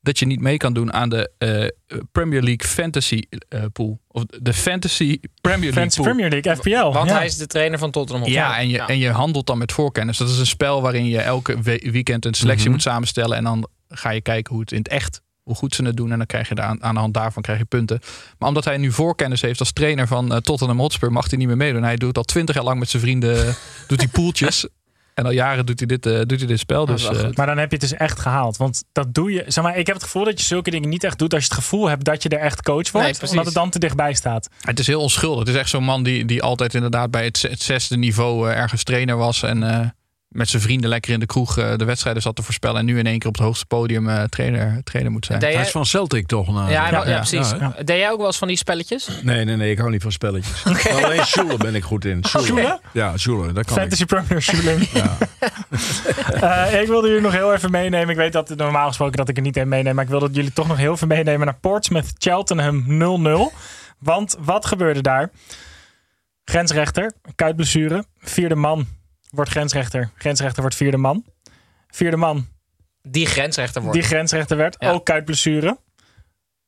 dat 0.00 0.18
je 0.18 0.26
niet 0.26 0.40
mee 0.40 0.56
kan 0.56 0.72
doen 0.72 0.92
aan 0.92 1.08
de 1.08 1.30
eh, 1.38 1.66
Premier 2.12 2.42
League 2.42 2.68
Fantasy 2.68 3.20
eh, 3.48 3.62
pool. 3.72 4.00
Of 4.08 4.22
de 4.26 4.52
Fantasy 4.52 5.18
Premier 5.40 5.60
League 5.60 5.72
Fantasy 5.72 5.96
pool. 6.02 6.06
Premier 6.14 6.30
League, 6.30 6.56
FPL. 6.56 6.92
Want 6.92 7.08
ja. 7.10 7.16
hij 7.16 7.26
is 7.26 7.36
de 7.36 7.46
trainer 7.46 7.78
van 7.78 7.90
Tottenham 7.90 8.22
Hotspur. 8.24 8.42
Ja, 8.44 8.58
en 8.58 8.68
je, 8.68 8.78
en 8.82 8.98
je 8.98 9.10
handelt 9.10 9.46
dan 9.46 9.58
met 9.58 9.72
voorkennis. 9.72 10.16
Dat 10.18 10.28
is 10.28 10.38
een 10.38 10.46
spel 10.46 10.82
waarin 10.82 11.04
je 11.06 11.18
elke 11.20 11.62
we- 11.62 11.88
weekend 11.92 12.24
een 12.24 12.34
selectie 12.34 12.62
Mhm. 12.64 12.72
moet 12.72 12.82
samenstellen. 12.82 13.36
En 13.36 13.44
dan 13.44 13.68
ga 13.88 14.10
je 14.10 14.20
kijken 14.20 14.52
hoe 14.52 14.60
het 14.62 14.72
in 14.72 14.78
het 14.78 14.88
echt, 14.88 15.20
hoe 15.44 15.54
goed 15.54 15.74
ze 15.74 15.84
het 15.84 15.96
doen. 15.96 16.12
En 16.12 16.18
dan 16.18 16.26
krijg 16.26 16.48
je 16.48 16.54
daar 16.54 16.66
aan, 16.66 16.82
aan 16.82 16.94
de 16.94 17.00
hand 17.00 17.14
daarvan 17.14 17.42
krijg 17.42 17.58
je 17.58 17.64
punten. 17.64 18.00
Maar 18.38 18.48
omdat 18.48 18.64
hij 18.64 18.76
nu 18.76 18.92
voorkennis 18.92 19.40
heeft 19.40 19.60
als 19.60 19.72
trainer 19.72 20.06
van 20.06 20.32
eh, 20.32 20.38
Tottenham 20.38 20.78
Hotspur, 20.78 21.12
mag 21.12 21.30
hij 21.30 21.38
niet 21.38 21.46
meer 21.46 21.56
meedoen. 21.56 21.82
Hij 21.82 21.96
doet 21.96 22.16
al 22.16 22.22
twintig 22.22 22.54
jaar 22.54 22.64
lang 22.64 22.78
met 22.78 22.88
zijn 22.88 23.02
vrienden 23.02 23.56
doet 23.88 23.98
hij 23.98 24.08
poeltjes. 24.08 24.68
En 25.14 25.24
al 25.24 25.30
jaren 25.30 25.66
doet 25.66 25.78
hij 25.78 25.88
dit, 25.88 26.06
eh, 26.06 26.20
doet 26.26 26.38
hij 26.38 26.46
dit 26.48 26.58
spel. 26.58 26.86
Dus 26.86 27.08
eh. 27.08 27.28
Maar 27.34 27.46
dan 27.46 27.58
heb 27.58 27.70
je 27.70 27.76
het 27.76 27.88
dus 27.88 27.98
echt 27.98 28.20
gehaald. 28.20 28.56
Want 28.56 28.84
dat 28.92 29.14
doe 29.14 29.32
je. 29.32 29.44
Zeg 29.46 29.64
maar, 29.64 29.78
ik 29.78 29.86
heb 29.86 29.94
het 29.94 30.04
gevoel 30.04 30.24
dat 30.24 30.40
je 30.40 30.46
zulke 30.46 30.70
dingen 30.70 30.88
niet 30.88 31.04
echt 31.04 31.18
doet 31.18 31.34
als 31.34 31.42
je 31.42 31.48
het 31.48 31.58
gevoel 31.58 31.88
hebt 31.88 32.04
dat 32.04 32.22
je 32.22 32.28
er 32.28 32.38
echt 32.38 32.62
coach 32.62 32.90
wordt. 32.90 33.08
precies. 33.08 33.30
omdat 33.30 33.44
het 33.44 33.54
dan 33.54 33.70
te 33.70 33.78
dichtbij 33.78 34.14
staat. 34.14 34.48
het 34.60 34.78
is 34.78 34.86
heel 34.86 35.00
onschuldig. 35.00 35.38
Het 35.38 35.48
is 35.48 35.60
echt 35.60 35.68
zo'n 35.68 35.84
man 35.84 36.02
die, 36.02 36.24
die 36.24 36.42
altijd 36.42 36.74
inderdaad 36.74 37.10
bij 37.10 37.24
het, 37.24 37.42
het 37.42 37.62
zesde 37.62 37.96
niveau 37.96 38.50
eh, 38.50 38.56
ergens 38.56 38.82
trainer 38.84 39.16
was. 39.16 39.42
En 39.42 39.62
eh, 39.62 39.86
met 40.34 40.48
zijn 40.48 40.62
vrienden 40.62 40.88
lekker 40.88 41.12
in 41.12 41.20
de 41.20 41.26
kroeg 41.26 41.58
eh, 41.58 41.76
de 41.76 41.84
wedstrijden 41.84 42.22
zat 42.22 42.36
te 42.36 42.42
voorspellen. 42.42 42.80
En 42.80 42.84
nu 42.86 42.98
in 42.98 43.06
één 43.06 43.18
keer 43.18 43.28
op 43.28 43.34
het 43.34 43.44
hoogste 43.44 43.66
podium 43.66 44.08
eh, 44.08 44.22
trainer, 44.22 44.80
trainer 44.84 45.12
moet 45.12 45.26
zijn. 45.26 45.40
Hij 45.40 45.52
jij, 45.52 45.62
is 45.62 45.70
van 45.70 45.86
Celtic 45.86 46.26
toch? 46.26 46.52
Nou, 46.52 46.70
ja, 46.70 46.90
ja, 46.90 47.06
ja, 47.06 47.16
precies. 47.16 47.50
ja? 47.50 47.74
Deed 47.84 47.98
jij 47.98 48.10
ook 48.10 48.16
wel 48.16 48.26
eens 48.26 48.38
van 48.38 48.48
die 48.48 48.56
spelletjes? 48.56 49.08
Nee, 49.22 49.44
nee, 49.44 49.56
nee, 49.56 49.70
ik 49.70 49.78
hou 49.78 49.90
niet 49.90 50.02
van 50.02 50.12
spelletjes. 50.12 50.64
Alleen 51.04 51.26
Schuler 51.26 51.56
ben 51.56 51.74
ik 51.74 51.82
goed 51.82 52.04
in. 52.04 52.24
Schuler? 52.24 52.78
Ja, 52.92 53.16
Schuler, 53.16 53.54
dat 53.54 53.64
kan 53.66 53.76
Fantasy 53.76 54.04
Premier. 54.04 54.88
Ja. 54.92 55.16
Eh, 56.40 56.80
ik 56.80 56.88
wilde 56.88 57.06
jullie 57.06 57.22
nog 57.22 57.32
heel 57.32 57.54
even 57.54 57.70
meenemen. 57.70 58.08
Ik 58.08 58.16
weet 58.16 58.32
dat 58.32 58.56
normaal 58.56 58.86
gesproken 58.86 59.16
dat 59.16 59.28
ik 59.28 59.36
er 59.36 59.42
niet 59.42 59.56
in 59.56 59.68
meeneem. 59.68 59.94
Maar 59.94 60.04
ik 60.04 60.10
wil 60.10 60.20
dat 60.20 60.34
jullie 60.34 60.52
toch 60.52 60.66
nog 60.66 60.76
heel 60.76 60.92
even 60.92 61.08
meenemen 61.08 61.46
naar 61.46 61.58
Portsmouth 61.60 62.12
Cheltenham 62.18 62.84
0-0. 63.52 63.56
Want 63.98 64.36
wat 64.40 64.66
gebeurde 64.66 65.00
daar? 65.00 65.30
Grensrechter, 66.44 67.12
kuitblessure. 67.34 68.04
Vierde 68.18 68.54
man 68.54 68.86
wordt 69.34 69.50
grensrechter. 69.50 70.10
Grensrechter 70.14 70.60
wordt 70.60 70.76
vierde 70.76 70.96
man. 70.96 71.24
Vierde 71.88 72.16
man 72.16 72.48
Die 73.02 73.26
grensrechter 73.26 73.82
wordt. 73.82 73.96
die 73.96 74.06
grensrechter 74.06 74.56
werd. 74.56 74.76
Ja. 74.78 74.90
Ook 74.90 75.04
kuitblessure. 75.04 75.78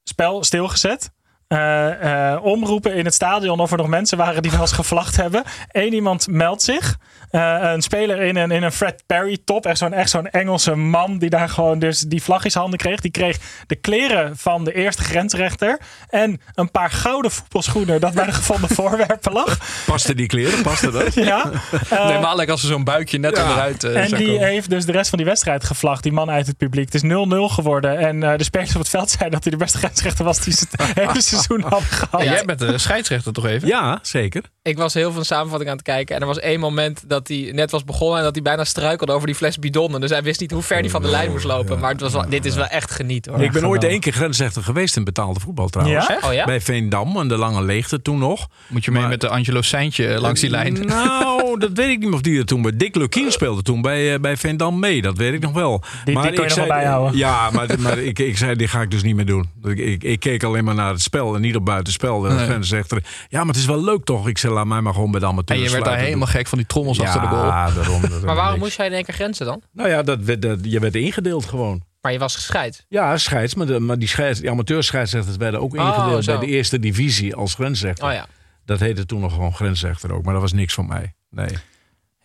Spel 0.05 0.45
stilgezet. 0.45 1.11
Eh, 1.49 2.33
eh, 2.33 2.45
omroepen 2.45 2.95
in 2.95 3.05
het 3.05 3.15
stadion 3.15 3.61
of 3.61 3.71
er 3.71 3.77
nog 3.77 3.87
mensen 3.87 4.19
waren 4.19 4.43
die 4.43 4.51
wel 4.51 4.61
eens 4.61 4.73
gevlacht 4.73 5.17
hebben. 5.17 5.43
Eén 5.71 5.93
iemand 5.93 6.27
meldt 6.29 6.63
zich. 6.63 6.97
Eh, 7.31 7.59
een 7.61 7.83
speler 7.83 8.21
in 8.21 8.37
een, 8.37 8.51
in 8.51 8.63
een 8.63 8.73
Fred 8.73 9.03
Perry 9.07 9.39
top. 9.45 9.67
Echt 9.67 9.79
zo'n 9.79 9.93
echt 9.93 10.11
zo'n 10.11 10.27
Engelse 10.27 10.75
man 10.75 11.19
die 11.19 11.31
daar 11.31 11.49
gewoon 11.49 11.79
dus 11.79 12.01
die 12.01 12.23
vlag 12.23 12.45
in 12.45 12.51
zijn 12.51 12.63
handen 12.63 12.81
kreeg. 12.81 13.01
Die 13.01 13.11
kreeg 13.11 13.39
de 13.67 13.77
kleren 13.77 14.37
van 14.37 14.65
de 14.65 14.73
eerste 14.73 15.03
grensrechter. 15.03 15.81
En 16.09 16.41
een 16.55 16.71
paar 16.71 16.91
gouden 16.91 17.31
voetbalschoenen 17.31 18.01
dat 18.01 18.15
bij 18.15 18.27
de 18.27 18.33
gevonden 18.33 18.69
voorwerpen 18.69 19.33
lag. 19.33 19.59
Paste 19.87 20.15
die 20.15 20.27
kleren? 20.27 20.63
Paste 20.63 20.91
dat? 20.91 21.15
Ja. 21.27 21.51
Nee, 21.91 22.19
maar 22.19 22.51
als 22.51 22.63
er 22.63 22.69
zo'n 22.69 22.85
buikje 22.85 23.19
net 23.19 23.37
Ja. 23.37 23.53
eruit 23.53 23.85
eh, 23.85 24.03
en 24.03 24.17
die 24.17 24.27
komen. 24.27 24.47
heeft 24.47 24.71
dus 24.71 24.85
de 24.85 24.93
rest 24.93 25.09
van 25.09 25.19
die 25.19 25.27
wedstrijd 25.27 25.65
gevlacht. 25.65 26.03
Die 26.03 26.13
man 26.13 26.31
uit 26.31 26.47
het 26.47 26.57
publiek. 26.57 26.93
Het 26.93 27.03
is 27.03 27.11
0-0 27.11 27.53
geworden. 27.53 27.99
En 27.99 28.23
eh, 28.23 28.39
de 28.39 28.45
spelers 28.45 28.73
op 28.75 28.79
het 28.79 28.89
veld 28.89 29.11
zeiden 29.11 29.31
dat 29.31 29.43
hij 29.43 29.53
de 29.53 29.59
beste 29.59 29.79
grensrechter 29.79 30.25
was 30.25 30.41
die 30.41 30.53
ze 30.53 30.67
het 30.71 30.83
hele 30.95 31.21
seizoen 31.37 31.61
hadden 31.71 31.89
gehad. 31.89 32.23
Ja, 32.23 32.33
jij 32.33 32.45
bent 32.45 32.59
de 32.59 32.79
scheidsrechter 32.79 33.33
toch 33.33 33.47
even? 33.47 33.69
Ja, 33.69 33.99
zeker. 34.03 34.43
Ik 34.63 34.77
was 34.77 34.95
heel 34.95 35.13
veel 35.13 35.25
samenvatting 35.25 35.71
aan 35.71 35.77
het 35.77 35.85
kijken. 35.85 36.15
En 36.15 36.21
er 36.21 36.27
was 36.27 36.39
één 36.39 36.61
moment 36.61 37.05
dat 37.09 37.29
hij 37.29 37.51
net 37.53 37.71
was 37.71 37.85
begonnen. 37.85 38.19
En 38.19 38.25
dat 38.25 38.35
hij 38.35 38.43
bijna 38.43 38.65
struikelde 38.65 39.13
over 39.13 39.27
die 39.27 39.37
fles 39.37 39.59
bidonnen. 39.59 40.01
Dus 40.01 40.11
hij 40.11 40.23
wist 40.23 40.41
niet 40.41 40.51
hoe 40.51 40.63
ver 40.63 40.79
hij 40.79 40.91
van 40.91 41.03
de 41.03 41.09
lijn 41.09 41.31
moest 41.31 41.45
lopen. 41.45 41.79
Maar 41.79 41.91
het 41.91 42.01
was 42.01 42.13
wel, 42.13 42.29
dit 42.29 42.45
is 42.45 42.55
wel 42.55 42.67
echt 42.67 42.91
genieten 42.91 43.33
hoor. 43.33 43.43
ik 43.43 43.53
ben 43.53 43.67
ooit 43.69 43.85
één 43.85 44.01
keer 44.01 44.13
grensrechter 44.13 44.63
geweest 44.63 44.97
in 44.97 45.05
betaalde 45.05 45.41
voetbal 45.41 45.69
trouwens. 45.69 46.07
Ja? 46.07 46.19
Oh 46.29 46.33
ja? 46.33 46.45
Bij 46.45 46.61
Veendam 46.61 47.17
en 47.17 47.29
de 47.29 47.37
lange 47.37 47.63
leegte 47.63 48.03
toen 48.03 48.19
nog. 48.19 48.49
Moet 48.69 48.85
je 48.85 48.91
mee 48.91 49.01
Maar- 49.01 49.11
met 49.11 49.21
de 49.21 49.29
Angelo 49.29 49.63
Seintje 49.63 50.07
eh, 50.09 50.21
langs 50.21 50.41
die 50.41 50.51
lijn? 50.51 50.87
Nou, 50.87 51.59
dat 51.59 51.71
weet 51.75 51.89
ik 51.89 51.99
niet 51.99 52.13
of 52.13 52.21
die 52.21 52.39
er 52.39 52.45
toen 52.45 52.63
bij. 52.63 52.77
Dick 52.77 52.95
Lukien 52.97 53.33
speelde 53.33 53.63
toen 53.63 53.83
bij, 53.83 54.15
eh, 54.15 54.21
bij 54.21 54.37
Veendam 54.37 54.79
mee. 54.79 55.03
Dat 55.03 55.17
weet 55.17 55.33
ik 55.33 55.41
nog 55.41 55.53
wel. 55.53 55.83
die 56.05 56.15
maar 56.15 56.23
kon 56.23 56.33
je 56.35 56.41
ik 56.43 56.49
nog 56.49 56.57
wel 56.57 56.67
bijhouden. 56.67 57.19
Ja, 57.19 57.51
maar, 57.51 57.69
maar 57.79 57.99
ik, 57.99 58.19
ik 58.19 58.37
zei, 58.37 58.57
die 58.57 58.69
ga 58.69 58.81
ik 58.81 58.91
dus 58.91 59.03
niet 59.03 59.17
meer 59.17 59.27
doen. 59.27 59.51
Ik, 59.65 59.79
ik, 59.79 60.05
ik 60.05 60.21
keek 60.21 60.43
alleen 60.43 60.65
maar 60.65 60.75
naar 60.75 60.93
het 60.93 61.03
spel 61.03 61.26
en 61.35 61.41
niet 61.41 61.57
op 61.57 61.65
buitenspel. 61.65 62.25
En 62.25 62.31
de 62.31 62.37
Nee. 62.37 62.47
grensrechter, 62.47 63.05
ja, 63.29 63.39
maar 63.39 63.47
het 63.47 63.57
is 63.57 63.67
wel 63.67 63.85
leuk 63.85 64.05
toch? 64.05 64.29
Ik 64.29 64.39
zei, 64.39 64.53
laat 64.53 64.67
mij 64.67 64.81
maar 64.81 64.95
gewoon 64.95 65.11
bij 65.11 65.21
de 65.21 65.27
En 65.27 65.33
amateurs 65.33 65.63
je 65.63 65.71
werd 65.71 65.85
daar 65.85 65.99
helemaal 65.99 66.27
gek 66.27 66.47
van 66.47 66.59
die 66.59 66.67
trommels 66.67 66.97
doen. 66.97 67.07
achter 67.07 67.21
de 67.21 67.27
goal. 67.27 67.45
Ja, 67.45 67.71
daarom. 67.77 68.01
Maar 68.01 68.35
waarom 68.35 68.47
niks. 68.53 68.59
moest 68.59 68.77
jij 68.77 68.87
in 68.87 68.93
één 68.93 69.05
keer 69.05 69.15
grenzen 69.15 69.47
dan? 69.47 69.63
Nou 69.73 69.89
ja, 69.89 70.03
dat, 70.03 70.21
werd- 70.21 70.43
dat, 70.43 70.59
je 70.63 70.79
werd 70.81 70.95
ingedeeld 70.95 71.45
gewoon. 71.47 71.83
Maar 72.01 72.13
je 72.13 72.19
was 72.19 72.35
gescheid. 72.35 72.85
Ja, 72.89 73.17
scheids, 73.19 73.55
maar, 73.55 73.67
de, 73.67 73.81
maar 73.81 73.99
die, 73.99 74.09
scheids, 74.09 74.41
die 74.41 74.51
amateurscheidsrechters 74.51 75.37
werden 75.37 75.61
ook 75.61 75.75
Oh, 75.77 75.87
ingedeeld 75.87 76.27
bij 76.27 76.39
de 76.39 76.47
eerste 76.47 76.79
divisie 76.79 77.35
als 77.35 77.55
grensrechter. 77.55 78.07
Oh 78.09 78.13
ja. 78.13 78.27
Dat 78.65 78.81
heette 78.81 79.07
toen 79.07 79.21
nog 79.21 79.33
gewoon 79.33 79.55
grensrechter 79.55 80.13
ook, 80.13 80.25
maar 80.25 80.33
dat 80.33 80.43
was 80.43 80.53
niks 80.53 80.75
voor 80.75 80.87
mij. 80.87 81.15
Nee. 81.31 81.49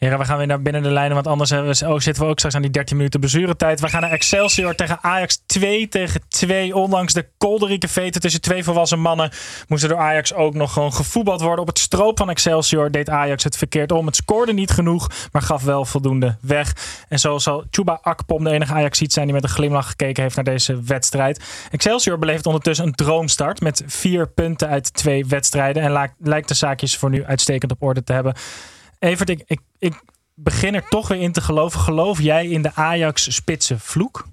Heren, 0.01 0.19
we 0.19 0.25
gaan 0.25 0.37
weer 0.37 0.47
naar 0.47 0.61
binnen 0.61 0.83
de 0.83 0.89
lijnen, 0.91 1.13
want 1.13 1.27
anders 1.27 1.49
hebben 1.49 1.73
we- 1.73 1.87
oh, 1.87 1.99
zitten 1.99 2.23
we 2.23 2.29
ook 2.29 2.37
straks 2.37 2.55
aan 2.55 2.61
die 2.61 2.71
13 2.71 2.97
minuten 2.97 3.19
blessuretijd. 3.19 3.79
We 3.79 3.89
gaan 3.89 4.01
naar 4.01 4.11
Excelsior 4.11 4.75
tegen 4.75 4.97
Ajax 5.01 5.43
2 5.45 5.87
tegen 5.87 6.21
2. 6.27 6.75
Ondanks 6.75 7.13
de 7.13 7.27
kolderieke 7.37 7.87
veten 7.87 8.21
tussen 8.21 8.41
twee 8.41 8.63
volwassen 8.63 8.99
mannen 8.99 9.31
moest 9.67 9.83
er 9.83 9.89
door 9.89 9.97
Ajax 9.97 10.33
ook 10.33 10.53
nog 10.53 10.73
gewoon 10.73 10.93
gevoetbald 10.93 11.41
worden. 11.41 11.59
Op 11.59 11.67
het 11.67 11.79
stroop 11.79 12.17
van 12.17 12.29
Excelsior 12.29 12.91
deed 12.91 13.09
Ajax 13.09 13.43
het 13.43 13.57
verkeerd 13.57 13.91
om. 13.91 14.05
Het 14.05 14.15
scoorde 14.15 14.53
niet 14.53 14.71
genoeg, 14.71 15.09
maar 15.31 15.41
gaf 15.41 15.63
wel 15.63 15.85
voldoende 15.85 16.37
weg. 16.41 16.73
En 17.09 17.19
zo 17.19 17.37
zal 17.37 17.63
Chuba 17.71 17.99
Akpom 18.01 18.43
de 18.43 18.51
enige 18.51 18.73
ajax 18.73 18.97
zijn 18.97 19.25
die 19.25 19.35
met 19.35 19.43
een 19.43 19.49
glimlach 19.49 19.87
gekeken 19.87 20.23
heeft 20.23 20.35
naar 20.35 20.45
deze 20.45 20.81
wedstrijd. 20.81 21.43
Excelsior 21.71 22.17
beleeft 22.19 22.45
ondertussen 22.45 22.85
een 22.85 22.95
droomstart 22.95 23.61
met 23.61 23.83
vier 23.85 24.29
punten 24.29 24.67
uit 24.67 24.93
twee 24.93 25.25
wedstrijden. 25.25 25.83
En 25.83 26.11
lijkt 26.19 26.47
de 26.47 26.53
zaakjes 26.53 26.97
voor 26.97 27.09
nu 27.09 27.25
uitstekend 27.25 27.71
op 27.71 27.81
orde 27.83 28.03
te 28.03 28.13
hebben. 28.13 28.33
Evert, 29.01 29.29
ik, 29.29 29.43
ik, 29.45 29.59
ik 29.77 30.01
begin 30.35 30.75
er 30.75 30.87
toch 30.89 31.07
weer 31.07 31.19
in 31.19 31.31
te 31.31 31.41
geloven. 31.41 31.79
Geloof 31.79 32.21
jij 32.21 32.47
in 32.47 32.61
de 32.61 32.75
Ajax-spitse 32.75 33.79
vloek? 33.79 34.27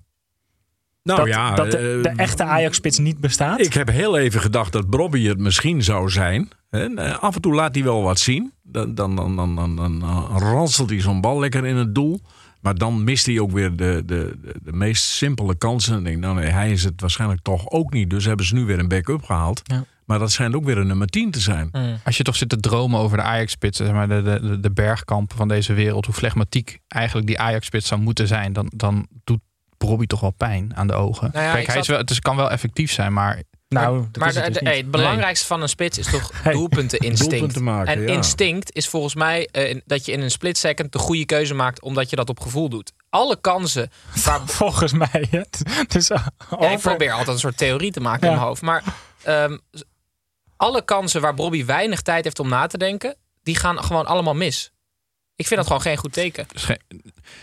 Nou 1.03 1.19
dat 1.19 1.29
ja, 1.29 1.55
dat 1.55 1.71
de, 1.71 1.77
eh, 1.77 2.03
de 2.03 2.23
echte 2.23 2.45
Ajax-spits 2.45 2.99
niet 2.99 3.21
bestaat? 3.21 3.61
Ik 3.61 3.73
heb 3.73 3.89
heel 3.89 4.19
even 4.19 4.41
gedacht 4.41 4.73
dat 4.73 4.91
Bobby 4.91 5.27
het 5.27 5.39
misschien 5.39 5.83
zou 5.83 6.11
zijn. 6.11 6.49
En, 6.71 6.99
eh, 6.99 7.19
af 7.19 7.35
en 7.35 7.41
toe 7.41 7.55
laat 7.55 7.75
hij 7.75 7.85
wel 7.85 8.03
wat 8.03 8.19
zien. 8.19 8.53
Dan, 8.63 8.95
dan, 8.95 9.17
dan, 9.17 9.37
dan, 9.37 9.57
dan, 9.57 9.77
dan 9.77 10.03
ranselt 10.39 10.91
hij 10.91 11.01
zo'n 11.01 11.21
bal 11.21 11.39
lekker 11.39 11.67
in 11.67 11.77
het 11.77 11.95
doel. 11.95 12.21
Maar 12.61 12.75
dan 12.75 13.05
mist 13.05 13.27
hij 13.27 13.41
ook 13.41 13.51
weer 13.51 13.77
de, 13.77 14.03
de, 14.07 14.37
de, 14.43 14.55
de 14.63 14.73
meest 14.73 15.05
simpele 15.05 15.55
kansen. 15.55 15.93
En 15.93 15.99
ik 15.99 16.05
denk, 16.05 16.19
nou 16.19 16.35
nee, 16.35 16.51
hij 16.51 16.71
is 16.71 16.85
het 16.85 17.01
waarschijnlijk 17.01 17.43
toch 17.43 17.71
ook 17.71 17.93
niet. 17.93 18.11
Dus 18.11 18.25
hebben 18.25 18.47
ze 18.47 18.55
nu 18.55 18.65
weer 18.65 18.79
een 18.79 18.89
backup 18.89 19.25
gehaald. 19.25 19.63
Ja. 19.65 19.85
Maar 20.09 20.19
dat 20.19 20.33
schijnt 20.33 20.55
ook 20.55 20.65
weer 20.65 20.79
een 20.79 20.87
nummer 20.87 21.07
10 21.07 21.31
te 21.31 21.41
zijn. 21.41 21.71
Als 22.05 22.17
je 22.17 22.23
toch 22.23 22.37
zit 22.37 22.49
te 22.49 22.61
dromen 22.61 23.01
over 23.01 23.17
de 23.17 23.23
Ajax-spits, 23.23 23.79
zeg 23.79 23.93
maar 23.93 24.09
de, 24.09 24.23
de, 24.23 24.61
de- 24.61 24.71
bergkampen 24.71 25.37
van 25.37 25.49
deze 25.49 25.73
wereld, 25.73 26.05
hoe 26.07 26.15
flegmatiek 26.15 26.79
eigenlijk 26.89 27.27
die 27.27 27.39
Ajax-spits 27.39 27.89
zou 27.89 28.01
moeten 28.01 28.27
zijn, 28.27 28.53
dan, 28.53 28.73
dan 28.77 29.07
doet 29.25 29.41
Bobby 29.79 30.07
toch 30.07 30.21
wel 30.21 30.31
pijn 30.37 30.77
aan 30.77 30.87
de 30.87 30.93
ogen. 30.93 31.31
Nou 31.33 31.45
ja, 31.45 31.53
Kijk, 31.53 31.67
hij 31.67 31.79
is 31.79 31.87
wel, 31.89 31.99
het 31.99 32.11
is, 32.11 32.21
kan 32.21 32.37
wel 32.37 32.51
effectief 32.51 32.93
zijn, 32.93 33.13
maar 33.13 33.43
nou, 33.69 34.07
dat 34.13 34.17
maar 34.17 34.29
is 34.29 34.35
het 34.35 34.45
de- 34.45 34.51
dus 34.51 34.59
de- 34.59 34.65
niet. 34.65 34.69
hey, 34.75 34.79
het 34.83 34.91
belangrijkste 34.91 35.47
van 35.47 35.63
een 35.63 35.69
spits 35.69 35.99
is 35.99 36.07
toch. 36.11 36.31
Doelpunten 36.53 37.63
maken, 37.65 37.93
en 37.93 38.01
ja. 38.01 38.07
instinct 38.07 38.75
is 38.75 38.89
volgens 38.89 39.15
mij 39.15 39.49
eh, 39.53 39.81
dat 39.85 40.05
je 40.07 40.13
in 40.13 40.21
een 40.21 40.31
split 40.31 40.59
second 40.59 40.93
de 40.93 40.99
goede 40.99 41.25
keuze 41.27 41.55
maakt 41.55 41.83
omdat 41.83 42.11
je 42.11 42.17
dat 42.17 42.29
op 42.29 42.41
gevoel 42.41 42.69
doet. 42.69 42.93
Alle 43.11 43.41
kansen 43.41 43.91
waar 44.25 44.41
Volgens 44.47 44.93
mij. 44.93 45.27
Het 45.31 45.95
is 45.95 46.09
Ja, 46.09 46.71
ik 46.71 46.79
probeer 46.79 47.11
altijd 47.11 47.29
een 47.29 47.39
soort 47.39 47.57
theorie 47.57 47.93
te 47.93 48.01
maken 48.01 48.21
Ja. 48.27 48.29
in 48.29 48.35
mijn 48.35 48.47
hoofd. 48.49 48.63
Maar 48.63 48.83
ehm, 49.23 49.57
alle 50.59 50.85
kansen 50.85 51.21
waar 51.21 51.35
Bobby 51.35 51.65
weinig 51.65 52.03
tijd 52.03 52.25
heeft 52.25 52.39
om 52.39 52.49
na 52.49 52.67
te 52.67 52.79
denken, 52.79 53.17
die 53.43 53.57
gaan 53.57 53.85
gewoon 53.85 54.07
allemaal 54.07 54.35
mis. 54.35 54.73
Ik 55.35 55.47
vind 55.47 55.57
dat 55.61 55.67
gewoon 55.67 55.83
geen 55.83 55.97
goed 55.97 56.13
teken. 56.13 56.47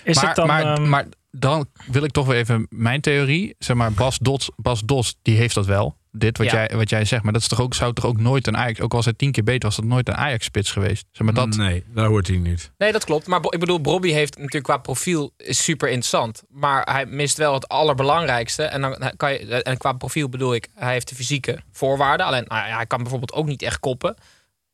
is 0.04 0.16
maar, 0.16 0.28
het 0.28 0.36
dan... 0.36 0.48
maar, 0.48 0.64
ehm, 0.64 0.90
maar 0.90 1.06
dan 1.32 1.70
wil 1.86 2.04
ik 2.04 2.12
toch 2.12 2.26
weer 2.26 2.38
even 2.38 2.68
mijn 2.70 3.02
theorie. 3.02 3.56
Zeg 3.60 3.76
maar, 3.76 3.92
Bas 3.92 4.18
Dos, 4.18 4.50
Bas 4.56 4.82
Dos 4.82 5.16
die 5.22 5.38
heeft 5.38 5.56
dat 5.56 5.66
wel. 5.66 5.98
Dit 6.18 6.38
wat, 6.38 6.52
Ja. 6.52 6.54
jij, 6.54 6.78
wat 6.78 6.90
jij 6.90 7.06
zegt. 7.06 7.24
Maar 7.24 7.34
dat 7.34 7.42
is 7.42 7.48
toch 7.48 7.62
ook, 7.62 7.74
zou 7.74 7.94
toch 7.94 8.06
ook 8.06 8.20
nooit 8.20 8.48
een 8.48 8.58
Ajax... 8.58 8.80
Ook 8.80 8.92
al 8.92 8.96
was 8.96 9.06
hij 9.06 9.14
tien 9.14 9.32
keer 9.32 9.44
beter, 9.44 9.68
was 9.68 9.76
dat 9.76 9.86
nooit 9.86 10.08
een 10.08 10.16
Ajax-spits 10.16 10.72
geweest. 10.72 11.06
Zeg 11.12 11.26
maar, 11.28 11.36
dat, 11.36 11.56
Nee, 11.56 11.84
daar 11.94 12.08
hoort 12.08 12.28
hij 12.28 12.38
niet. 12.38 12.72
Nee, 12.78 12.92
dat 12.92 13.06
klopt. 13.06 13.28
Maar 13.28 13.40
ik 13.50 13.60
bedoel, 13.60 13.82
Bobby 13.82 14.12
heeft 14.12 14.38
natuurlijk 14.38 14.64
qua 14.64 14.78
profiel 14.78 15.34
is 15.38 15.64
super 15.64 15.88
interessant. 15.88 16.44
Maar 16.50 16.92
hij 16.92 17.06
mist 17.06 17.38
wel 17.38 17.54
het 17.54 17.68
allerbelangrijkste. 17.68 18.64
En, 18.64 18.82
dan 18.82 19.12
kan 19.18 19.32
je, 19.32 19.64
en 19.64 19.78
qua 19.78 19.94
profiel 19.94 20.30
bedoel 20.30 20.54
ik, 20.54 20.68
hij 20.74 20.92
heeft 20.94 21.10
de 21.10 21.16
fysieke 21.16 21.60
voorwaarden. 21.72 22.26
Alleen 22.26 22.46
nou 22.48 22.68
ja, 22.68 22.76
hij 22.76 22.86
kan 22.86 23.00
bijvoorbeeld 23.02 23.34
ook 23.34 23.48
niet 23.48 23.62
echt 23.62 23.80
koppen. 23.80 24.14
Hij 24.16 24.24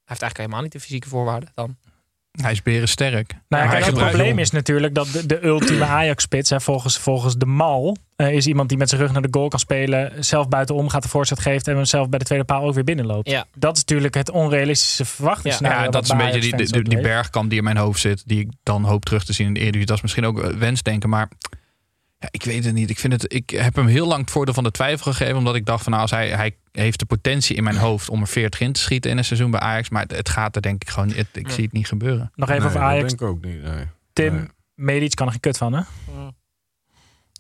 heeft 0.06 0.22
eigenlijk 0.22 0.38
helemaal 0.38 0.62
niet 0.62 0.72
de 0.72 0.80
fysieke 0.80 1.10
voorwaarden 1.10 1.52
dan. 1.56 1.78
Hij 2.32 2.52
is 2.52 2.62
beren 2.62 2.88
sterk. 2.88 3.34
Nou, 3.48 3.64
ja, 3.64 3.70
hij 3.70 3.80
kijk, 3.80 3.86
het 3.86 4.06
probleem 4.06 4.40
is 4.40 4.52
natuurlijk 4.52 4.96
dat 4.96 5.08
de, 5.08 5.26
de 5.26 5.46
ultieme 5.46 5.86
Ajax-spits, 6.00 6.52
volgens, 6.56 6.98
volgens 6.98 7.36
de 7.36 7.46
mal, 7.46 7.98
eh, 8.16 8.32
is 8.32 8.48
iemand 8.48 8.70
die 8.70 8.78
met 8.78 8.90
zijn 8.90 9.02
rug 9.02 9.12
naar 9.12 9.22
de 9.22 9.28
goal 9.32 9.48
kan 9.48 9.60
spelen, 9.60 10.24
zelf 10.24 10.48
buitenom 10.48 10.90
gaat 10.90 11.04
de 11.04 11.10
voorzet 11.10 11.40
geeft 11.40 11.68
en 11.68 11.76
hem 11.76 11.86
zelf 11.86 12.10
bij 12.10 12.20
de 12.20 12.26
tweede 12.26 12.46
paal 12.46 12.64
ook 12.64 12.74
weer 12.74 12.84
binnenloopt. 12.84 13.30
Ja. 13.30 13.46
Dat 13.56 13.76
is 13.76 13.82
natuurlijk 13.82 14.14
het 14.14 14.32
onrealistische 14.32 15.06
verwachtingsscenario. 15.06 15.84
Ja, 15.84 15.90
dat 15.90 16.04
is 16.04 16.10
een 16.10 16.18
beetje 16.18 16.40
die, 16.40 16.56
die, 16.56 16.84
die, 16.84 17.02
bergkamp 17.02 17.50
die 17.50 17.58
in 17.58 17.64
mijn 17.64 17.78
hoofd 17.78 18.00
zit. 18.00 18.24
Die 18.26 18.40
ik 18.40 18.50
dan 18.64 18.84
hoop 18.84 19.06
terug 19.06 19.24
te 19.24 19.34
zien 19.34 19.48
in 19.48 19.54
de 19.54 19.60
Eredivisie. 19.60 19.88
Dat 19.88 19.96
is 19.96 20.02
misschien 20.02 20.26
ook 20.26 20.42
eh, 20.42 20.50
wensdenken. 20.50 21.10
Maar 21.10 21.30
ja, 22.22 22.28
ik 22.32 22.44
weet 22.44 22.66
het 22.66 22.74
niet. 22.74 22.90
Ik, 22.90 23.00
vind 23.00 23.14
het, 23.14 23.34
ik 23.34 23.50
heb 23.50 23.76
hem 23.76 23.88
heel 23.88 24.08
lang 24.08 24.22
het 24.22 24.32
voordeel 24.32 24.54
van 24.54 24.64
de 24.64 24.72
twijfel 24.72 25.12
gegeven. 25.12 25.38
Omdat 25.38 25.56
ik 25.56 25.66
dacht 25.66 25.82
van 25.84 25.92
nou, 25.92 26.04
als 26.04 26.12
hij, 26.12 26.30
hij 26.30 26.56
heeft 26.72 27.00
de 27.00 27.06
potentie 27.06 27.56
in 27.56 27.64
mijn 27.64 27.78
hoofd 27.78 28.10
om 28.10 28.22
er 28.22 28.28
40 28.28 28.60
in 28.60 28.72
te 28.74 28.80
schieten 28.80 29.12
in 29.12 29.18
een 29.18 29.26
seizoen 29.26 29.52
bij 29.52 29.60
Ajax. 29.60 29.90
Maar 29.90 30.02
het, 30.02 30.12
het 30.12 30.30
gaat 30.30 30.56
er 30.56 30.62
denk 30.62 30.82
ik 30.82 30.90
gewoon 30.90 31.08
niet. 31.08 31.18
het- 31.18 31.28
Ik 31.34 31.50
zie 31.50 31.64
het 31.64 31.74
niet 31.74 31.88
gebeuren. 31.88 32.32
Nog 32.36 32.50
even 32.50 32.62
Nee, 32.62 32.70
over 32.70 32.80
dat 32.82 32.90
Ajax. 32.90 33.08
denk 33.10 33.22
ik 33.22 33.28
ook 33.28 33.44
niet. 33.46 33.62
Nee. 33.64 33.86
Tim, 34.14 34.34
Nee. 34.36 34.46
Medic 34.76 35.16
kan 35.16 35.26
er 35.26 35.32
geen 35.32 35.42
kut 35.42 35.58
van, 35.58 35.74
hè? 35.74 35.80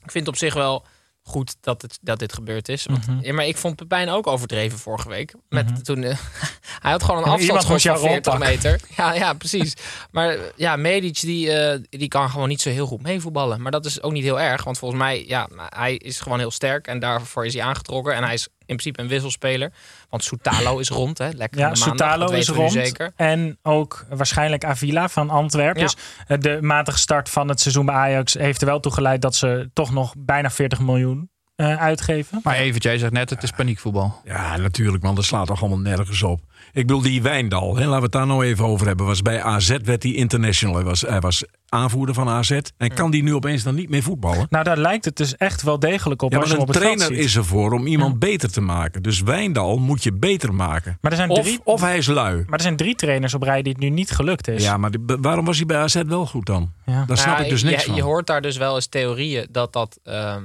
Ik 0.03 0.11
vind 0.11 0.25
het 0.25 0.27
op 0.27 0.35
zich 0.35 0.53
wel 0.53 0.85
goed 1.23 1.55
dat, 1.61 1.81
het, 1.81 1.97
dat 2.01 2.19
dit 2.19 2.33
gebeurd 2.33 2.69
is. 2.69 2.85
Want, 2.85 3.07
Mhm. 3.07 3.17
ja, 3.25 3.33
maar 3.33 3.45
ik 3.45 3.57
vond 3.57 3.75
Pepijn 3.75 4.09
ook 4.09 4.27
overdreven 4.27 4.79
vorige 4.79 5.09
week. 5.09 5.33
Met 5.49 5.69
Mhm. 5.69 5.81
toen, 5.81 6.03
eh, 6.03 6.17
hij 6.83 6.91
had 6.91 7.03
gewoon 7.03 7.23
een 7.23 7.29
afstandsschot 7.29 7.81
jou 7.81 7.99
van 7.99 8.07
40 8.09 8.33
rondpakken. 8.33 8.69
meter. 8.71 8.87
Ja, 8.97 9.13
ja, 9.13 9.33
precies. 9.33 9.73
Maar 10.11 10.37
ja, 10.55 10.75
Medic 10.75 11.19
die, 11.19 11.51
eh, 11.51 11.79
die 11.89 12.07
kan 12.07 12.29
gewoon 12.29 12.47
niet 12.47 12.61
zo 12.61 12.69
heel 12.69 12.87
goed 12.87 13.01
meevoetballen. 13.01 13.61
Maar 13.61 13.71
dat 13.71 13.85
is 13.85 14.01
ook 14.01 14.11
niet 14.11 14.23
heel 14.23 14.39
erg. 14.39 14.63
Want 14.63 14.77
volgens 14.77 15.01
mij, 15.01 15.25
ja, 15.27 15.47
hij 15.69 15.95
is 15.95 16.19
gewoon 16.19 16.39
heel 16.39 16.51
sterk. 16.51 16.87
En 16.87 16.99
daarvoor 16.99 17.45
is 17.45 17.53
hij 17.53 17.63
aangetrokken. 17.63 18.15
En 18.15 18.23
hij 18.23 18.33
is 18.33 18.47
principe 18.75 19.01
een 19.01 19.07
wisselspeler. 19.07 19.71
Want 20.09 20.23
Soutalo 20.23 20.77
is 20.77 20.89
rond, 20.89 21.17
hè? 21.17 21.29
Lekker 21.29 21.59
Ja, 21.59 21.75
Soutalo 21.75 22.29
is 22.31 22.47
rond. 22.49 22.71
zeker. 22.71 23.11
En 23.15 23.57
ook 23.61 24.05
waarschijnlijk 24.09 24.63
Avila 24.65 25.09
van 25.09 25.29
Antwerpen. 25.29 25.81
Ja. 25.81 25.87
Dus 25.87 25.95
eh, 26.27 26.37
de 26.39 26.57
matige 26.61 26.97
start 26.97 27.29
van 27.29 27.47
het 27.49 27.59
seizoen 27.59 27.85
bij 27.85 27.95
Ajax 27.95 28.33
heeft 28.33 28.61
er 28.61 28.67
wel 28.67 28.79
toe 28.79 28.91
geleid 28.93 29.21
dat 29.21 29.35
ze 29.35 29.69
toch 29.73 29.91
nog 29.91 30.13
bijna 30.17 30.49
40 30.49 30.79
miljoen 30.79 31.29
uitgeven. 31.61 32.39
Maar 32.43 32.55
Evert, 32.55 32.83
jij 32.83 32.97
zegt 32.97 33.11
net 33.11 33.29
het 33.29 33.43
is 33.43 33.51
paniekvoetbal. 33.51 34.21
Ja, 34.25 34.57
natuurlijk, 34.57 35.03
man. 35.03 35.15
Dat 35.15 35.23
slaat 35.25 35.47
toch 35.47 35.59
allemaal 35.61 35.79
nergens 35.79 36.23
op. 36.23 36.39
Ik 36.73 36.87
bedoel, 36.87 37.01
die 37.01 37.21
Wijndal, 37.21 37.75
hè, 37.75 37.81
laten 37.85 37.95
we 37.97 38.03
het 38.03 38.11
daar 38.11 38.27
nou 38.27 38.45
even 38.45 38.65
over 38.65 38.87
hebben. 38.87 39.05
Was 39.05 39.21
bij 39.21 39.41
AZ 39.43 39.77
werd 39.83 40.03
hij 40.03 40.11
international. 40.13 40.75
Hij 40.75 40.83
was, 40.85 41.01
hij 41.01 41.19
was 41.19 41.43
aanvoerder 41.69 42.15
van 42.15 42.29
AZ. 42.29 42.59
En 42.77 42.93
kan 42.93 43.11
die 43.11 43.23
nu 43.23 43.33
opeens 43.33 43.63
dan 43.63 43.75
niet 43.75 43.89
meer 43.89 44.03
voetballen? 44.03 44.45
Nou, 44.49 44.63
daar 44.63 44.77
lijkt 44.77 45.05
het 45.05 45.17
dus 45.17 45.35
echt 45.37 45.61
wel 45.61 45.79
degelijk 45.79 46.21
op 46.21 46.31
Ja, 46.31 46.37
als 46.37 46.47
maar 46.47 46.55
je 46.57 46.61
een 46.63 46.67
op 46.69 46.73
trainer 46.75 47.05
ziet. 47.05 47.17
is 47.17 47.35
ervoor 47.35 47.71
om 47.73 47.85
iemand 47.87 48.19
beter 48.19 48.51
te 48.51 48.61
maken. 48.61 49.01
Dus 49.01 49.21
Wijndal 49.21 49.77
moet 49.77 50.03
je 50.03 50.13
beter 50.13 50.53
maken. 50.53 50.97
Maar 51.01 51.11
er, 51.11 51.17
zijn 51.17 51.29
Of, 51.29 51.41
drie, 51.41 51.59
of 51.63 51.81
hij 51.81 51.97
is 51.97 52.07
lui. 52.07 52.43
maar 52.47 52.57
er 52.57 52.61
zijn 52.63 52.75
drie 52.75 52.95
trainers 52.95 53.33
op 53.33 53.41
rij 53.43 53.61
die 53.61 53.71
het 53.71 53.81
nu 53.81 53.89
niet 53.89 54.11
gelukt 54.11 54.47
is. 54.47 54.63
Ja, 54.63 54.77
maar 54.77 54.91
die- 54.91 55.01
waarom 55.21 55.45
was 55.45 55.57
hij 55.57 55.65
bij 55.65 55.77
AZ 55.77 56.01
wel 56.07 56.25
goed 56.25 56.45
dan? 56.45 56.71
Ja. 56.85 57.05
Daar 57.05 57.17
snap 57.17 57.31
Nou, 57.33 57.43
ik 57.43 57.49
dus 57.49 57.63
niks 57.63 57.81
je, 57.81 57.87
van. 57.87 57.95
Je 57.95 58.01
hoort 58.03 58.27
daar 58.27 58.41
dus 58.41 58.57
wel 58.57 58.75
eens 58.75 58.87
theorieën 58.87 59.47
dat 59.51 59.73
dat 59.73 59.99
ehm 60.03 60.43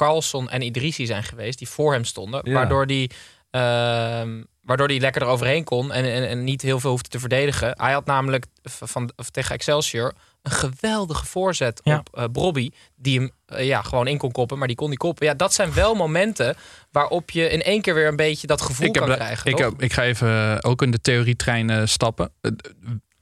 Carlson 0.00 0.50
en 0.50 0.62
Idrissi 0.62 1.06
zijn 1.06 1.22
geweest 1.22 1.58
die 1.58 1.68
voor 1.68 1.92
hem 1.92 2.04
stonden. 2.04 2.40
Ja. 2.44 2.52
Waardoor 2.52 2.86
die 2.86 3.10
Ehm, 3.50 4.42
waardoor 4.62 4.86
hij 4.86 5.00
lekker 5.00 5.22
eroverheen 5.22 5.64
kon 5.64 5.92
en, 5.92 6.04
en, 6.04 6.28
en 6.28 6.44
niet 6.44 6.62
heel 6.62 6.80
veel 6.80 6.90
hoefde 6.90 7.08
te 7.08 7.18
verdedigen. 7.18 7.72
Hij 7.78 7.92
had 7.92 8.06
namelijk 8.06 8.46
van, 8.62 9.10
of 9.16 9.30
tegen 9.30 9.54
Excelsior 9.54 10.12
een 10.42 10.50
geweldige 10.50 11.26
voorzet 11.26 11.80
Ja. 11.84 11.98
op 12.12 12.28
Brobby. 12.32 12.70
Die 12.96 13.18
hem 13.18 13.30
eh, 13.46 13.66
ja, 13.66 13.82
gewoon 13.82 14.06
in 14.06 14.18
kon 14.18 14.30
koppen, 14.32 14.58
maar 14.58 14.66
die 14.66 14.76
kon 14.76 14.88
niet 14.88 14.98
koppen. 14.98 15.26
Ja, 15.26 15.34
dat 15.34 15.54
zijn 15.54 15.72
wel 15.72 15.94
momenten 15.94 16.56
waarop 16.90 17.30
je 17.30 17.48
in 17.48 17.62
één 17.62 17.80
keer 17.80 17.94
weer 17.94 18.08
een 18.08 18.16
beetje 18.16 18.46
dat 18.46 18.60
gevoel 18.60 18.86
Ik, 18.86 18.92
kan 18.92 19.08
krijgen. 19.08 19.50
ik, 19.50 19.58
heb, 19.58 19.82
ik 19.82 19.92
ga 19.92 20.02
even 20.02 20.28
eh, 20.28 20.70
ook 20.70 20.82
in 20.82 20.90
de 20.90 21.00
theorietrein 21.00 21.88
stappen. 21.88 22.32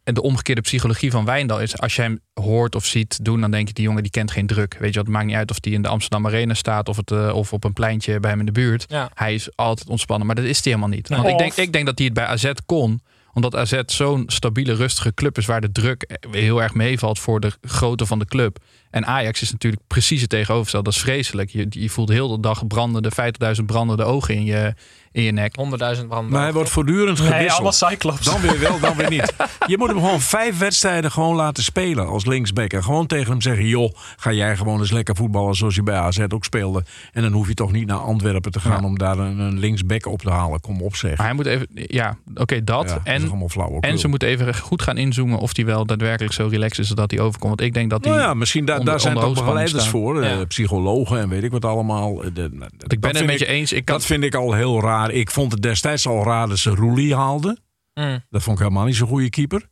En 0.09 0.15
de 0.15 0.23
omgekeerde 0.23 0.61
psychologie 0.61 1.11
van 1.11 1.25
Wijndal 1.25 1.61
is... 1.61 1.79
als 1.79 1.97
je 1.97 2.03
hem 2.03 2.21
hoort 2.35 2.75
of 2.75 2.85
ziet 2.85 3.25
doen, 3.25 3.41
dan 3.41 3.51
denk 3.51 3.69
je... 3.69 3.75
die 3.75 3.85
jongen 3.85 4.03
die 4.03 4.11
kent 4.11 4.31
geen 4.31 4.47
druk. 4.47 4.77
Weet 4.79 4.93
je, 4.93 4.99
wat, 4.99 5.07
het 5.07 5.15
maakt 5.15 5.27
niet 5.27 5.35
uit 5.35 5.51
of 5.51 5.61
die 5.61 5.73
in 5.73 5.83
de 5.83 5.89
Amsterdam 5.89 6.27
Arena 6.27 6.55
staat... 6.55 6.89
of, 6.89 6.97
het, 6.97 7.11
eh, 7.11 7.35
of 7.35 7.53
op 7.53 7.65
een 7.65 7.73
pleintje 7.73 8.21
bij 8.21 8.31
hem 8.31 8.41
in 8.41 8.47
de 8.47 8.53
buurt. 8.53 8.85
Ja. 8.89 9.11
Hij 9.15 9.35
is 9.35 9.57
altijd 9.57 9.89
ontspannen, 9.89 10.27
maar 10.27 10.37
dat 10.37 10.45
is 10.45 10.65
hij 10.65 10.73
helemaal 10.73 10.97
niet. 10.97 11.09
Want 11.09 11.25
Of- 11.25 11.31
ik 11.31 11.39
denk, 11.39 11.55
ik 11.55 11.73
denk 11.73 11.87
dat 11.87 11.99
hij 11.99 12.07
het 12.07 12.15
bij 12.15 12.25
AZ 12.25 12.53
kon 12.67 13.01
omdat 13.33 13.57
AZ 13.57 13.81
zo'n 13.87 14.25
stabiele, 14.27 14.75
rustige 14.75 15.15
club 15.15 15.39
is... 15.39 15.47
waar 15.47 15.61
de 15.61 15.73
druk 15.73 16.19
heel 16.31 16.63
erg 16.63 16.75
meevalt 16.75 17.19
voor 17.19 17.41
de 17.41 17.53
grootte 17.61 18.07
van 18.07 18.19
de 18.19 18.25
club. 18.25 18.59
En 18.91 19.07
Ajax 19.07 19.43
is 19.43 19.53
natuurlijk 19.53 19.83
precies 19.87 20.21
het 20.21 20.31
tegenovergestelde. 20.31 20.91
Dat 20.91 20.99
is 20.99 21.05
vreselijk. 21.05 21.51
Je, 21.51 21.67
je 21.69 21.91
voelt 21.91 22.09
heel 22.09 22.29
de 22.29 22.41
dag 22.41 22.67
brandende, 22.67 23.11
50.000 23.59 23.65
brandende 23.67 24.05
ogen 24.05 24.35
in 24.35 24.45
je, 24.45 24.75
in 25.19 25.25
je 25.25 25.33
nek. 25.33 25.55
100.000 26.01 26.07
branden. 26.09 26.33
Maar 26.33 26.43
hij 26.43 26.53
wordt 26.53 26.71
voortdurend 26.71 27.19
Nee, 27.19 27.27
gewisseld. 27.29 27.53
allemaal 27.53 27.73
Cyclops. 27.73 28.25
Dan 28.25 28.41
weer 28.41 28.59
wel, 28.61 28.81
dan 28.81 28.97
weer 28.97 29.11
niet. 29.11 29.35
Je 29.67 29.79
moet 29.79 29.89
hem 29.89 29.99
gewoon 29.99 30.21
vijf 30.21 30.59
wedstrijden 30.59 31.11
gewoon 31.11 31.37
laten 31.37 31.63
spelen 31.63 32.07
als 32.07 32.27
linksback. 32.27 32.73
En 32.73 32.85
gewoon 32.85 33.07
tegen 33.07 33.31
hem 33.31 33.41
zeggen, 33.41 33.67
joh, 33.67 33.93
ga 34.17 34.33
jij 34.33 34.57
gewoon 34.57 34.79
eens 34.81 34.91
lekker 34.91 35.17
voetballen 35.17 35.55
zoals 35.55 35.75
je 35.75 35.83
bij 35.83 35.95
AZ 35.97 36.19
ook 36.29 36.45
speelde. 36.45 36.85
En 37.13 37.23
dan 37.23 37.33
hoef 37.33 37.49
je 37.49 37.55
toch 37.55 37.73
niet 37.73 37.87
naar 37.87 37.99
Antwerpen 37.99 38.53
te 38.53 38.61
gaan 38.61 38.81
Ja. 38.81 38.87
om 38.87 38.99
daar 38.99 39.19
een, 39.19 39.39
een 39.39 39.59
linksback 39.59 40.07
op 40.07 40.23
te 40.23 40.31
halen. 40.31 40.61
Kom 40.61 40.83
op 40.83 40.97
zeg. 40.97 41.17
Maar 41.17 41.27
hij 41.27 41.35
moet 41.35 41.47
even, 41.47 41.67
ja, 41.73 42.17
oké, 42.35 42.65
dat. 42.65 42.89
Ja, 42.89 43.01
en, 43.13 43.49
flauw. 43.49 43.81
en 43.81 43.99
ze 43.99 44.09
moeten 44.09 44.29
even 44.29 44.55
goed 44.57 44.83
gaan 44.83 44.97
inzoomen 44.97 45.39
of 45.39 45.57
hij 45.57 45.65
wel 45.65 45.87
daadwerkelijk 45.87 46.35
zo 46.35 46.47
relaxed 46.51 46.85
is 46.85 46.91
dat 46.91 47.11
hij 47.11 47.21
overkomt. 47.21 47.49
Want 47.57 47.61
ik 47.69 47.75
denk 47.75 47.91
dat 47.91 48.05
hij. 48.05 48.13
Nou 48.15 48.25
ja, 48.25 48.35
misschien 48.35 48.65
daar, 48.65 48.79
onder- 48.79 48.93
daar 48.93 49.01
zijn 49.03 49.15
toch 49.15 49.35
begeleiders 49.35 49.89
voor. 49.89 50.23
eh, 50.23 50.31
Ja. 50.39 50.45
psychologen 50.45 51.21
en 51.21 51.29
weet 51.29 51.43
ik 51.43 51.51
wat 51.51 51.65
allemaal. 51.65 52.23
Eh, 52.23 52.31
de- 52.35 52.51
ik 52.87 53.01
ben 53.01 53.17
het 53.17 53.27
met 53.27 53.39
je 53.39 53.47
eens. 53.47 53.73
Ik 53.73 53.85
kan, 53.85 53.97
Dat 53.97 54.07
vind 54.07 54.25
ik 54.25 54.35
al 54.35 54.53
heel 54.53 54.81
raar. 54.81 55.08
Ik 55.15 55.31
vond 55.31 55.53
het 55.53 55.63
destijds 55.63 56.07
al 56.07 56.25
raar 56.25 56.49
dat 56.49 56.59
ze 56.59 56.71
Roelie 56.71 57.15
haalden. 57.15 57.59
Mm. 57.95 58.25
Dat 58.31 58.43
vond 58.43 58.59
ik 58.59 58.63
helemaal 58.63 58.87
niet 58.87 58.97
zo'n 58.97 59.09
goede 59.09 59.31
keeper. 59.31 59.69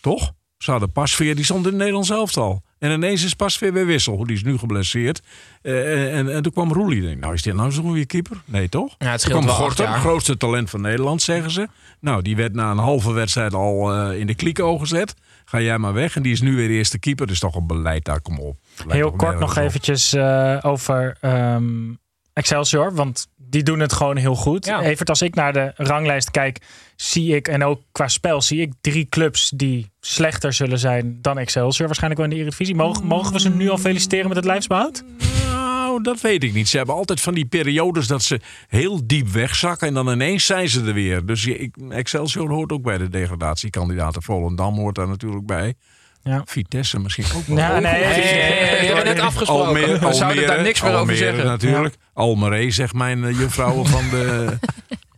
Toch? 0.00 0.32
Ze 0.58 0.70
hadden 0.70 0.92
Pasveer, 0.92 1.34
die 1.34 1.44
stond 1.44 1.60
in 1.64 1.66
het 1.66 1.76
Nederlands 1.76 2.10
elftal. 2.10 2.62
En 2.78 2.90
ineens 2.90 3.24
is 3.24 3.34
Pasveer 3.34 3.72
weer 3.72 3.86
wissel. 3.86 4.24
Die 4.24 4.36
is 4.36 4.42
nu 4.42 4.58
geblesseerd. 4.58 5.22
Eh, 5.62 6.18
en, 6.18 6.34
en 6.34 6.42
toen 6.42 6.52
kwam 6.52 6.72
Roelie. 6.72 7.02
Denk, 7.02 7.20
nou, 7.20 7.34
is 7.34 7.42
dit 7.42 7.54
nou 7.54 7.72
zo'n 7.72 7.84
goede 7.84 8.06
keeper? 8.06 8.42
Nee, 8.44 8.68
toch? 8.68 8.94
Ja, 8.98 9.10
het 9.10 9.24
kwam 9.24 9.48
Gorter, 9.48 9.84
jaar. 9.84 9.98
grootste 9.98 10.36
talent 10.36 10.70
van 10.70 10.80
Nederland, 10.80 11.22
zeggen 11.22 11.50
ze. 11.50 11.68
Nou, 12.00 12.22
die 12.22 12.36
werd 12.36 12.54
na 12.54 12.70
een 12.70 12.78
halve 12.78 13.12
wedstrijd 13.12 13.54
al 13.54 13.92
eh, 13.92 14.18
in 14.18 14.26
de 14.26 14.34
kliko 14.34 14.78
gezet. 14.78 15.14
Ga 15.44 15.60
jij 15.60 15.78
maar 15.78 15.92
weg. 15.92 16.16
En 16.16 16.22
die 16.22 16.32
is 16.32 16.40
nu 16.40 16.56
weer 16.56 16.70
eerste 16.70 16.98
keeper. 16.98 17.30
Is 17.30 17.38
toch 17.38 17.54
een 17.54 17.66
beleid 17.66 18.04
daar, 18.04 18.20
kom 18.20 18.38
op. 18.38 18.58
Heel 18.88 19.12
kort 19.12 19.38
nog 19.38 19.56
eventjes 19.56 20.12
eh, 20.12 20.58
over 20.62 21.16
ehm, 21.20 21.92
Excelsior. 22.32 22.94
Want 22.94 23.28
die 23.50 23.62
doen 23.62 23.80
het 23.80 23.92
gewoon 23.92 24.16
heel 24.16 24.34
goed. 24.34 24.64
Ja. 24.66 24.80
Evert, 24.82 25.08
als 25.08 25.22
ik 25.22 25.34
naar 25.34 25.52
de 25.52 25.72
ranglijst 25.76 26.30
kijk, 26.30 26.58
zie 26.96 27.34
ik, 27.36 27.48
en 27.48 27.64
ook 27.64 27.82
qua 27.92 28.08
spel, 28.08 28.42
zie 28.42 28.60
ik 28.60 28.72
drie 28.80 29.06
clubs 29.08 29.52
die 29.54 29.90
slechter 30.00 30.52
zullen 30.52 30.78
zijn 30.78 31.18
dan 31.22 31.38
Excelsior. 31.38 31.86
Waarschijnlijk 31.86 32.20
wel 32.22 32.30
in 32.30 32.36
de 32.36 32.40
Eredivisie. 32.42 32.74
Mogen, 32.74 33.04
mogen 33.06 33.32
we 33.32 33.40
ze 33.40 33.50
nu 33.50 33.68
al 33.68 33.78
feliciteren 33.78 34.26
met 34.28 34.36
het 34.36 34.44
lijfsbehoud? 34.46 35.04
Nou, 35.52 36.02
dat 36.02 36.20
weet 36.20 36.44
ik 36.44 36.52
niet. 36.52 36.68
Ze 36.68 36.76
hebben 36.76 36.94
altijd 36.94 37.20
van 37.20 37.34
die 37.34 37.46
periodes 37.46 38.06
dat 38.06 38.22
ze 38.22 38.40
heel 38.68 39.00
diep 39.06 39.28
wegzakken. 39.28 39.88
En 39.88 39.94
dan 39.94 40.08
ineens 40.08 40.46
zijn 40.46 40.68
ze 40.68 40.84
er 40.84 40.94
weer. 40.94 41.26
Dus 41.26 41.44
je- 41.44 41.58
ik, 41.58 41.76
Excelsior 41.88 42.50
hoort 42.50 42.72
ook 42.72 42.82
bij 42.82 42.98
de 42.98 43.08
degradatiekandidaten. 43.08 44.22
Volendam 44.22 44.74
hoort 44.76 44.94
daar 44.94 45.08
natuurlijk 45.08 45.46
bij. 45.46 45.74
Ja. 46.22 46.42
Vitesse 46.44 46.98
misschien 46.98 47.24
ook 47.36 47.46
nee, 47.46 47.64
nee, 47.64 47.80
nee, 47.80 48.92
nee, 48.92 49.04
net 49.04 49.20
afgesproken. 49.20 49.66
Almere, 49.66 49.92
We 49.92 49.98
zouden 49.98 50.22
Almere, 50.22 50.46
daar 50.46 50.62
niks 50.62 50.80
meer 50.80 50.90
Almere, 50.90 51.12
over 51.12 51.16
zeggen. 51.16 51.44
natuurlijk. 51.44 51.94
Almere, 52.14 52.70
zegt 52.70 52.94
mijn 52.94 53.18
uh, 53.22 53.38
juffrouw 53.38 53.84
van 53.94 54.08
de, 54.10 54.58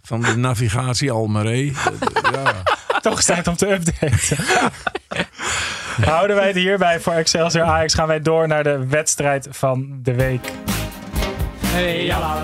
van 0.02 0.20
de 0.20 0.36
navigatie 0.36 1.10
Almere. 1.10 1.64
Uh, 1.64 1.74
ja. 2.32 2.62
Toch 3.00 3.20
staat 3.22 3.46
om 3.46 3.56
te 3.56 3.70
updaten. 3.72 4.36
Houden 6.10 6.36
wij 6.36 6.46
het 6.46 6.56
hierbij 6.56 7.00
voor 7.00 7.12
Excelsior 7.12 7.64
Ajax. 7.64 7.94
Gaan 7.94 8.06
wij 8.06 8.20
door 8.20 8.48
naar 8.48 8.62
de 8.62 8.86
wedstrijd 8.88 9.48
van 9.50 9.98
de 10.02 10.14
week. 10.14 10.52
Hey, 11.66 12.04
ja, 12.04 12.42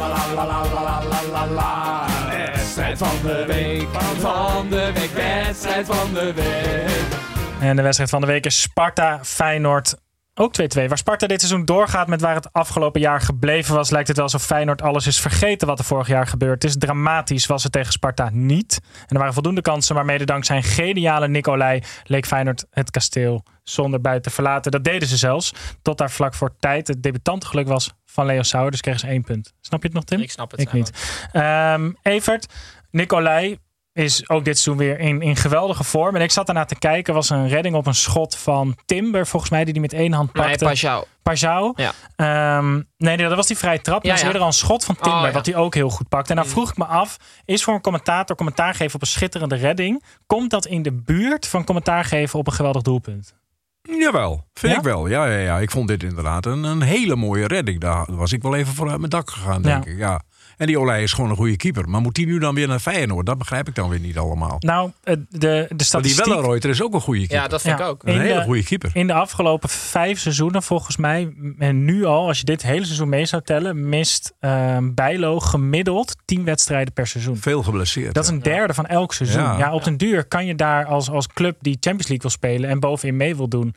Wedstrijd 2.30 2.98
van 2.98 3.16
de 3.22 3.44
week, 3.46 3.88
van 4.20 4.68
de 4.68 4.90
week, 4.94 5.10
wedstrijd 5.10 5.86
van 5.86 6.14
de 6.14 6.32
week. 6.34 7.27
En 7.60 7.76
de 7.76 7.82
wedstrijd 7.82 8.10
van 8.10 8.20
de 8.20 8.26
week 8.26 8.46
is 8.46 8.60
Sparta 8.60 9.24
Feyenoord. 9.24 9.96
Ook 10.34 10.54
2-2. 10.62 10.84
Waar 10.88 10.98
Sparta 10.98 11.26
dit 11.26 11.40
seizoen 11.40 11.64
doorgaat 11.64 12.06
met 12.06 12.20
waar 12.20 12.34
het 12.34 12.52
afgelopen 12.52 13.00
jaar 13.00 13.20
gebleven 13.20 13.74
was, 13.74 13.90
lijkt 13.90 14.08
het 14.08 14.16
wel 14.16 14.26
alsof 14.26 14.44
Feyenoord 14.44 14.82
alles 14.82 15.06
is 15.06 15.20
vergeten 15.20 15.66
wat 15.66 15.78
er 15.78 15.84
vorig 15.84 16.08
jaar 16.08 16.26
gebeurd 16.26 16.64
is. 16.64 16.76
Dramatisch 16.78 17.46
was 17.46 17.62
het 17.62 17.72
tegen 17.72 17.92
Sparta 17.92 18.30
niet. 18.32 18.80
En 18.82 19.06
er 19.08 19.18
waren 19.18 19.32
voldoende 19.32 19.60
kansen, 19.60 19.94
maar 19.94 20.04
mede 20.04 20.24
dankzij 20.24 20.56
een 20.56 20.62
geniale 20.62 21.28
Nicolai 21.28 21.82
leek 22.04 22.26
Feyenoord 22.26 22.64
het 22.70 22.90
kasteel 22.90 23.44
zonder 23.62 24.00
buiten 24.00 24.28
te 24.28 24.34
verlaten. 24.34 24.70
Dat 24.70 24.84
deden 24.84 25.08
ze 25.08 25.16
zelfs, 25.16 25.52
tot 25.82 25.98
daar 25.98 26.10
vlak 26.10 26.34
voor 26.34 26.56
tijd 26.58 26.88
het 26.88 27.02
debutantengeluk 27.02 27.68
was 27.68 27.92
van 28.06 28.26
Leo 28.26 28.42
Sauer. 28.42 28.70
Dus 28.70 28.80
kregen 28.80 29.00
ze 29.00 29.06
één 29.06 29.22
punt. 29.22 29.52
Snap 29.60 29.80
je 29.80 29.86
het 29.86 29.96
nog, 29.96 30.04
Tim? 30.04 30.20
Ik 30.20 30.30
snap 30.30 30.50
het. 30.50 30.60
Ik 30.60 30.72
niet. 30.72 30.92
Ehm, 31.32 31.92
Evert, 32.02 32.46
Nicolai 32.90 33.58
is 33.98 34.28
ook 34.28 34.44
dit 34.44 34.58
seizoen 34.58 34.86
weer 34.86 34.98
in, 35.00 35.20
in 35.22 35.36
geweldige 35.36 35.84
vorm. 35.84 36.16
En 36.16 36.22
ik 36.22 36.30
zat 36.30 36.46
daarna 36.46 36.64
te 36.64 36.78
kijken. 36.78 37.14
was 37.14 37.30
een 37.30 37.48
redding 37.48 37.74
op 37.74 37.86
een 37.86 37.94
schot 37.94 38.36
van 38.36 38.76
Timber, 38.84 39.26
volgens 39.26 39.50
mij, 39.50 39.64
die 39.64 39.72
die 39.72 39.82
met 39.82 39.92
één 39.92 40.12
hand 40.12 40.32
Nee, 40.34 40.44
pakte. 40.46 40.64
Pajau. 40.64 41.04
Pajau. 41.22 41.72
Ja. 41.76 41.92
Ehm, 42.16 42.74
nee, 42.74 43.16
nee, 43.16 43.28
dat 43.28 43.36
was 43.36 43.46
die 43.46 43.56
vrije 43.58 43.80
trap. 43.80 44.02
Ja, 44.04 44.08
maar 44.10 44.18
ja. 44.18 44.24
eerder 44.26 44.40
al 44.40 44.46
een 44.46 44.52
schot 44.52 44.84
van 44.84 44.94
Timber, 44.94 45.20
Oh, 45.20 45.26
ja. 45.26 45.32
wat 45.32 45.46
hij 45.46 45.54
ook 45.56 45.74
heel 45.74 45.90
goed 45.90 46.08
pakt. 46.08 46.30
En 46.30 46.36
dan 46.36 46.46
vroeg 46.46 46.70
ik 46.70 46.76
me 46.76 46.84
af, 46.84 47.16
is 47.44 47.64
voor 47.64 47.74
een 47.74 47.80
commentator 47.80 48.36
commentaar 48.36 48.74
geven 48.74 48.94
op 48.94 49.00
een 49.00 49.06
schitterende 49.06 49.56
redding, 49.56 50.04
komt 50.26 50.50
dat 50.50 50.66
in 50.66 50.82
de 50.82 50.92
buurt 50.92 51.46
van 51.46 51.64
commentaar 51.64 52.04
geven 52.04 52.38
op 52.38 52.46
een 52.46 52.52
geweldig 52.52 52.82
doelpunt? 52.82 53.34
Jawel, 53.82 54.44
vind 54.54 54.72
Ja? 54.72 54.78
ik 54.78 54.84
wel. 54.84 55.06
Ja, 55.06 55.26
ja, 55.26 55.38
ja, 55.38 55.58
ik 55.58 55.70
vond 55.70 55.88
dit 55.88 56.02
inderdaad 56.02 56.46
een, 56.46 56.64
een 56.64 56.82
hele 56.82 57.16
mooie 57.16 57.46
redding. 57.46 57.80
Daar 57.80 58.06
was 58.08 58.32
ik 58.32 58.42
wel 58.42 58.54
even 58.54 58.74
voor 58.74 58.88
uit 58.90 58.98
mijn 58.98 59.10
dak 59.10 59.30
gegaan, 59.30 59.62
denk 59.62 59.84
Ja. 59.84 59.90
ik. 59.90 59.98
Ja. 59.98 60.22
En 60.58 60.66
die 60.66 60.78
Olij 60.78 61.02
is 61.02 61.12
gewoon 61.12 61.30
een 61.30 61.36
goede 61.36 61.56
keeper. 61.56 61.88
Maar 61.88 62.00
moet 62.00 62.14
die 62.14 62.26
nu 62.26 62.38
dan 62.38 62.54
weer 62.54 62.68
naar 62.68 62.78
Feyenoord? 62.78 63.26
Dat 63.26 63.38
begrijp 63.38 63.68
ik 63.68 63.74
dan 63.74 63.88
weer 63.88 64.00
niet 64.00 64.18
allemaal. 64.18 64.56
Nou, 64.58 64.90
eh, 65.02 65.14
de, 65.14 65.26
de 65.28 65.48
Maar 65.58 65.68
die 65.68 65.86
statistiek... 65.86 66.24
Wellenreuter 66.24 66.70
is 66.70 66.82
ook 66.82 66.94
een 66.94 67.00
goede 67.00 67.18
keeper. 67.20 67.36
Ja, 67.36 67.48
dat 67.48 67.62
vind 67.62 67.78
Ja. 67.78 67.84
ik 67.84 67.90
ook. 67.90 68.02
een 68.04 68.14
in 68.14 68.20
hele 68.20 68.34
de- 68.34 68.42
goede 68.44 68.64
keeper. 68.64 68.90
In 68.94 69.06
de 69.06 69.12
afgelopen 69.12 69.68
vijf 69.68 70.18
seizoenen, 70.20 70.62
volgens 70.62 70.96
mij, 70.96 71.34
en 71.58 71.84
nu 71.84 72.04
al, 72.04 72.26
als 72.26 72.38
je 72.38 72.44
dit 72.44 72.62
hele 72.62 72.84
seizoen 72.84 73.08
mee 73.08 73.26
zou 73.26 73.42
tellen, 73.42 73.88
mist 73.88 74.34
ehm 74.40 74.94
Bijlo 74.94 75.40
gemiddeld 75.40 76.16
10 76.24 76.44
wedstrijden 76.44 76.92
per 76.92 77.06
seizoen. 77.06 77.36
Veel 77.36 77.62
geblesseerd. 77.62 78.14
Dat 78.14 78.24
is 78.24 78.30
ja. 78.30 78.36
een 78.36 78.42
derde 78.42 78.74
van 78.74 78.86
elk 78.86 79.14
seizoen. 79.14 79.42
Ja, 79.42 79.58
Ja. 79.58 79.72
op 79.72 79.84
den 79.84 79.96
duur 79.96 80.24
kan 80.24 80.46
je 80.46 80.54
daar 80.54 80.84
als, 80.86 81.10
als 81.10 81.26
club 81.26 81.56
die 81.60 81.76
Champions 81.80 82.08
League 82.08 82.18
wil 82.20 82.30
spelen 82.30 82.70
en 82.70 82.80
bovenin 82.80 83.16
mee 83.16 83.36
wil 83.36 83.48
doen. 83.48 83.74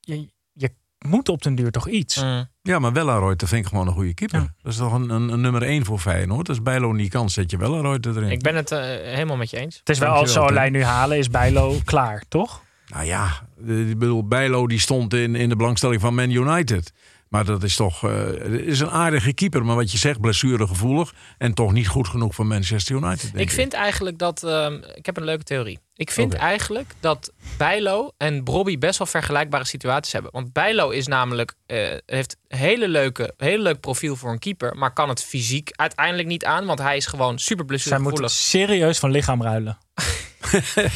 Je, 0.00 0.28
je 0.52 0.70
moet 1.06 1.28
op 1.28 1.42
den 1.42 1.54
duur 1.54 1.70
toch 1.70 1.88
iets. 1.88 2.22
Mm. 2.22 2.48
Ja, 2.62 2.78
maar 2.78 2.92
Wellenreuter 2.92 3.48
vind 3.48 3.62
ik 3.64 3.68
gewoon 3.70 3.86
een 3.86 3.92
goede 3.92 4.14
keeper. 4.14 4.38
Ja. 4.40 4.54
Dat 4.62 4.72
is 4.72 4.78
toch 4.78 4.92
een, 4.92 5.10
een, 5.10 5.28
een 5.28 5.40
nummer 5.40 5.62
één 5.62 5.84
voor 5.84 5.98
Feyenoord. 5.98 6.48
Als 6.48 6.62
Bijlo 6.62 6.92
niet 6.92 7.10
kan, 7.10 7.30
zet 7.30 7.50
je 7.50 7.56
Wellenreuter 7.56 8.16
erin. 8.16 8.30
Ik 8.30 8.40
ben 8.42 8.54
het 8.56 8.70
eh, 8.70 8.80
helemaal 8.84 9.36
met 9.36 9.50
je 9.50 9.56
eens. 9.56 9.76
Het 9.78 9.88
is 9.88 9.98
wel 9.98 10.08
als 10.12 10.28
ze 10.32 10.34
Dankjewel, 10.38 10.58
Olij 10.62 10.70
nu 10.70 10.84
halen, 10.84 11.18
is 11.18 11.28
Bijlo 11.30 11.76
klaar, 11.84 12.22
toch? 12.28 12.62
Nou 12.86 13.04
ja, 13.04 13.26
ik 13.66 13.98
bedoel, 13.98 14.26
Bijlo 14.26 14.66
die 14.66 14.78
stond 14.80 15.14
in, 15.14 15.34
in 15.34 15.48
de 15.48 15.56
belangstelling 15.56 16.00
van 16.00 16.14
Man 16.14 16.30
United. 16.30 16.92
Maar 17.28 17.44
dat 17.44 17.62
is 17.62 17.76
toch 17.76 18.04
eh, 18.04 18.10
het 18.26 18.52
is 18.52 18.80
een 18.80 18.90
aardige 18.90 19.32
keeper. 19.32 19.64
Maar 19.64 19.76
wat 19.76 19.92
je 19.92 19.98
zegt, 19.98 20.20
blessuregevoelig. 20.20 21.14
En 21.38 21.54
toch 21.54 21.72
niet 21.72 21.88
goed 21.88 22.08
genoeg 22.08 22.34
voor 22.34 22.46
Manchester 22.46 22.96
United. 22.96 23.30
Ik 23.34 23.50
vind 23.50 23.72
eigenlijk 23.72 24.18
dat. 24.18 24.42
ehm, 24.42 24.74
ik 24.94 25.06
heb 25.06 25.16
een 25.16 25.24
leuke 25.24 25.44
theorie. 25.44 25.78
Ik 26.00 26.10
vind 26.10 26.34
eigenlijk 26.34 26.92
dat 27.00 27.32
Bijlo 27.56 28.12
en 28.16 28.44
Brobby 28.44 28.78
best 28.78 28.98
wel 28.98 29.06
vergelijkbare 29.06 29.64
situaties 29.64 30.12
hebben. 30.12 30.30
Want 30.32 30.52
Bijlo 30.52 30.90
is 30.90 31.06
namelijk. 31.06 31.54
eh, 31.66 31.88
heeft 32.06 32.36
een 32.48 32.58
hele 32.58 32.88
leuke, 32.88 33.34
hele 33.36 33.62
leuk 33.62 33.80
profiel 33.80 34.16
voor 34.16 34.30
een 34.32 34.38
keeper. 34.38 34.76
Maar 34.76 34.92
kan 34.92 35.08
het 35.08 35.24
fysiek 35.24 35.70
uiteindelijk 35.72 36.28
niet 36.28 36.44
aan. 36.44 36.66
Want 36.66 36.78
hij 36.78 36.96
is 36.96 37.06
gewoon 37.06 37.38
super 37.38 37.78
Zij 37.78 37.98
moeten 37.98 38.20
blessuregevoelig. 38.20 38.30
serieus 38.30 38.98
van 38.98 39.10
lichaam 39.10 39.42
ruilen. 39.42 39.78
Ja, 40.52 40.88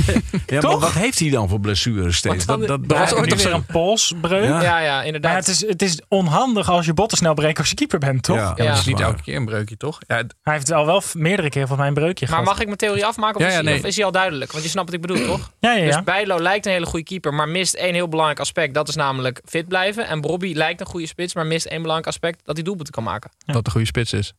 maar 0.46 0.60
Toch? 0.60 0.80
wat 0.80 0.92
heeft 0.92 1.18
hij 1.18 1.30
dan 1.30 1.48
voor 1.48 1.60
blessures 1.60 2.16
steeds? 2.16 2.46
Dat, 2.46 2.66
dat 2.66 2.80
was 2.86 3.12
ooit 3.14 3.30
niet. 3.30 3.42
weer 3.42 3.52
een 3.52 3.66
polsbreuk. 3.66 4.44
Ja. 4.48 4.62
Ja, 4.62 4.78
ja, 4.80 4.94
Maar 4.94 5.06
inderdaad. 5.06 5.36
het 5.36 5.48
is, 5.48 5.66
het 5.66 5.82
is 5.82 6.00
onhandig 6.08 6.70
als 6.70 6.86
je 6.86 6.94
botten 6.94 7.18
snel 7.18 7.34
breekt 7.34 7.58
als 7.58 7.68
je 7.68 7.74
keeper 7.74 7.98
bent, 7.98 8.22
toch? 8.22 8.36
Ja, 8.36 8.42
Ja, 8.42 8.48
Ja. 8.56 8.62
maar 8.64 8.66
het 8.72 8.78
is 8.78 8.84
niet 8.86 9.00
elke 9.00 9.22
keer 9.22 9.36
een 9.36 9.44
breukje, 9.44 9.76
toch? 9.76 9.98
Ja, 10.06 10.22
Hij 10.42 10.54
heeft 10.54 10.72
al 10.72 10.86
wel 10.86 11.02
meerdere 11.12 11.48
keren 11.48 11.68
van 11.68 11.76
mij 11.78 11.88
een 11.88 11.94
breukje 11.94 12.24
maar 12.26 12.34
gehad. 12.34 12.44
mag 12.50 12.60
ik 12.60 12.66
mijn 12.66 12.78
theorie 12.78 13.06
afmaken? 13.06 13.36
Of, 13.36 13.42
Ja, 13.42 13.46
is, 13.48 13.54
ja, 13.54 13.60
hij- 13.62 13.70
nee. 13.70 13.80
of 13.80 13.86
is 13.86 13.96
hij 13.96 14.04
al 14.04 14.12
duidelijk? 14.12 14.52
Want 14.52 14.64
je 14.64 14.70
snapt 14.70 14.86
wat 14.90 14.94
ik 15.00 15.06
bedoel, 15.06 15.26
toch? 15.26 15.50
Ja, 15.60 15.72
ja, 15.72 15.84
ja. 15.84 15.96
Dus 15.96 16.04
Bijlo 16.04 16.40
lijkt 16.40 16.66
een 16.66 16.72
hele 16.72 16.86
goede 16.86 17.04
keeper, 17.04 17.34
maar 17.34 17.48
mist 17.48 17.74
één 17.74 17.94
heel 17.94 18.08
belangrijk 18.08 18.40
aspect. 18.40 18.74
Dat 18.74 18.88
is 18.88 18.94
namelijk 18.94 19.40
fit 19.44 19.68
blijven. 19.68 20.06
En 20.06 20.20
Brobby 20.20 20.52
lijkt 20.54 20.80
een 20.80 20.86
goede 20.86 21.06
spits, 21.06 21.34
maar 21.34 21.46
mist 21.46 21.66
één 21.66 21.80
belangrijk 21.82 22.08
aspect. 22.08 22.40
Dat 22.44 22.54
hij 22.54 22.64
doelpunten 22.64 22.94
kan 22.94 23.02
maken. 23.02 23.30
dat 23.46 23.64
de 23.64 23.70
goede 23.70 23.86
spits 23.86 24.12
is. 24.12 24.32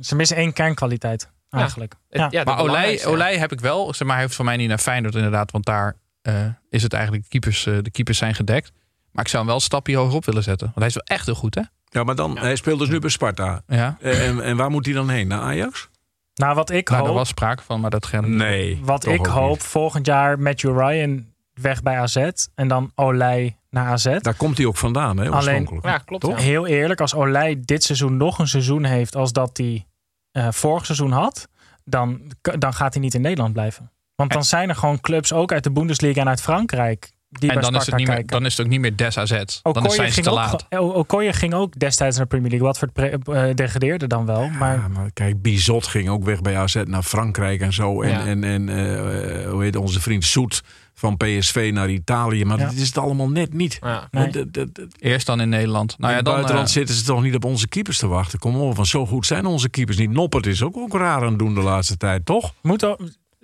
Ze 0.00 0.14
missen 0.14 0.36
één 0.36 0.52
kernkwaliteit. 0.52 1.28
Eigenlijk. 1.50 1.94
Het- 2.10 2.32
Ja. 2.32 2.44
maar 2.44 2.58
Olij. 2.58 3.04
Olij 3.06 3.36
heb 3.38 3.52
ik 3.52 3.60
wel. 3.60 3.94
Zeg 3.94 4.06
maar, 4.06 4.16
hij 4.16 4.24
heeft 4.24 4.36
van 4.36 4.44
mij 4.44 4.56
niet 4.56 4.68
naar 4.68 4.78
Feyenoord 4.78 5.14
inderdaad. 5.14 5.50
Want 5.50 5.64
daar 5.64 5.96
eh, 6.22 6.34
is 6.70 6.82
het 6.82 6.92
eigenlijk, 6.92 7.22
de 7.22 7.28
keepers, 7.28 7.66
eh, 7.66 7.74
de 7.82 7.90
keepers 7.90 8.18
zijn 8.18 8.34
gedekt. 8.34 8.72
Maar 9.12 9.24
ik 9.24 9.30
zou 9.30 9.36
hem 9.42 9.46
wel 9.46 9.54
een 9.60 9.66
stapje 9.66 9.96
hoger 9.96 10.14
op 10.16 10.24
willen 10.24 10.42
zetten. 10.42 10.66
Want 10.66 10.78
hij 10.78 10.86
is 10.86 10.94
wel 10.94 11.04
echt 11.16 11.26
heel 11.26 11.34
goed, 11.34 11.54
hè? 11.54 11.62
Ja, 11.88 12.04
maar 12.04 12.14
dan, 12.14 12.38
hij 12.38 12.56
speelt 12.56 12.78
dus 12.78 12.88
nu 12.88 12.98
bij 12.98 13.10
Sparta. 13.10 13.62
Ja. 13.66 13.96
Eh, 14.00 14.28
En, 14.28 14.40
en 14.42 14.56
waar 14.56 14.70
moet 14.70 14.84
hij 14.84 14.94
dan 14.94 15.08
heen? 15.08 15.28
Naar 15.28 15.40
Ajax? 15.40 15.88
Nou, 16.34 16.54
wat 16.54 16.70
ik 16.70 16.88
Nou, 16.88 16.98
hoop, 17.00 17.08
daar 17.08 17.18
was 17.18 17.28
sprake 17.28 17.62
van, 17.62 17.80
maar 17.80 17.90
dat 17.90 18.06
gaat 18.06 18.26
Nee. 18.26 18.80
wat 18.82 19.06
ik 19.06 19.26
hoop 19.26 19.50
niet. 19.50 19.62
volgend 19.62 20.06
jaar 20.06 20.38
Matthew 20.38 20.78
Ryan 20.78 21.26
weg 21.54 21.82
bij 21.82 21.98
AZ 21.98 22.30
en 22.54 22.68
dan 22.68 22.92
Olij 22.94 23.56
naar 23.70 23.86
AZ. 23.86 24.16
Daar 24.18 24.34
komt 24.34 24.56
hij 24.56 24.66
ook 24.66 24.76
vandaan, 24.76 25.16
hè? 25.16 25.22
Alleen- 25.30 25.34
Oorspronkelijk. 25.34 25.84
Ja, 25.86 25.98
klopt. 25.98 26.22
Toch? 26.24 26.38
ja. 26.38 26.44
Heel 26.44 26.66
eerlijk, 26.66 27.00
als 27.00 27.14
Olij 27.14 27.60
dit 27.64 27.84
seizoen 27.84 28.16
nog 28.16 28.38
een 28.38 28.48
seizoen 28.48 28.84
heeft 28.84 29.16
als 29.16 29.32
dat 29.32 29.56
hij 29.56 29.86
eh, 30.32 30.48
vorig 30.50 30.84
seizoen 30.86 31.12
had, 31.12 31.48
dan, 31.84 32.20
dan 32.58 32.74
gaat 32.74 32.92
hij 32.94 33.02
niet 33.02 33.14
in 33.14 33.20
Nederland 33.20 33.52
blijven. 33.52 33.90
Want 34.14 34.32
dan 34.32 34.44
zijn 34.44 34.68
er 34.68 34.74
gewoon 34.76 35.00
clubs, 35.00 35.32
ook 35.32 35.52
uit 35.52 35.64
de 35.64 35.70
Bundesliga 35.72 36.20
en 36.20 36.28
uit 36.28 36.40
Frankrijk, 36.42 37.10
die 37.28 37.48
En 37.48 37.54
bij 37.60 37.64
dan 37.70 37.80
is, 37.80 37.86
het 37.86 37.96
niet 37.96 38.08
meer, 38.08 38.26
dan 38.26 38.44
is 38.46 38.56
het 38.56 38.66
ook 38.66 38.72
niet 38.72 38.80
meer 38.80 38.96
Des 38.96 39.18
AZ. 39.18 39.30
Dan 39.62 39.90
zijn 39.90 40.06
ze 40.08 40.12
ging, 40.12 40.26
te 40.26 40.30
ook, 40.30 40.36
laat. 40.36 40.66
O- 40.70 40.88
Okoye 40.90 41.32
ging 41.32 41.54
ook 41.54 41.78
destijds 41.78 42.16
naar 42.16 42.24
de 42.28 42.30
Premier 42.30 42.50
League. 42.50 42.66
Watford 42.68 42.92
pre- 42.92 43.32
eh, 43.48 43.54
degradeerde 43.54 44.06
dan 44.06 44.26
wel. 44.26 44.48
Maar 44.48 44.74
Ja, 44.76 44.88
maar 44.88 45.10
kijk, 45.12 45.42
Bizot 45.42 45.86
ging 45.86 46.08
ook 46.08 46.24
weg 46.24 46.40
bij 46.40 46.56
AZ 46.56 46.82
naar 46.84 47.02
Frankrijk 47.02 47.60
en 47.60 47.72
zo. 47.72 48.02
En, 48.02 48.10
Ja. 48.10 48.26
en, 48.26 48.44
en 48.44 48.68
eh, 48.68 49.50
hoe 49.50 49.62
heet 49.62 49.76
onze 49.76 50.00
vriend 50.00 50.24
Soet 50.24 50.62
van 50.98 51.16
PSV 51.16 51.70
naar 51.74 51.90
Italië. 51.90 52.44
Maar 52.44 52.58
Ja. 52.58 52.64
dat 52.64 52.74
is 52.74 52.86
het 52.86 52.98
allemaal 52.98 53.28
net 53.30 53.52
niet. 53.52 53.78
Ja. 53.80 54.08
Nee. 54.10 54.30
Dat- 54.30 54.52
dat- 54.52 54.74
dat- 54.74 54.94
Eerst 54.98 55.26
dan 55.26 55.40
in 55.40 55.48
Nederland. 55.48 55.98
Nou 55.98 56.02
in 56.02 56.08
ja, 56.10 56.14
het 56.16 56.24
dan, 56.24 56.34
buitenland 56.34 56.68
eh, 56.68 56.74
zitten 56.74 56.94
ze 56.94 57.04
toch 57.04 57.22
niet 57.22 57.34
op 57.34 57.44
onze 57.44 57.68
keepers 57.68 57.98
te 57.98 58.06
wachten. 58.06 58.38
Kom 58.38 58.56
op, 58.56 58.76
want 58.76 58.88
zo 58.88 59.06
goed 59.06 59.26
zijn 59.26 59.46
onze 59.46 59.68
keepers 59.68 59.96
niet. 59.96 60.10
Noppert 60.10 60.46
is 60.46 60.62
ook, 60.62 60.76
ook 60.76 60.92
raar 60.92 61.22
aan 61.22 61.28
het 61.28 61.38
doen 61.38 61.54
de 61.54 61.60
laatste 61.60 61.96
tijd, 61.96 62.24
toch? 62.24 62.54
Moet 62.62 62.96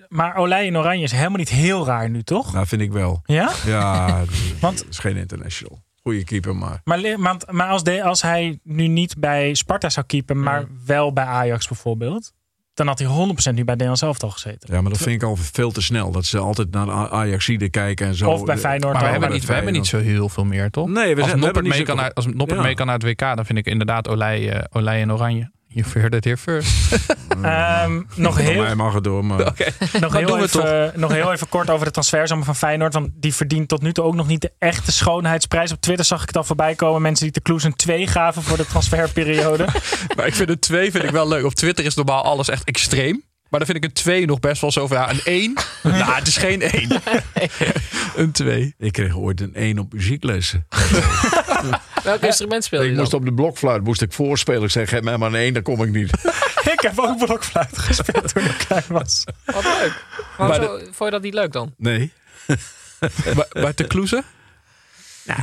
maar 0.09 0.37
Olij 0.37 0.67
in 0.67 0.77
Oranje 0.77 1.03
is 1.05 1.13
helemaal 1.13 1.39
niet 1.39 1.49
heel 1.49 1.87
raar 1.87 2.11
nu, 2.11 2.23
toch? 2.23 2.51
Dat 2.51 2.69
vind 2.69 2.81
ik 2.81 2.93
wel. 2.93 3.21
Ja? 3.25 3.51
Ja, 3.67 4.21
Want- 4.61 4.79
het 4.79 4.89
is 4.89 4.99
geen 4.99 5.17
international. 5.17 5.83
Goeie 6.03 6.25
keeper, 6.25 6.57
maar... 6.57 6.81
Maar, 6.85 7.37
maar 7.51 7.69
als, 7.69 7.83
de, 7.83 8.03
als 8.03 8.23
hij 8.23 8.59
nu 8.63 8.87
niet 8.89 9.15
bij 9.19 9.55
Sparta 9.55 9.89
zou 9.89 10.07
keepen, 10.07 10.41
maar 10.43 10.65
wel 10.87 11.13
bij 11.13 11.25
Ajax 11.25 11.69
bijvoorbeeld, 11.69 12.33
dan 12.75 12.87
had 12.87 12.99
hij 12.99 13.09
100% 13.09 13.11
nu 13.55 13.65
bij 13.65 13.65
Nederland 13.65 13.99
zelf 13.99 14.23
al 14.23 14.31
gezeten. 14.31 14.75
Ja, 14.75 14.81
maar 14.81 14.91
dat 14.93 15.01
vind 15.01 15.15
ik 15.15 15.29
al 15.29 15.37
veel 15.37 15.71
te 15.71 15.83
snel. 15.83 16.11
Dat 16.11 16.25
ze 16.25 16.39
altijd 16.39 16.71
naar 16.71 16.87
de 16.87 16.93
Ajaxide 17.11 17.71
kijken 17.71 18.07
en 18.07 18.15
zo. 18.15 18.31
Of 18.31 18.45
bij 18.45 18.59
Feyenoord. 18.59 18.93
maar 18.95 19.03
we 19.05 19.09
hebben, 19.11 19.31
niet, 19.31 19.45
we 19.47 19.53
hebben 19.55 19.73
niet 19.73 19.87
zo 19.87 19.99
heel 19.99 20.29
veel 20.29 20.45
meer, 20.45 20.71
toch? 20.71 20.89
Nee, 20.89 21.15
we 21.15 21.21
zijn- 21.21 21.33
als 21.33 21.41
Noppert 21.41 21.65
niet 21.65 21.73
mee, 21.73 21.81
zo- 21.81 21.87
kan 21.87 21.97
naar, 21.97 22.13
als 22.13 22.27
Noppert 22.27 22.59
Ja. 22.59 22.65
mee 22.65 22.75
kan 22.75 22.87
naar 22.87 22.95
het 22.99 23.05
WK, 23.05 23.19
dan 23.19 23.47
vind 23.47 23.59
ik 23.59 23.67
inderdaad 23.67 24.09
Olij, 24.09 24.51
eh, 24.53 24.65
Olij 24.71 25.01
en 25.01 25.13
Oranje. 25.13 25.51
You 25.75 25.87
heard 25.93 26.15
it 26.15 26.25
here 26.25 26.37
first. 26.37 26.73
Ehm, 27.43 28.03
nog, 28.15 28.39
heel, 28.39 28.63
mij 28.63 28.75
mag 28.75 28.95
het 28.95 29.05
door, 29.05 29.25
maar... 29.25 29.39
nog, 30.01 30.13
heel 30.13 30.27
doen 30.27 30.39
we 30.39 30.45
even, 30.45 30.93
nog 31.01 31.13
heel 31.13 31.33
even 31.33 31.49
kort 31.49 31.71
over 31.71 31.87
de 31.87 31.93
transferzomer 31.93 32.45
van 32.45 32.57
Feyenoord. 32.57 32.95
Want 32.95 33.11
die 33.15 33.35
verdient 33.35 33.69
tot 33.69 33.83
nu 33.83 33.93
toe 33.93 34.05
ook 34.05 34.15
nog 34.15 34.27
niet 34.27 34.41
de 34.41 34.53
echte 34.59 34.93
schoonheidsprijs. 34.93 35.73
Op 35.73 35.81
Twitter 35.81 36.05
zag 36.05 36.21
ik 36.21 36.27
het 36.27 36.37
al 36.37 36.45
voorbij 36.45 36.75
komen. 36.75 37.03
Mensen 37.03 37.25
die 37.25 37.35
de 37.35 37.41
Kloes 37.41 37.65
een 37.65 37.75
2 37.75 38.07
gaven 38.07 38.43
voor 38.43 38.57
de 38.57 38.67
transferperiode. 38.67 39.67
maar 40.17 40.27
ik 40.27 40.35
vind 40.35 40.49
een 40.49 40.59
2 40.59 40.91
vind 40.91 41.05
ik 41.05 41.11
wel 41.11 41.29
leuk. 41.29 41.45
Op 41.45 41.55
Twitter 41.55 41.85
is 41.85 41.95
normaal 41.95 42.25
alles 42.25 42.49
echt 42.49 42.65
extreem. 42.65 43.23
Maar 43.55 43.65
dan 43.65 43.73
vind 43.73 43.85
ik 43.85 43.91
een 43.91 44.03
2 44.05 44.27
nog 44.27 44.41
best 44.41 44.61
wel 44.61 44.73
zo 44.73 44.87
van 44.87 44.97
ja, 44.97 45.11
een 45.11 45.21
1. 45.25 45.55
nou, 45.83 46.13
het 46.13 46.27
is 46.27 46.37
geen 46.37 46.63
1. 46.63 47.03
een 48.17 48.33
2. 48.33 48.75
Ik 48.79 48.93
kreeg 48.93 49.17
ooit 49.17 49.41
een 49.41 49.55
1 49.55 49.79
op 49.79 49.93
muzieklessen. 49.93 50.67
Welk 52.05 52.23
instrument 52.23 52.65
speel 52.65 52.81
je 52.83 52.85
Ik 52.89 52.93
dan? 52.93 53.01
moest 53.03 53.15
op 53.15 53.25
de 53.25 53.33
blokfluit 53.33 53.85
moest 53.85 54.03
ik 54.03 54.13
voorspelen. 54.13 54.63
Ik 54.63 54.71
zei, 54.71 54.87
geef 54.87 55.03
mij 55.03 55.17
maar 55.17 55.29
een 55.29 55.35
1, 55.35 55.55
dan 55.55 55.63
kom 55.63 55.83
ik 55.83 55.91
niet. 55.91 56.11
ik 56.73 56.81
heb 56.81 56.99
ook 56.99 57.25
blokfluit 57.25 57.79
gespeeld 57.79 58.35
toen 58.35 58.45
ik 58.45 58.65
klein 58.67 58.85
was. 58.89 59.25
Wat 59.45 59.65
leuk. 59.65 60.05
Maar 60.39 60.55
zo, 60.55 60.79
vond 60.79 60.99
je 60.99 61.11
dat 61.11 61.23
niet 61.23 61.35
leuk 61.35 61.53
dan? 61.53 61.75
Nee. 61.77 62.13
Maar, 63.35 63.47
maar 63.53 63.75
te 63.75 63.85
kloezen? 63.85 64.25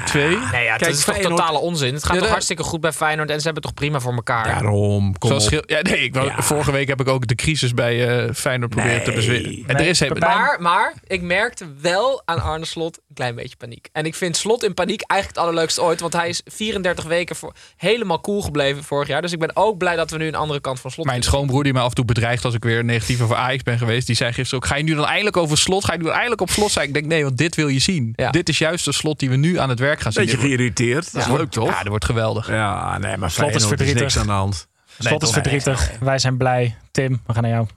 Twee? 0.06 0.38
Nee, 0.52 0.64
ja, 0.64 0.74
het 0.78 0.88
is 0.88 1.04
toch 1.04 1.18
totale 1.18 1.58
onzin. 1.60 1.94
Het 1.94 2.04
gaat 2.04 2.12
Ja, 2.12 2.18
toch 2.18 2.26
de- 2.28 2.32
hartschik 2.32 2.60
goed 2.60 2.82
bij 2.82 2.92
Feyenoord 2.92 3.30
en 3.30 3.38
ze 3.38 3.44
hebben 3.44 3.64
het 3.64 3.72
toch 3.76 3.82
prima 3.86 4.00
voor 4.00 4.14
elkaar. 4.14 4.44
Daarom, 4.46 5.18
kom 5.18 5.30
Zoals 5.30 5.44
op. 5.44 5.50
schil- 5.50 5.64
ja, 5.66 5.82
nee, 5.82 6.04
ik 6.04 6.14
wou, 6.14 6.28
Ja. 6.28 6.42
vorige 6.42 6.72
week 6.72 6.88
heb 6.88 7.00
ik 7.00 7.08
ook 7.08 7.28
de 7.28 7.36
crisis 7.36 7.74
bij 7.74 8.08
eh 8.26 8.34
Feyenoord 8.34 8.70
proberen 8.72 9.04
te 9.04 9.12
bezweren. 9.12 9.52
En 9.52 9.64
er 9.68 9.76
Nee, 9.76 9.90
is 9.90 10.00
helemaal... 10.00 10.30
Maar, 10.38 10.62
maar 10.62 10.94
ik 11.08 11.22
merkte 11.22 11.66
wel 11.82 12.22
aan 12.26 12.42
Arne 12.42 12.66
Slot 12.66 12.98
een 12.98 13.16
klein 13.16 13.36
beetje 13.36 13.56
paniek. 13.56 13.90
En 13.92 14.06
ik 14.06 14.16
vind 14.16 14.38
Slot 14.38 14.64
in 14.64 14.74
paniek 14.74 15.02
eigenlijk 15.02 15.40
het 15.40 15.48
allerleukste 15.50 15.82
ooit. 15.82 16.00
Want 16.00 16.14
hij 16.14 16.30
is 16.30 16.42
34 16.46 17.06
weken 17.06 17.36
voor, 17.36 17.54
helemaal 17.78 18.22
cool 18.22 18.42
gebleven 18.42 18.84
vorig 18.84 19.08
jaar. 19.08 19.22
Dus 19.22 19.32
ik 19.32 19.40
ben 19.40 19.52
ook 19.56 19.78
blij 19.78 19.96
dat 19.96 20.12
we 20.12 20.18
nu 20.18 20.28
een 20.28 20.36
andere 20.36 20.60
kant 20.62 20.80
van 20.80 20.92
Slot 20.92 21.06
Mijn 21.06 21.24
schoonbroer 21.24 21.64
die 21.64 21.74
mij 21.74 21.82
af 21.82 21.90
en 21.90 21.96
toe 21.96 22.06
bedreigt 22.06 22.46
als 22.46 22.54
ik 22.54 22.64
weer 22.64 22.84
negatief 22.84 23.22
over 23.22 23.36
Ajax 23.36 23.64
ben 23.64 23.78
geweest. 23.78 24.08
Die 24.08 24.16
zei 24.16 24.34
gisteren 24.34 24.64
ook, 24.64 24.70
ga 24.70 24.76
je 24.76 24.84
nu 24.84 24.96
dan 24.96 25.06
eindelijk 25.06 25.38
over 25.38 25.58
slot? 25.58 25.86
Ga 25.86 25.92
je 25.94 25.98
nu 25.98 26.04
dan 26.06 26.14
eindelijk 26.14 26.42
op 26.42 26.50
slot 26.50 26.72
zijn? 26.72 26.88
Ik 26.88 26.94
denk, 26.94 27.06
nee, 27.06 27.24
want 27.24 27.38
dit 27.38 27.56
wil 27.56 27.68
je 27.68 27.80
zien. 27.80 28.14
Ja. 28.16 28.30
Dit 28.32 28.50
is 28.50 28.58
juist 28.58 28.86
de 28.86 28.92
slot 28.94 29.20
die 29.20 29.30
we 29.30 29.36
nu 29.36 29.60
aan 29.60 29.70
het 29.72 29.80
werk 29.80 30.00
gaan 30.00 30.12
zien. 30.12 30.26
Beetje 30.26 30.40
geïrriteerd. 30.40 31.14
Dat 31.14 31.22
is 31.22 31.28
Ja. 31.28 31.34
leuk, 31.38 31.50
toch? 31.52 31.68
Ja, 31.70 31.78
dat 31.80 31.88
wordt 31.88 32.06
geweldig. 32.06 32.48
Ja, 32.50 32.98
nee, 32.98 33.18
maar 33.18 33.32
Slot 33.32 33.50
is 33.50 33.54
Feyenoord 33.56 33.62
is, 33.62 33.68
verdrietig. 33.68 34.02
niks 34.02 34.18
aan 34.18 34.26
de 34.26 34.32
hand. 34.32 34.68
Slot 35.00 35.24
is 35.24 35.32
verdrietig. 35.32 35.92
Wij 36.00 36.20
zijn 36.20 36.38
blij. 36.38 36.76
Tim, 36.92 37.22
we 37.28 37.34
gaan 37.34 37.42
naar 37.44 37.52
jou. 37.52 37.68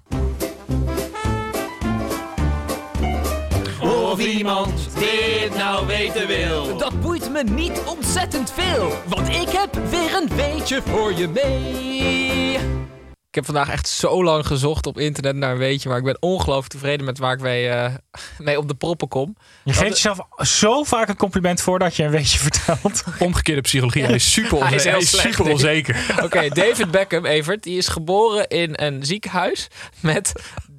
Of 4.13 4.19
iemand 4.21 4.89
dit 4.99 5.57
nou 5.57 5.87
weten 5.87 6.27
wil. 6.27 6.77
Dat 6.79 7.01
boeit 7.01 7.31
me 7.31 7.43
niet 7.43 7.83
ontzettend 7.87 8.53
veel, 8.53 8.93
want 9.09 9.29
ik 9.29 9.49
heb 9.49 9.79
weer 9.91 10.15
een 10.15 10.37
weetje 10.37 10.83
voor 10.87 11.13
je 11.13 11.29
mee. 11.29 12.59
Ik 13.35 13.41
heb 13.47 13.55
vandaag 13.55 13.70
echt 13.74 13.89
zo 13.89 14.24
lang 14.24 14.47
gezocht 14.47 14.87
op 14.87 14.99
internet 14.99 15.37
naar 15.37 15.51
een 15.53 15.59
weetje. 15.59 15.89
Maar 15.89 15.99
ik 15.99 16.05
ben 16.05 16.16
ongelooflijk 16.20 16.72
tevreden 16.72 17.07
met 17.07 17.18
waar 17.18 17.32
ik 17.32 17.41
mee, 17.41 17.68
eh, 17.68 17.95
mee 18.39 18.59
op 18.59 18.68
de 18.68 18.74
proppen 18.74 19.09
kom. 19.09 19.37
Je 19.64 19.72
Dat- 19.72 19.80
geeft 19.82 19.93
jezelf 19.95 20.18
zo 20.39 20.82
vaak 20.85 21.09
een 21.09 21.16
compliment 21.16 21.61
voordat 21.61 21.97
je 21.97 22.03
een 22.03 22.11
weetje 22.11 22.39
vertelt. 22.39 23.05
Omgekeerde 23.18 23.61
psychologie. 23.61 24.05
Hij 24.05 24.14
is 24.14 24.32
super, 24.32 24.59
Hij 24.66 24.68
is 24.68 24.72
onze- 24.74 24.82
heel 24.89 24.93
hij 24.93 25.01
is 25.03 25.11
slecht, 25.11 25.35
super 25.37 25.53
onzeker. 25.53 25.97
Oké, 26.22 26.49
David 26.49 26.91
Beckham, 26.91 27.24
Evert, 27.26 27.62
die 27.62 27.76
is 27.78 27.89
geboren 27.89 28.49
in 28.49 28.70
een 28.72 29.05
ziekenhuis 29.05 29.68
met 30.01 30.32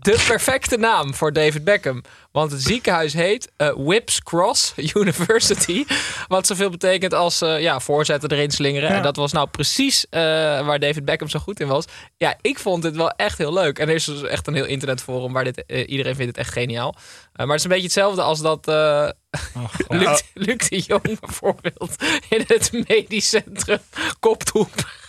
de 0.05 0.23
perfecte 0.27 0.77
naam 0.77 1.13
voor 1.13 1.33
David 1.33 1.63
Beckham. 1.63 2.01
Want 2.31 2.51
het 2.51 2.61
ziekenhuis 2.61 3.13
heet 3.13 3.51
eh, 3.57 3.71
Whips 3.75 4.23
Cross 4.23 4.73
University. 4.95 5.85
Wat 6.27 6.47
zoveel 6.47 6.69
betekent 6.69 7.13
als 7.13 7.41
eh, 7.41 7.61
ja, 7.61 7.79
voorzetten 7.79 8.31
erin 8.31 8.51
slingeren. 8.51 8.89
Ja. 8.89 8.95
En 8.95 9.01
dat 9.01 9.15
was 9.15 9.31
nou 9.31 9.47
precies 9.47 10.05
eh, 10.09 10.21
waar 10.65 10.79
David 10.79 11.05
Beckham 11.05 11.29
zo 11.29 11.39
goed 11.39 11.59
in 11.59 11.67
was. 11.67 11.85
Ja, 12.17 12.37
ik 12.41 12.59
vond 12.59 12.83
dit 12.83 12.95
wel 12.95 13.09
echt 13.09 13.37
heel 13.37 13.53
leuk. 13.53 13.79
En 13.79 13.89
er 13.89 13.95
is 13.95 14.05
dus 14.05 14.23
echt 14.23 14.47
een 14.47 14.53
heel 14.53 14.65
internetforum 14.65 15.33
waar 15.33 15.43
dit, 15.43 15.63
iedereen 15.67 16.15
vindt 16.15 16.37
het 16.37 16.45
echt 16.45 16.53
geniaal. 16.53 16.95
Maar 17.33 17.47
het 17.47 17.55
is 17.55 17.63
een 17.63 17.69
beetje 17.69 17.83
hetzelfde 17.83 18.21
als 18.21 18.41
dat 18.41 18.65
Luc, 19.87 20.21
Luc 20.33 20.69
de 20.69 20.79
Jong 20.79 21.19
bijvoorbeeld 21.19 21.95
in 22.29 22.43
het 22.47 22.71
medisch 22.87 23.29
centrum 23.29 23.79
koptoep. 24.19 25.03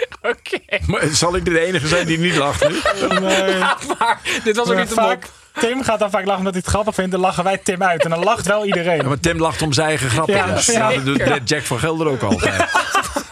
Oké. 0.30 0.58
Maar 0.86 1.06
zal 1.06 1.36
ik 1.36 1.44
de 1.44 1.60
enige 1.60 1.86
zijn 1.86 2.06
die 2.06 2.18
niet 2.18 2.36
lacht 2.36 2.68
nu? 2.68 2.74
maar 3.98 4.20
dit 4.44 4.56
was 4.56 4.66
ook 4.66 4.72
Ja, 4.74 4.78
niet 4.80 4.88
de 4.88 4.94
vaak, 4.94 5.20
mop. 5.22 5.30
Tim 5.58 5.82
gaat 5.82 5.98
dan 5.98 6.10
vaak 6.10 6.24
lachen 6.24 6.38
omdat 6.38 6.52
hij 6.52 6.62
het 6.64 6.70
grappig 6.70 6.94
vindt. 6.94 7.10
Dan 7.10 7.20
lachen 7.20 7.44
wij 7.44 7.58
Tim 7.58 7.82
uit. 7.82 8.04
En 8.04 8.10
dan 8.10 8.24
lacht 8.24 8.46
wel 8.46 8.64
iedereen. 8.64 8.96
Ja, 8.96 9.08
maar 9.08 9.20
Tim 9.20 9.38
lacht 9.38 9.62
om 9.62 9.72
zijn 9.72 9.86
eigen 9.86 10.10
grappen. 10.10 10.34
Ja, 10.34 10.54
dus. 10.54 10.66
ja. 10.66 10.90
Dat 10.90 11.04
doet 11.04 11.48
Jack 11.48 11.62
van 11.62 11.78
Gelder 11.78 12.08
ook 12.08 12.22
altijd. 12.22 12.68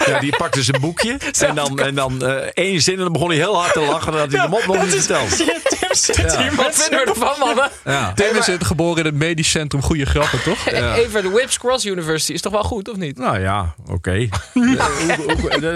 Ja, 0.06 0.18
die 0.18 0.36
pakte 0.36 0.62
zijn 0.62 0.80
boekje 0.80 1.16
en 1.46 1.54
dan, 1.54 1.78
en 1.78 1.94
dan 1.94 2.22
eh, 2.22 2.34
één 2.54 2.80
zin 2.80 2.94
en 2.94 3.00
dan 3.00 3.12
begon 3.12 3.28
hij 3.28 3.36
heel 3.36 3.56
hard 3.56 3.72
te 3.72 3.80
lachen. 3.80 4.12
Dan 4.12 4.20
had 4.20 4.32
hij 4.32 4.40
de 4.40 4.48
mop 4.48 4.66
nog 4.66 4.82
niet 4.82 4.94
verteld. 4.94 5.36
Tim 5.78 5.88
zit 5.90 6.36
hier 6.36 6.54
Wat 6.54 6.74
vinden 6.74 7.04
we 7.04 7.10
ervan, 7.10 7.38
mannen? 7.38 7.70
Ja. 7.84 8.12
Tim 8.12 8.36
is 8.36 8.46
het 8.46 8.64
geboren 8.64 8.98
in 8.98 9.04
het 9.04 9.14
medisch 9.14 9.50
centrum. 9.50 9.82
Goede 9.82 10.06
grappen, 10.06 10.42
toch? 10.42 10.66
Even 10.66 11.22
de 11.22 11.28
Whips 11.28 11.58
Cross 11.58 11.84
University 11.84 12.32
is 12.32 12.40
toch 12.40 12.52
wel 12.52 12.62
goed, 12.62 12.88
of 12.88 12.96
niet? 12.96 13.18
Nou 13.18 13.40
ja, 13.40 13.74
oké. 13.86 14.28
Daar 15.60 15.74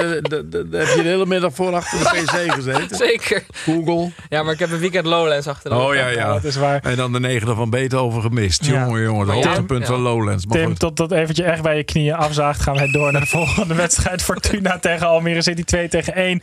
heb 0.80 0.96
je 0.96 1.02
de 1.02 1.02
hele 1.02 1.26
middag 1.26 1.54
voor 1.54 1.74
achter 1.74 1.98
de 1.98 2.04
pc 2.04 2.52
gezeten. 2.52 2.96
Zeker. 3.06 3.44
Google. 3.64 4.10
Ja, 4.28 4.42
maar 4.42 4.52
ik 4.52 4.58
heb 4.58 4.70
een 4.70 4.78
weekend 4.78 5.06
Lowlands 5.06 5.46
achter 5.46 5.70
de 5.70 5.76
Oh 5.76 5.94
ja, 5.94 6.08
ja. 6.08 6.31
Dat 6.34 6.44
is 6.44 6.56
waar. 6.56 6.80
En 6.82 6.96
dan 6.96 7.12
de 7.12 7.20
negende 7.20 7.54
van 7.54 7.70
Beethoven 7.70 8.22
gemist. 8.22 8.64
Ja. 8.64 8.84
Jongen, 8.84 9.02
jongen. 9.02 9.26
Het 9.28 9.44
hoogtepunt 9.44 9.80
Ja. 9.80 9.86
van 9.86 10.00
Lowlands. 10.00 10.46
Maar 10.46 10.58
Tim, 10.58 10.66
goed. 10.66 10.78
tot 10.78 10.96
dat 10.96 11.12
eventje 11.12 11.44
echt 11.44 11.62
bij 11.62 11.76
je 11.76 11.84
knieën 11.84 12.14
afzaagt, 12.14 12.60
gaan 12.60 12.74
wij 12.76 12.90
door 12.90 13.12
naar 13.12 13.20
de 13.20 13.26
volgende 13.38 13.74
wedstrijd. 13.74 14.22
Fortuna 14.22 14.78
tegen 14.78 15.06
Almere 15.06 15.42
City 15.42 15.64
2 15.64 15.88
tegen 15.88 16.14
1. 16.14 16.40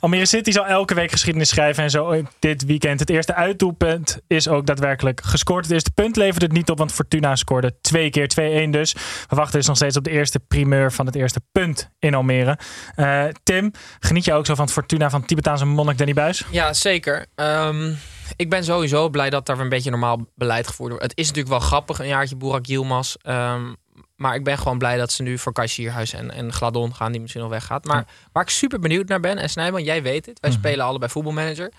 Almere 0.00 0.26
City 0.26 0.50
zal 0.50 0.66
elke 0.66 0.94
week 0.94 1.10
geschiedenis 1.10 1.48
schrijven. 1.48 1.82
En 1.82 1.90
zo 1.90 2.22
dit 2.38 2.64
weekend. 2.64 3.00
Het 3.00 3.10
eerste 3.10 3.34
uitdoelpunt 3.34 4.20
is 4.26 4.48
ook 4.48 4.66
daadwerkelijk 4.66 5.20
gescoord. 5.24 5.64
Het 5.64 5.72
eerste 5.72 5.90
punt 5.90 6.16
leverde 6.16 6.44
het 6.46 6.54
niet 6.54 6.70
op, 6.70 6.78
want 6.78 6.92
Fortuna 6.92 7.36
scoorde 7.36 7.74
twee 7.80 8.10
keer 8.10 8.28
2-1 8.66 8.70
dus. 8.70 8.92
We 9.28 9.36
wachten 9.36 9.58
dus 9.58 9.66
nog 9.66 9.76
steeds 9.76 9.96
op 9.96 10.04
de 10.04 10.10
eerste 10.10 10.38
primeur 10.40 10.92
van 10.92 11.06
het 11.06 11.14
eerste 11.14 11.40
punt 11.52 11.90
in 11.98 12.14
Almere. 12.14 12.58
Eh, 12.94 13.24
Tim, 13.42 13.70
geniet 14.00 14.24
je 14.24 14.32
ook 14.32 14.46
zo 14.46 14.54
van 14.54 14.64
het 14.64 14.72
Fortuna 14.74 15.10
van 15.10 15.24
Tibetaanse 15.26 15.64
monnik 15.66 15.98
Danny 15.98 16.12
Buis? 16.14 16.44
Ja, 16.50 16.72
zeker. 16.72 17.26
Ehm, 17.34 17.92
ik 18.36 18.50
ben 18.50 18.64
sowieso 18.64 19.08
blij 19.08 19.30
dat 19.30 19.46
daar 19.46 19.58
een 19.58 19.68
beetje 19.68 19.90
normaal 19.90 20.26
beleid 20.34 20.66
gevoerd 20.66 20.90
wordt. 20.90 21.04
Het 21.06 21.16
is 21.18 21.26
natuurlijk 21.26 21.54
wel 21.58 21.68
grappig, 21.68 21.98
een 21.98 22.06
jaartje 22.06 22.36
Burak 22.36 22.66
Yilmaz. 22.66 23.14
Ehm, 23.22 23.72
Maar 24.16 24.34
ik 24.34 24.44
ben 24.44 24.58
gewoon 24.58 24.78
blij 24.78 24.96
dat 24.96 25.12
ze 25.12 25.22
nu 25.22 25.38
voor 25.38 25.52
Kassierhuis 25.52 26.12
en, 26.12 26.30
en 26.30 26.52
Gladon 26.52 26.94
gaan, 26.94 27.12
die 27.12 27.20
misschien 27.20 27.42
nog 27.42 27.50
weggaat. 27.50 27.84
Maar 27.84 28.06
waar 28.32 28.42
ik 28.42 28.48
super 28.48 28.78
benieuwd 28.80 29.08
naar 29.08 29.20
ben, 29.20 29.38
en 29.38 29.50
Snijman, 29.50 29.82
jij 29.84 30.02
weet 30.02 30.26
het. 30.26 30.40
Wij 30.40 30.50
Mhm. 30.50 30.58
spelen 30.58 30.84
allebei 30.84 31.10
voetbalmanager. 31.12 31.72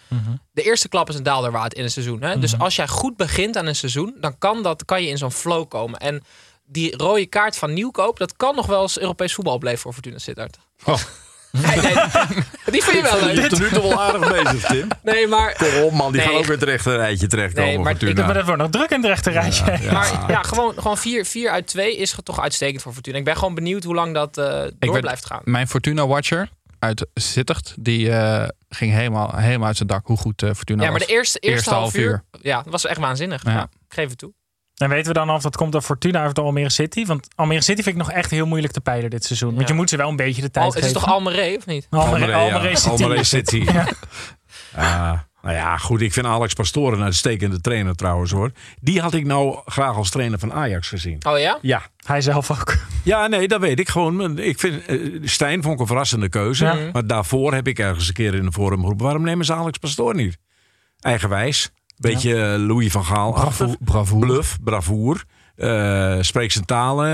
De 0.52 0.62
eerste 0.62 0.88
klap 0.90 1.10
is 1.10 1.16
een 1.16 1.24
daalderwaard 1.24 1.74
in 1.74 1.84
een 1.84 1.92
seizoen. 1.92 2.22
Hè? 2.22 2.40
Dus 2.40 2.54
Mhm. 2.54 2.62
als 2.62 2.76
jij 2.76 2.88
goed 2.88 3.18
begint 3.18 3.58
aan 3.58 3.66
een 3.66 3.76
seizoen, 3.76 4.16
dan 4.20 4.38
kan, 4.38 4.64
dat, 4.64 4.86
kan 4.86 5.02
je 5.04 5.08
in 5.10 5.18
zo'n 5.18 5.32
flow 5.32 5.68
komen. 5.68 6.00
En 6.00 6.24
die 6.66 6.98
rode 6.98 7.26
kaart 7.26 7.58
van 7.58 7.74
Nieuwkoop, 7.74 8.18
dat 8.20 8.36
kan 8.38 8.56
nog 8.56 8.66
wel 8.66 8.82
eens 8.82 9.00
Europees 9.00 9.34
voetbal 9.34 9.54
opleveren 9.54 9.82
voor 9.84 9.94
Fortuna 9.94 10.18
Sittard. 10.18 10.58
Oh. 10.86 10.98
Nee, 11.52 11.76
nee, 11.82 11.94
die 12.74 12.84
vind 12.84 12.96
je 12.98 13.02
wel 13.02 13.18
Je 13.18 13.26
bent 13.26 13.38
leuk. 13.38 13.50
tot 13.50 13.60
nu 13.60 13.70
toe 13.70 13.82
wel 13.82 14.02
aardig 14.02 14.32
bezig, 14.44 14.66
Tim. 14.70 14.88
Nee, 15.04 15.28
maar... 15.28 15.56
Kom 15.58 15.84
op, 15.84 15.92
man. 15.92 16.12
Die 16.12 16.22
Nee. 16.22 16.30
gaan 16.30 16.38
ook 16.40 16.46
weer 16.46 16.56
het 16.56 16.64
rechte 16.64 16.96
rijtje 16.96 17.28
terecht 17.28 17.56
Nee, 17.56 17.66
komen. 17.66 17.82
maar 17.82 17.90
Fortuna. 17.92 18.12
ik 18.12 18.18
heb 18.18 18.36
dat 18.36 18.46
wordt 18.46 18.62
nog 18.62 18.70
druk 18.70 18.90
in 18.90 18.98
het 18.98 19.06
rechterrijtje. 19.06 19.64
Maar 19.92 20.12
ja, 20.28 20.42
gewoon, 20.42 20.74
gewoon 20.78 20.98
4 20.98 21.26
vier 21.26 21.50
uit 21.50 21.68
2 21.68 21.98
is 21.98 22.16
toch 22.24 22.42
uitstekend 22.42 22.82
voor 22.82 22.94
Fortuna. 22.94 23.18
Ik 23.18 23.24
ben 23.24 23.38
gewoon 23.38 23.56
benieuwd 23.56 23.84
hoe 23.84 23.96
lang 23.96 24.14
dat 24.14 24.38
eh, 24.38 24.46
door 24.46 24.72
werd- 24.80 25.02
blijft 25.02 25.26
gaan. 25.26 25.42
Mijn 25.44 25.68
Fortuna-watcher 25.68 26.50
uit 26.80 27.06
Sittard, 27.14 27.74
die 27.80 28.12
eh, 28.12 28.48
ging 28.70 28.94
helemaal, 28.94 29.36
helemaal 29.36 29.68
uit 29.68 29.78
zijn 29.78 29.90
dak 29.90 30.08
hoe 30.08 30.18
goed 30.18 30.44
eh, 30.44 30.50
Fortuna 30.54 30.84
Ja, 30.84 30.90
was. 30.90 30.98
maar 31.00 31.08
de 31.08 31.14
eerste, 31.14 31.40
eerste, 31.40 31.70
half 31.74 31.96
uur, 31.96 32.24
ja, 32.42 32.62
dat 32.62 32.72
was 32.72 32.86
echt 32.86 33.00
waanzinnig. 33.00 33.44
Ja. 33.46 33.52
Ja. 33.52 33.64
ik 33.64 33.94
geef 33.96 34.10
het 34.10 34.18
toe. 34.18 34.32
En 34.82 34.90
weten 34.90 35.08
we 35.08 35.14
dan 35.14 35.30
of 35.30 35.42
dat 35.42 35.56
komt 35.58 35.72
door 35.72 35.82
Fortuna 35.82 36.26
of 36.26 36.34
door 36.34 36.46
Almere 36.46 36.70
City? 36.70 37.06
Want 37.06 37.28
Almere 37.36 37.62
City 37.62 37.82
vind 37.84 37.96
ik 37.96 38.02
nog 38.02 38.12
echt 38.12 38.32
heel 38.32 38.46
moeilijk 38.46 38.74
te 38.74 38.82
peilen 38.82 39.10
dit 39.10 39.24
seizoen. 39.26 39.50
Want 39.50 39.62
Ja. 39.62 39.68
je 39.68 39.74
moet 39.80 39.90
ze 39.90 39.98
wel 39.98 40.10
een 40.10 40.16
beetje 40.16 40.42
de 40.42 40.52
tijd 40.52 40.66
Al, 40.66 40.72
het 40.72 40.84
geven. 40.84 40.96
is 40.96 41.02
toch 41.04 41.12
Almere, 41.14 41.56
of 41.58 41.66
niet? 41.66 41.88
Almere, 41.90 42.34
Almere 42.34 42.70
ja. 42.70 42.76
City. 42.76 43.04
Almere 43.04 43.24
City. 43.24 43.66
Ja. 43.72 43.88
Ah, 44.76 45.20
nou 45.42 45.56
ja, 45.56 45.78
goed. 45.78 46.02
Ik 46.02 46.14
vind 46.14 46.26
Alex 46.26 46.54
Pastoor 46.54 46.94
een 46.94 47.04
uitstekende 47.04 47.62
trainer 47.62 47.96
trouwens 47.96 48.32
hoor. 48.32 48.52
Die 48.80 49.02
had 49.02 49.14
ik 49.14 49.26
nou 49.26 49.60
graag 49.66 49.96
als 49.96 50.10
trainer 50.10 50.40
van 50.40 50.54
Ajax 50.54 50.88
gezien. 50.88 51.18
Oh 51.28 51.40
ja? 51.40 51.58
Ja. 51.62 51.82
Hij 52.06 52.22
zelf 52.22 52.52
ook. 52.52 52.78
Ja, 53.04 53.28
nee, 53.28 53.48
dat 53.48 53.60
weet 53.62 53.80
ik 53.80 53.90
gewoon. 53.90 54.38
Ik 54.40 54.60
vind 54.60 54.86
eh, 54.86 54.98
Stijn 55.24 55.62
vond 55.62 55.74
ik 55.74 55.80
een 55.80 55.88
verrassende 55.88 56.30
keuze. 56.30 56.66
Ja. 56.66 56.76
Maar 56.92 57.08
daarvoor 57.08 57.54
heb 57.54 57.68
ik 57.68 57.80
ergens 57.80 58.08
een 58.08 58.14
keer 58.14 58.34
in 58.34 58.46
de 58.46 58.52
forum 58.52 58.80
geroepen: 58.80 59.06
waarom 59.06 59.24
nemen 59.24 59.46
ze 59.46 59.54
Alex 59.54 59.78
Pastoor 59.78 60.16
niet? 60.16 60.38
Eigenwijs. 61.00 61.72
Beetje 62.02 62.54
eh, 62.54 62.60
Louis 62.60 62.92
van 62.92 63.04
Gaal. 63.06 63.32
Bravo-. 63.80 64.18
Bluff, 64.18 64.60
bravoer. 64.62 65.24
Eh 65.62 66.18
spreekt 66.22 66.54
zijn 66.54 66.66
talen. 66.66 67.10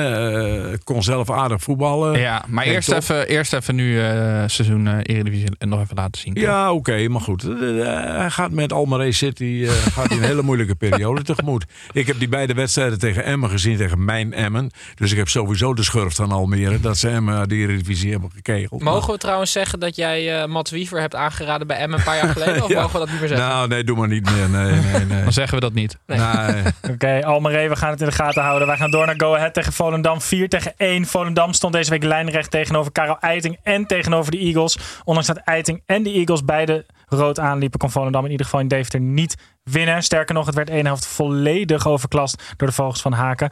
eh, 0.71 0.77
kon 0.83 1.03
zelf 1.03 1.31
aardig 1.31 1.61
voetballen. 1.61 2.19
Ja, 2.19 2.43
maar 2.47 2.63
eerst 2.65 2.87
top. 2.87 2.97
even, 2.97 3.27
eerst 3.27 3.53
even 3.53 3.75
nu 3.75 3.99
eh, 4.01 4.43
seizoen 4.45 4.99
Eredivisie 5.01 5.47
en 5.57 5.69
nog 5.69 5.81
even 5.81 5.95
laten 5.95 6.21
zien. 6.21 6.33
Ja, 6.35 6.71
oké, 6.73 7.07
maar 7.07 7.21
goed. 7.21 7.41
Hij 7.41 8.29
gaat 8.29 8.51
met 8.51 8.73
Almere 8.73 9.11
City 9.11 9.63
eh, 9.67 9.71
gaat 9.95 10.07
hij 10.07 10.17
een 10.17 10.23
hele 10.23 10.41
moeilijke 10.41 10.75
periode 10.75 11.21
tegemoet. 11.21 11.65
Ik 11.91 12.07
heb 12.07 12.19
die 12.19 12.27
beide 12.29 12.53
wedstrijden 12.53 12.99
tegen 12.99 13.23
Emmen 13.23 13.49
gezien, 13.49 13.77
tegen 13.77 14.05
mijn 14.05 14.33
Emmen. 14.33 14.69
Dus 14.95 15.11
ik 15.11 15.17
heb 15.17 15.27
sowieso 15.27 15.73
de 15.73 15.83
schurft 15.83 16.15
van 16.15 16.31
Almere 16.31 16.79
dat 16.79 16.97
ze 16.97 17.09
Emmen 17.09 17.37
uit 17.37 17.49
de 17.49 17.55
Eredivisie 17.55 18.11
hebben 18.11 18.31
gekegeld. 18.35 18.81
Mogen 18.83 19.13
we 19.13 19.19
trouwens 19.19 19.51
zeggen 19.51 19.79
dat 19.79 19.95
jij 19.95 20.41
eh 20.41 20.47
Mats 20.47 20.71
Wiever 20.71 20.99
hebt 20.99 21.15
aangeraden 21.15 21.67
bij 21.67 21.77
Emmen 21.77 21.97
een 21.99 22.05
paar 22.05 22.15
jaar 22.15 22.27
geleden? 22.37 22.63
Of 22.63 22.69
Ja. 22.69 22.81
mogen 22.81 22.93
we 22.93 23.05
dat 23.05 23.09
niet 23.09 23.19
meer 23.19 23.29
zeggen? 23.29 23.47
Nou, 23.47 23.67
nee, 23.67 23.83
doe 23.83 23.97
maar 23.97 24.07
niet 24.07 24.25
meer. 24.31 24.49
Nee, 24.49 24.71
nee, 24.71 25.05
nee. 25.05 25.23
Dan 25.27 25.33
zeggen 25.33 25.55
we 25.55 25.61
dat 25.61 25.73
niet. 25.73 25.97
Nee. 26.07 26.17
Nee. 26.19 26.63
Oké, 26.91 27.25
Almere, 27.25 27.69
we 27.69 27.75
gaan 27.75 27.89
het 27.89 27.99
in 28.01 28.05
de 28.07 28.11
gaten 28.11 28.36
houden. 28.41 28.67
Wij 28.67 28.77
gaan 28.77 28.91
door 28.91 29.05
naar 29.05 29.15
Go 29.17 29.35
Ahead 29.35 29.53
tegen 29.53 29.73
Volendam. 29.73 30.21
4 30.21 30.49
tegen 30.49 30.73
1. 30.77 31.05
Volendam 31.05 31.53
stond 31.53 31.73
deze 31.73 31.89
week 31.89 32.03
lijnrecht 32.03 32.51
tegenover 32.51 32.91
Karel 32.91 33.17
Eiting 33.19 33.57
en 33.63 33.85
tegenover 33.85 34.31
de 34.31 34.37
Eagles. 34.37 34.77
Ondanks 35.03 35.27
dat 35.27 35.37
Eiting 35.37 35.81
en 35.85 36.03
de 36.03 36.11
Eagles 36.11 36.45
beide 36.45 36.85
rood 37.05 37.39
aanliepen, 37.39 37.79
kon 37.79 37.91
Volendam 37.91 38.25
in 38.25 38.31
ieder 38.31 38.45
geval 38.45 38.61
in 38.61 38.67
Deventer 38.67 38.99
niet 38.99 39.35
winnen. 39.63 40.03
Sterker 40.03 40.35
nog, 40.35 40.45
het 40.45 40.55
werd 40.55 40.69
één 40.69 40.85
helft 40.85 41.05
volledig 41.05 41.87
overklast 41.87 42.53
door 42.57 42.67
de 42.67 42.73
Vogels 42.73 43.01
van 43.01 43.13
Haken. 43.13 43.49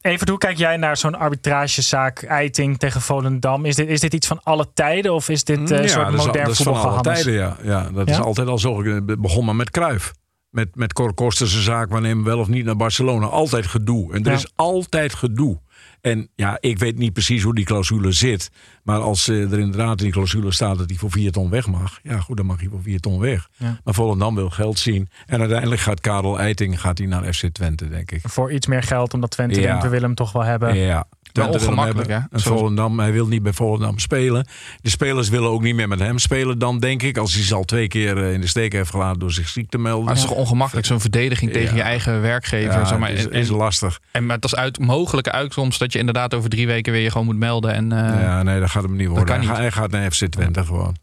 Even, 0.00 0.28
hoe 0.28 0.38
kijk 0.38 0.56
jij 0.58 0.76
naar 0.76 0.96
zo'n 0.96 1.14
arbitragezaak 1.18 2.22
Eiting 2.22 2.78
tegen 2.78 3.00
Volendam? 3.00 3.64
Is 3.64 3.76
dit, 3.76 3.88
is 3.88 4.00
dit 4.00 4.14
iets 4.14 4.26
van 4.26 4.40
alle 4.42 4.72
tijden 4.74 5.14
of 5.14 5.28
is 5.28 5.44
dit 5.44 5.70
eh, 5.70 5.78
een 5.78 5.88
soort 5.88 6.04
dat 6.04 6.14
is, 6.14 6.20
al- 6.20 6.26
modern 6.26 6.44
dat 6.44 6.58
is 6.58 6.62
van 6.62 6.74
alle 6.80 7.00
tijden, 7.00 7.32
ja. 7.32 7.56
ja 7.62 7.90
dat 7.92 8.08
Ja? 8.08 8.14
is 8.14 8.20
altijd 8.20 8.48
al 8.48 8.58
zo. 8.58 8.84
Het 8.84 9.20
begon 9.20 9.44
maar 9.44 9.56
met 9.56 9.70
Kruif. 9.70 10.12
Met, 10.52 10.76
met 10.76 10.92
Cor 10.92 11.14
Kosters' 11.14 11.64
zaak, 11.64 11.90
we 11.90 12.00
nemen 12.00 12.24
wel 12.24 12.38
of 12.38 12.48
niet 12.48 12.64
naar 12.64 12.76
Barcelona. 12.76 13.26
Altijd 13.26 13.66
gedoe. 13.66 14.12
En 14.12 14.24
er 14.24 14.30
Ja. 14.30 14.36
is 14.36 14.52
altijd 14.56 15.14
gedoe. 15.14 15.60
En 16.00 16.28
ja, 16.34 16.56
ik 16.60 16.78
weet 16.78 16.98
niet 16.98 17.12
precies 17.12 17.42
hoe 17.42 17.54
die 17.54 17.64
clausule 17.64 18.12
zit. 18.12 18.50
Maar 18.82 19.00
als 19.00 19.28
eh, 19.28 19.52
er 19.52 19.58
inderdaad 19.58 19.98
in 19.98 20.04
die 20.04 20.12
clausule 20.12 20.52
staat 20.52 20.78
dat 20.78 20.88
hij 20.88 20.98
voor 20.98 21.10
4 21.10 21.32
ton 21.32 21.50
weg 21.50 21.66
mag. 21.66 21.98
Ja, 22.02 22.18
goed, 22.20 22.36
dan 22.36 22.46
mag 22.46 22.60
hij 22.60 22.68
voor 22.68 22.82
4 22.82 23.00
ton 23.00 23.18
weg. 23.20 23.48
Ja. 23.56 23.80
Maar 23.84 23.94
Volendam 23.94 24.34
wil 24.34 24.50
geld 24.50 24.78
zien. 24.78 25.08
En 25.26 25.40
uiteindelijk 25.40 25.80
gaat 25.80 26.00
Karel 26.00 26.38
Eiting 26.38 26.80
gaat 26.80 26.98
hij 26.98 27.06
naar 27.06 27.32
FC 27.34 27.46
Twente, 27.46 27.88
denk 27.88 28.10
ik. 28.10 28.20
Voor 28.22 28.52
iets 28.52 28.66
meer 28.66 28.82
geld, 28.82 29.14
omdat 29.14 29.30
Twente 29.30 29.60
Ja. 29.60 29.66
denkt, 29.66 29.82
we 29.82 29.88
willen 29.88 30.04
hem 30.06 30.14
toch 30.14 30.32
wel 30.32 30.42
hebben. 30.44 30.76
Ja. 30.76 31.06
Twente 31.32 31.58
hem 31.58 31.66
ongemakkelijk, 31.66 32.08
hè? 32.10 32.18
Volendam, 32.30 32.98
hij 32.98 33.12
wil 33.12 33.26
niet 33.26 33.42
bij 33.42 33.52
Volendam 33.52 33.98
spelen. 33.98 34.46
De 34.80 34.90
spelers 34.90 35.28
willen 35.28 35.50
ook 35.50 35.62
niet 35.62 35.74
meer 35.74 35.88
met 35.88 35.98
hem 35.98 36.18
spelen 36.18 36.58
dan, 36.58 36.78
denk 36.78 37.02
ik. 37.02 37.16
Als 37.16 37.34
hij 37.34 37.42
ze 37.42 37.54
al 37.54 37.64
twee 37.64 37.88
keer 37.88 38.24
eh, 38.24 38.32
in 38.32 38.40
de 38.40 38.46
steek 38.46 38.72
heeft 38.72 38.90
gelaten 38.90 39.18
door 39.20 39.32
zich 39.32 39.48
ziek 39.48 39.70
te 39.70 39.78
melden. 39.78 40.04
Maar 40.04 40.14
het 40.14 40.22
is 40.22 40.28
toch 40.28 40.38
ongemakkelijk, 40.38 40.86
zo'n 40.86 41.00
verdediging 41.00 41.52
tegen 41.52 41.70
Ja. 41.70 41.76
je 41.76 41.82
eigen 41.82 42.20
werkgever. 42.20 42.72
Ja, 42.72 42.84
zeg 42.84 42.98
maar. 42.98 43.10
is, 43.10 43.26
is 43.26 43.48
lastig. 43.48 44.00
En 44.10 44.26
maar 44.26 44.36
het 44.36 44.44
is 44.44 44.54
uit 44.56 44.78
mogelijke 44.78 45.32
uitkomst 45.32 45.78
dat 45.78 45.92
je 45.92 45.98
inderdaad 45.98 46.34
over 46.34 46.50
drie 46.50 46.66
weken 46.66 46.92
weer 46.92 47.02
je 47.02 47.10
gewoon 47.10 47.26
moet 47.26 47.36
melden. 47.36 47.72
En, 47.74 47.92
eh, 47.92 48.22
ja, 48.22 48.42
nee, 48.42 48.60
dat 48.60 48.70
gaat 48.70 48.82
hem 48.82 48.96
niet 48.96 49.08
worden. 49.08 49.40
Hij, 49.46 49.56
hij 49.56 49.70
gaat 49.70 49.90
naar 49.90 50.10
FC 50.10 50.26
Twente 50.26 50.64
gewoon. 50.64 50.96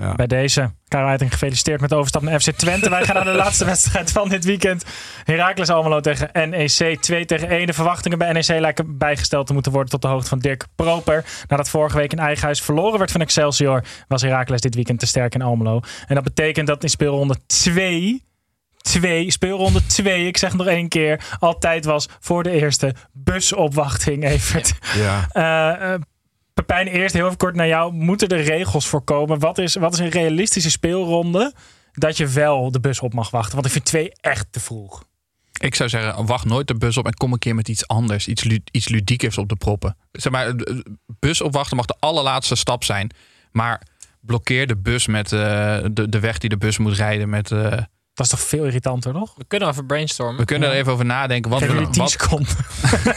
Ja. 0.00 0.14
Bij 0.14 0.26
deze. 0.26 0.70
Karel 0.88 1.28
gefeliciteerd 1.28 1.80
met 1.80 1.90
de 1.90 1.96
overstap 1.96 2.22
naar 2.22 2.40
FC 2.40 2.50
Twente. 2.50 2.90
Wij 2.90 3.04
gaan 3.04 3.14
naar 3.14 3.24
de 3.24 3.30
laatste 3.44 3.64
wedstrijd 3.64 4.12
van 4.12 4.28
dit 4.28 4.44
weekend. 4.44 4.84
Heracles 5.24 5.68
Almelo 5.68 6.00
tegen 6.00 6.50
NEC 6.50 7.00
2 7.00 7.24
tegen 7.24 7.48
1. 7.48 7.66
De 7.66 7.72
verwachtingen 7.72 8.18
bij 8.18 8.32
NEC 8.32 8.48
lijken 8.48 8.98
bijgesteld 8.98 9.46
te 9.46 9.52
moeten 9.52 9.72
worden 9.72 9.90
tot 9.90 10.02
de 10.02 10.08
hoogte 10.08 10.28
van 10.28 10.38
Dirk 10.38 10.66
Proper. 10.76 11.24
Nadat 11.48 11.68
vorige 11.68 11.96
week 11.96 12.12
in 12.12 12.18
eigen 12.18 12.44
huis 12.44 12.60
verloren 12.60 12.98
werd 12.98 13.10
van 13.10 13.20
Excelsior, 13.20 13.84
was 14.08 14.22
Heracles 14.22 14.60
dit 14.60 14.74
weekend 14.74 14.98
te 14.98 15.06
sterk 15.06 15.34
in 15.34 15.42
Almelo. 15.42 15.80
En 16.06 16.14
dat 16.14 16.24
betekent 16.24 16.66
dat 16.66 16.82
in 16.82 16.90
speelronde 16.90 17.36
2 17.46 18.26
2, 18.88 19.30
speelronde 19.30 19.86
2, 19.86 20.26
ik 20.26 20.36
zeg 20.36 20.48
het 20.48 20.58
nog 20.58 20.68
één 20.68 20.88
keer, 20.88 21.20
altijd 21.38 21.84
was 21.84 22.08
voor 22.20 22.42
de 22.42 22.50
eerste 22.50 22.94
busopwachting, 23.12 24.24
Evert. 24.24 24.74
Ja. 24.94 25.26
Eh, 25.38 25.92
eh, 25.92 26.00
Pepijn, 26.58 26.86
eerst 26.86 27.14
heel 27.14 27.36
kort 27.36 27.54
naar 27.54 27.66
jou. 27.66 27.92
Moeten 27.92 28.28
er 28.28 28.42
regels 28.42 28.86
voorkomen? 28.86 29.38
Wat 29.38 29.58
is, 29.58 29.74
wat 29.74 29.92
is 29.92 29.98
een 29.98 30.08
realistische 30.08 30.70
speelronde 30.70 31.52
dat 31.92 32.16
je 32.16 32.26
wel 32.26 32.70
de 32.70 32.80
bus 32.80 33.00
op 33.00 33.14
mag 33.14 33.30
wachten? 33.30 33.54
Want 33.54 33.66
ik 33.66 33.72
vind 33.72 33.84
twee 33.84 34.12
echt 34.20 34.46
te 34.50 34.60
vroeg. 34.60 35.04
Ik 35.60 35.74
zou 35.74 35.88
zeggen, 35.88 36.26
wacht 36.26 36.44
nooit 36.44 36.66
de 36.66 36.74
bus 36.74 36.96
op 36.96 37.06
en 37.06 37.14
kom 37.14 37.32
een 37.32 37.38
keer 37.38 37.54
met 37.54 37.68
iets 37.68 37.86
anders. 37.86 38.28
Iets, 38.28 38.46
iets 38.70 38.88
ludiekers 38.88 39.38
op 39.38 39.48
de 39.48 39.56
proppen. 39.56 39.96
Zeg 40.12 40.32
maar, 40.32 40.56
de 40.56 40.84
bus 41.18 41.40
opwachten 41.40 41.76
mag 41.76 41.86
de 41.86 41.96
allerlaatste 41.98 42.54
stap 42.54 42.84
zijn. 42.84 43.10
Maar 43.52 43.82
blokkeer 44.20 44.66
de 44.66 44.76
bus 44.76 45.06
met 45.06 45.32
eh, 45.32 45.78
de, 45.92 46.08
de 46.08 46.20
weg 46.20 46.38
die 46.38 46.50
de 46.50 46.58
bus 46.58 46.78
moet 46.78 46.96
rijden. 46.96 47.28
Met, 47.28 47.50
eh, 47.50 47.78
Dat 48.18 48.26
is 48.26 48.32
toch 48.38 48.48
veel 48.48 48.64
irritanter, 48.64 49.12
toch? 49.12 49.32
We 49.36 49.44
kunnen 49.48 49.68
even 49.68 49.86
brainstormen. 49.86 50.36
we 50.38 50.44
kunnen 50.44 50.68
er 50.68 50.74
even 50.74 50.92
over 50.92 51.04
nadenken. 51.04 51.50
Wat, 51.50 51.60
we- 51.60 51.66
10 51.90 52.02
wat, 52.02 52.10
seconden. 52.10 52.48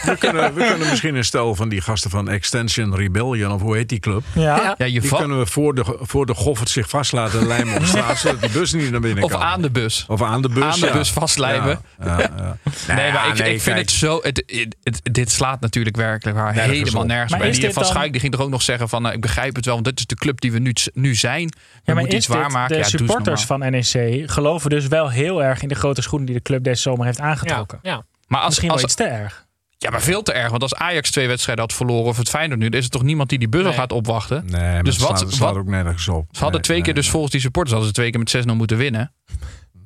We, 0.04 0.16
kunnen, 0.18 0.54
we 0.54 0.64
kunnen 0.66 0.88
misschien 0.90 1.14
een 1.14 1.24
stel 1.24 1.54
van 1.54 1.68
die 1.68 1.80
gasten 1.80 2.10
van 2.10 2.28
Extension 2.28 2.96
Rebellion, 2.96 3.52
of 3.52 3.60
hoe 3.60 3.76
heet 3.76 3.88
die 3.88 3.98
club? 3.98 4.22
Ja. 4.32 4.74
ja, 4.78 4.84
je 4.86 5.00
Die 5.00 5.16
kunnen 5.16 5.38
we 5.38 5.46
voor 5.46 5.74
de, 5.74 5.96
voor 6.00 6.26
de 6.26 6.34
goffert 6.34 6.68
zich 6.68 6.88
vast 6.88 7.12
laten 7.12 7.46
lijmen 7.46 7.76
op 7.76 7.84
straat, 7.84 8.18
zodat 8.22 8.40
die 8.40 8.50
bus 8.50 8.72
niet 8.72 8.90
naar 8.90 9.00
binnen 9.00 9.24
of 9.24 9.30
kan. 9.30 9.40
aan 9.40 9.62
de 9.62 9.70
bus. 9.70 10.04
Of 10.08 10.22
aan 10.22 10.42
de 10.42 10.48
bus. 10.48 10.62
aan 10.64 10.80
de 10.80 10.86
ja. 10.86 10.92
bus 10.92 11.10
vastlijmen. 11.12 11.80
Ja, 12.04 12.18
ja, 12.18 12.30
ja. 12.36 12.56
Nee, 12.94 13.12
maar 13.12 13.28
ik, 13.28 13.38
nee, 13.38 13.54
ik 13.54 13.60
vind 13.60 13.74
kijk. 13.76 13.78
het 13.78 13.90
zo. 13.90 14.18
Het, 14.22 14.42
het, 14.46 14.76
het- 14.82 15.14
dit 15.14 15.30
slaat 15.30 15.60
natuurlijk 15.60 15.96
werkelijk 15.96 16.36
waar 16.38 16.54
Nergens 16.54 16.78
helemaal 16.78 17.02
op. 17.02 17.08
nergens 17.08 17.30
Maar 17.30 17.40
bij. 17.40 17.48
is 17.48 17.54
Die 17.56 17.64
dit 17.64 17.74
van 17.74 17.82
dan- 17.82 17.92
Schaik 17.92 18.10
die 18.12 18.20
ging 18.20 18.32
toch 18.32 18.40
ook 18.42 18.50
nog 18.50 18.62
zeggen 18.62 18.88
van 18.88 19.06
eh, 19.06 19.12
ik 19.12 19.20
begrijp 19.20 19.56
het 19.56 19.64
wel, 19.64 19.74
want 19.74 19.86
dit 19.86 19.98
is 19.98 20.06
de 20.06 20.14
club 20.14 20.40
die 20.40 20.52
we 20.52 20.58
nu, 20.58 20.72
nu 20.94 21.14
zijn. 21.14 21.46
We 21.48 21.54
Ja, 21.56 21.80
maar 21.84 21.94
moeten 21.94 22.18
is 22.18 22.24
iets 22.24 22.26
dit, 22.26 22.36
waarmaken. 22.42 22.76
de 22.76 22.84
supporters 22.84 23.44
van 23.44 23.58
NEC 23.58 24.30
geloven 24.30 24.70
dus 24.70 24.88
wel 24.92 25.10
heel 25.10 25.42
erg 25.42 25.62
in 25.62 25.68
de 25.68 25.74
grote 25.74 26.02
schoenen 26.02 26.26
die 26.26 26.36
de 26.36 26.42
club 26.42 26.64
deze 26.64 26.80
zomer 26.82 27.06
heeft 27.06 27.20
aangetrokken. 27.20 27.78
ja. 27.82 28.04
Maar 28.26 28.40
als, 28.40 28.48
Misschien 28.48 28.70
als, 28.70 28.80
wel 28.80 28.88
iets 28.90 28.98
te 28.98 29.04
erg. 29.04 29.46
Ja, 29.78 29.90
maar 29.90 30.02
veel 30.02 30.22
te 30.22 30.32
erg. 30.32 30.50
Want 30.50 30.62
als 30.62 30.74
Ajax 30.74 31.10
twee 31.10 31.26
wedstrijden 31.28 31.64
had 31.64 31.72
verloren 31.74 32.04
of 32.08 32.16
het 32.16 32.28
Feyenoord 32.28 32.60
nu, 32.60 32.68
dan 32.68 32.78
is 32.78 32.84
er 32.84 32.90
toch 32.90 33.02
niemand 33.02 33.28
die 33.28 33.38
die 33.38 33.48
Nee. 33.62 33.72
gaat 33.72 33.92
opwachten. 33.92 34.44
Nee, 34.46 34.60
maar 34.60 34.82
Dus 34.82 34.96
het 34.96 35.08
wat- 35.08 35.32
slaat, 35.32 35.56
ook 35.56 35.66
nergens 35.66 36.08
op. 36.08 36.26
Ze 36.30 36.38
hadden 36.40 36.50
Nee, 36.52 36.60
twee 36.60 36.76
nee, 36.76 36.84
keer 36.86 36.94
dus 36.94 37.02
nee. 37.02 37.12
volgens 37.12 37.32
die 37.32 37.40
supporters 37.40 37.72
hadden 37.74 37.88
ze 37.94 37.94
twee 37.96 38.10
keer 38.10 38.18
met 38.18 38.30
6-0 38.30 38.56
moeten 38.56 38.76
winnen. 38.76 39.12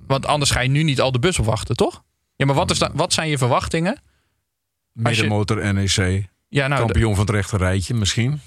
Want 0.06 0.26
anders 0.26 0.50
ga 0.50 0.60
je 0.60 0.68
nu 0.68 0.82
niet 0.82 1.00
al 1.00 1.12
de 1.12 1.18
bus 1.18 1.38
opwachten, 1.38 1.76
toch? 1.76 2.02
Ja, 2.36 2.46
maar 2.46 2.54
wat, 2.54 2.70
is 2.70 2.78
da- 2.78 2.90
wat 2.94 3.12
zijn 3.12 3.28
je 3.28 3.38
verwachtingen? 3.38 3.92
Je- 4.92 5.00
Middenmotor 5.02 5.72
NEC. 5.74 6.26
Ja, 6.48 6.66
nou, 6.66 6.80
de- 6.86 6.92
Kampioen 6.92 7.14
van 7.14 7.24
het 7.26 7.34
rechte 7.34 7.56
rijtje 7.56 7.94
misschien. 7.94 8.40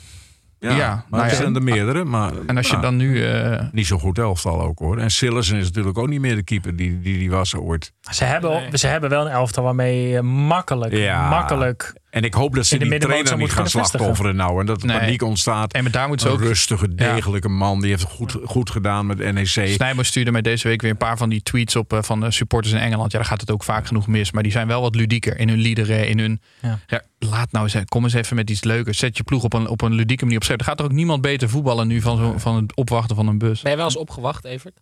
Ja, 0.60 0.76
Ja, 0.76 0.88
maar 0.90 1.04
nou 1.10 1.24
het 1.24 1.32
ja. 1.32 1.38
zijn 1.38 1.56
er 1.56 1.64
meerdere. 1.64 2.04
Maar, 2.04 2.32
en 2.48 2.58
als 2.58 2.66
je 2.66 2.72
nou, 2.72 2.84
dan 2.86 2.96
nu... 2.96 3.26
eh, 3.26 3.64
Niet 3.72 3.86
zo 3.88 3.98
goed 3.98 4.18
elftal 4.18 4.62
ook 4.62 4.80
hoor. 4.80 4.98
En 4.98 5.10
Sillessen 5.12 5.58
is 5.58 5.66
natuurlijk 5.66 5.98
ook 5.98 6.08
niet 6.08 6.20
meer 6.22 6.36
de 6.36 6.44
keeper 6.44 6.76
die 6.76 7.00
die, 7.00 7.18
die 7.18 7.30
was 7.32 7.56
ooit. 7.56 7.94
Ze 8.12 8.24
hebben, 8.24 8.52
Nee. 8.52 8.78
ze 8.78 8.88
hebben 8.88 9.10
wel 9.10 9.26
een 9.26 9.32
elftal 9.32 9.64
waarmee 9.64 10.08
je 10.08 10.22
makkelijk, 10.22 10.94
Ja. 10.94 11.30
makkelijk 11.30 11.94
En 12.10 12.24
ik 12.24 12.34
hoop 12.34 12.56
dat 12.56 12.66
ze 12.66 12.74
In 12.74 12.80
de 12.80 12.90
die 12.90 13.00
trainer 13.00 13.38
niet 13.38 13.52
gaan 13.52 13.70
slachtofferen 13.70 14.36
nou. 14.36 14.60
En 14.60 14.66
dat 14.66 14.82
er 14.82 14.88
Nee. 14.88 15.00
paniek 15.00 15.22
ontstaat. 15.24 15.74
En 15.74 15.84
maar 15.84 15.92
daar 15.92 16.08
moeten 16.08 16.28
ze 16.28 16.34
Een 16.34 16.40
ook... 16.40 16.48
rustige, 16.48 16.96
degelijke 16.96 17.50
man. 17.50 17.82
Die 17.82 17.90
heeft 17.90 18.02
het 18.02 18.12
goed, 18.12 18.38
goed 18.44 18.70
gedaan 18.70 19.06
met 19.06 19.18
NEC. 19.34 19.48
Snijboom 19.48 20.04
stuurde 20.04 20.32
mij 20.32 20.42
deze 20.42 20.68
week 20.68 20.82
weer 20.82 20.92
een 20.92 20.98
paar 20.98 21.18
van 21.18 21.30
die 21.30 21.44
tweets 21.44 21.76
op 21.76 21.94
eh, 21.94 22.02
van 22.02 22.20
de 22.20 22.32
supporters 22.32 22.74
in 22.74 22.80
Engeland. 22.80 23.12
Ja, 23.12 23.18
daar 23.18 23.28
gaat 23.28 23.42
het 23.42 23.52
ook 23.52 23.64
vaak 23.64 23.88
genoeg 23.88 24.08
mis. 24.08 24.32
Maar 24.32 24.44
die 24.44 24.52
zijn 24.52 24.68
wel 24.68 24.82
wat 24.82 24.96
ludieker 24.96 25.40
in 25.40 25.50
hun 25.50 25.58
liederen, 25.60 26.08
in 26.08 26.20
hun... 26.20 26.42
Ja. 26.62 26.80
Ja. 26.88 27.02
laat 27.20 27.52
nou 27.52 27.70
eens, 27.72 27.86
kom 27.86 28.04
eens 28.04 28.14
even 28.14 28.36
met 28.36 28.50
iets 28.50 28.64
leukers. 28.64 28.98
Zet 28.98 29.18
je 29.18 29.24
ploeg 29.24 29.44
op 29.44 29.54
een, 29.54 29.68
op 29.68 29.82
een 29.82 29.94
ludieke 29.94 30.24
manier 30.24 30.40
op. 30.42 30.48
Er 30.60 30.64
gaat 30.64 30.80
er 30.80 30.86
ook 30.86 30.92
niemand 30.92 31.22
beter 31.22 31.50
voetballen 31.50 31.88
nu 31.88 32.02
van, 32.02 32.18
zo, 32.18 32.34
van 32.38 32.56
het 32.56 32.76
opwachten 32.76 33.16
van 33.16 33.28
een 33.28 33.38
bus. 33.38 33.62
Ben 33.62 33.72
je 33.72 33.78
wel 33.78 33.86
eens 33.86 33.98
opgewacht, 33.98 34.46
Evert? 34.46 34.80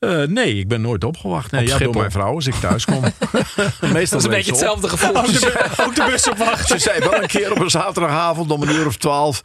Eh, 0.00 0.22
nee, 0.22 0.54
ik 0.54 0.68
ben 0.68 0.80
nooit 0.80 1.04
opgewacht. 1.04 1.50
Nee, 1.50 1.62
Op 1.62 1.68
ja, 1.68 1.78
door 1.78 1.96
mijn 1.96 2.10
vrouw 2.10 2.34
als 2.34 2.46
ik 2.46 2.54
thuis 2.54 2.84
kom. 2.84 3.00
Meestal 3.02 3.92
Dat 3.92 3.98
is 3.98 4.10
een 4.10 4.30
beetje 4.30 4.50
hetzelfde 4.50 4.88
gevoel. 4.88 5.16
Ook 5.16 5.26
de, 5.26 5.70
ook 5.86 5.94
de 5.94 6.04
bus 6.10 6.28
opwachten. 6.28 6.80
Ze 6.80 6.88
zei 6.88 7.00
wel 7.00 7.22
een 7.22 7.28
keer 7.28 7.50
op 7.52 7.58
een 7.58 7.70
zaterdagavond 7.70 8.50
om 8.50 8.62
een 8.62 8.70
uur 8.74 8.86
of 8.86 8.96
twaalf. 8.96 9.42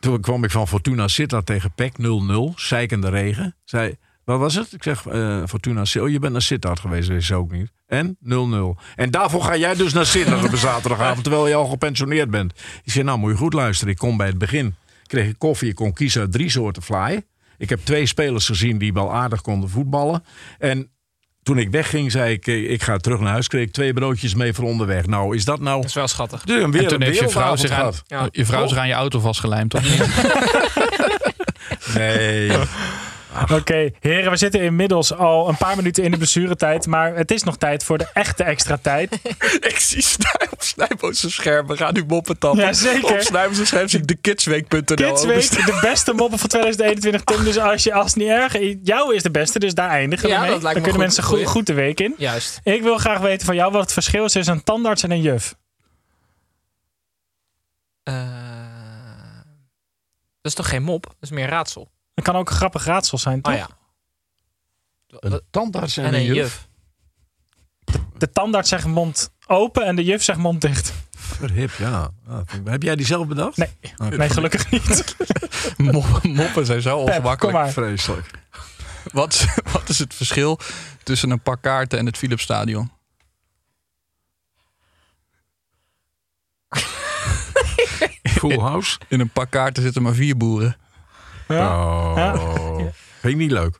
Toen 0.00 0.20
kwam 0.20 0.44
ik 0.44 0.50
van 0.50 0.68
Fortuna 0.68 1.08
Sittard 1.08 1.46
tegen 1.46 1.72
PEC 1.74 1.92
0-0. 1.92 2.54
Zeikende 2.54 3.08
regen. 3.08 3.56
Zei, 3.64 3.96
wat 4.24 4.38
was 4.38 4.54
het? 4.54 4.72
Ik 4.72 4.82
zeg, 4.82 5.06
eh, 5.06 5.42
Fortuna 5.48 5.84
Sittard. 5.84 6.04
Oh, 6.06 6.12
je 6.12 6.18
bent 6.18 6.32
naar 6.32 6.42
Sittard 6.42 6.80
geweest. 6.80 7.08
Dat 7.08 7.16
is 7.16 7.26
ze 7.26 7.34
ook 7.34 7.50
niet. 7.52 7.70
En 7.86 8.16
0-0. 8.20 8.76
En 8.96 9.10
daarvoor 9.10 9.42
ga 9.42 9.56
jij 9.56 9.74
dus 9.74 9.92
naar 9.92 10.06
Sittard 10.06 10.44
op 10.44 10.52
een 10.52 10.58
zaterdagavond. 10.58 11.22
Terwijl 11.22 11.48
je 11.48 11.54
al 11.54 11.66
gepensioneerd 11.66 12.30
bent. 12.30 12.52
Ik 12.84 12.92
zei, 12.92 13.04
nou 13.04 13.18
moet 13.18 13.30
je 13.30 13.36
goed 13.36 13.52
luisteren. 13.52 13.92
Ik 13.92 13.98
kom 13.98 14.16
bij 14.16 14.26
het 14.26 14.38
begin. 14.38 14.74
Kreeg 15.06 15.28
ik 15.28 15.38
koffie. 15.38 15.68
Ik 15.68 15.74
kon 15.74 15.92
kiezen 15.92 16.20
uit 16.20 16.32
drie 16.32 16.50
soorten 16.50 16.82
fly. 16.82 17.22
Ik 17.58 17.68
heb 17.68 17.80
twee 17.84 18.06
spelers 18.06 18.46
gezien 18.46 18.78
die 18.78 18.92
wel 18.92 19.12
aardig 19.12 19.40
konden 19.40 19.68
voetballen. 19.68 20.24
En 20.58 20.90
toen 21.42 21.58
ik 21.58 21.70
wegging, 21.70 22.12
zei 22.12 22.32
ik, 22.32 22.46
eh, 22.46 22.70
ik 22.70 22.82
ga 22.82 22.96
terug 22.96 23.20
naar 23.20 23.32
huis. 23.32 23.48
Kreeg 23.48 23.62
ik 23.62 23.72
twee 23.72 23.92
broodjes 23.92 24.34
mee 24.34 24.52
voor 24.52 24.64
onderweg. 24.64 25.06
Nou, 25.06 25.36
is 25.36 25.44
dat 25.44 25.60
nou... 25.60 25.80
Dat 25.80 25.88
is 25.88 25.94
wel 25.94 26.08
schattig. 26.08 26.44
Dus 26.44 26.62
een 26.62 26.70
weer 26.70 26.82
en 26.82 26.88
toen 26.88 27.00
een 27.00 27.06
heeft 27.06 27.18
je 27.18 27.28
vrouw, 27.28 27.56
zich 27.56 27.70
aan. 27.70 27.92
Ja. 28.06 28.28
je 28.30 28.46
vrouw 28.46 28.66
zich 28.66 28.78
aan 28.78 28.88
je 28.88 28.94
auto 28.94 29.20
vastgelijmd, 29.20 29.70
toch? 29.70 29.82
Nee. 31.94 32.50
Oké, 33.52 33.90
heren, 34.00 34.30
we 34.30 34.36
zitten 34.36 34.60
inmiddels 34.60 35.14
al 35.14 35.48
een 35.48 35.56
paar 35.56 35.76
minuten 35.76 36.04
in 36.04 36.10
de 36.10 36.16
blessuretijd. 36.16 36.86
Maar 36.86 37.14
het 37.16 37.30
is 37.30 37.42
nog 37.42 37.56
tijd 37.56 37.84
voor 37.84 37.98
de 37.98 38.06
echte 38.12 38.44
extra 38.44 38.78
tijd. 38.82 39.14
Ik 39.70 39.76
zie 39.78 40.02
Snij 40.02 40.48
op 40.50 40.62
Snijboos 40.62 41.34
scherm. 41.34 41.66
We 41.66 41.76
gaan 41.76 41.94
nu 41.94 42.04
moppen 42.06 42.38
tappen. 42.38 42.60
Ja, 42.60 42.72
zeker. 42.72 43.12
Op 43.12 43.20
Snijboos 43.20 43.66
scherm 43.66 43.88
zie 43.88 43.98
ik 44.00 44.06
de 44.06 44.14
kidsweek.nl 44.16 44.82
Kidsweek, 44.84 45.30
openstaan. 45.30 45.64
de 45.66 45.78
beste 45.82 46.12
moppen 46.12 46.38
van 46.38 46.48
2021, 46.48 47.24
Tim. 47.24 47.44
Dus 47.44 47.58
als 47.58 47.82
je 47.82 47.92
als 47.92 48.14
niet 48.14 48.28
erg 48.28 48.56
jou 48.82 49.14
is 49.14 49.22
de 49.22 49.30
beste, 49.30 49.58
dus 49.58 49.74
daar 49.74 49.90
eindigen 49.90 50.28
Ja, 50.28 50.34
we 50.34 50.40
mee. 50.40 50.50
dat 50.50 50.62
lijkt 50.62 50.76
Dan 50.78 50.82
me 50.86 50.90
kunnen 50.90 50.92
goed. 50.92 51.00
mensen 51.16 51.24
Goeie. 51.24 51.46
goed 51.46 51.66
de 51.66 51.74
week 51.74 52.00
in. 52.00 52.14
Juist. 52.18 52.60
Ik 52.62 52.82
wil 52.82 52.98
graag 52.98 53.18
weten 53.18 53.46
van 53.46 53.54
jou 53.54 53.72
wat 53.72 53.82
het 53.82 53.92
verschil 53.92 54.24
is 54.24 54.32
tussen 54.32 54.54
een 54.54 54.64
tandarts 54.64 55.02
en 55.02 55.10
een 55.10 55.20
juf. 55.20 55.54
Eh, 58.02 58.14
dat 60.42 60.52
is 60.52 60.54
toch 60.54 60.68
geen 60.68 60.82
mop? 60.82 61.02
Dat 61.04 61.14
is 61.20 61.30
meer 61.30 61.48
raadsel. 61.48 61.90
Dat 62.16 62.24
kan 62.24 62.36
ook 62.36 62.50
een 62.50 62.56
grappig 62.56 62.84
raadsel 62.84 63.18
zijn, 63.18 63.40
toch? 63.42 63.52
Oh 63.52 63.58
ja. 63.58 63.68
Een 65.08 65.40
tandarts 65.50 65.96
en, 65.96 66.04
En 66.04 66.14
een 66.14 66.24
juf. 66.24 66.36
juf. 66.36 66.68
De 68.18 68.30
tandarts 68.30 68.68
zegt 68.68 68.86
mond 68.86 69.30
open 69.46 69.84
en 69.84 69.96
de 69.96 70.04
juf 70.04 70.22
zegt 70.22 70.38
mond 70.38 70.60
dicht. 70.60 70.92
Verhip, 71.16 71.70
ja. 71.78 72.10
Ah, 72.28 72.40
Heb 72.64 72.82
jij 72.82 72.96
die 72.96 73.06
zelf 73.06 73.26
bedacht? 73.26 73.56
Nee, 73.56 73.70
Oké. 73.98 74.16
nee 74.16 74.28
gelukkig 74.28 74.70
niet. 74.70 75.16
Moppen, 76.22 76.66
zijn 76.66 76.82
zo 76.82 76.96
Pep, 76.96 77.04
kom 77.04 77.14
ongemakkelijk. 77.14 77.56
maar. 77.56 77.70
Vreselijk. 77.72 78.30
Wat, 79.12 79.32
is- 79.32 79.46
wat 79.72 79.88
is 79.88 79.98
het 79.98 80.14
verschil 80.14 80.58
tussen 81.02 81.30
een 81.30 81.40
pak 81.42 81.62
kaarten 81.62 81.98
en 81.98 82.06
het 82.06 82.16
Philipsstadion? 82.16 82.90
Full 88.22 88.58
house? 88.58 88.98
In 89.08 89.20
een 89.20 89.30
pak 89.30 89.50
kaarten 89.50 89.82
zitten 89.82 90.02
maar 90.02 90.14
vier 90.14 90.36
boeren. 90.36 90.76
Ja. 91.48 91.84
Oh. 91.84 92.12
Ja. 92.16 92.34
Vind 93.20 93.32
ik 93.32 93.36
niet 93.36 93.50
leuk. 93.50 93.78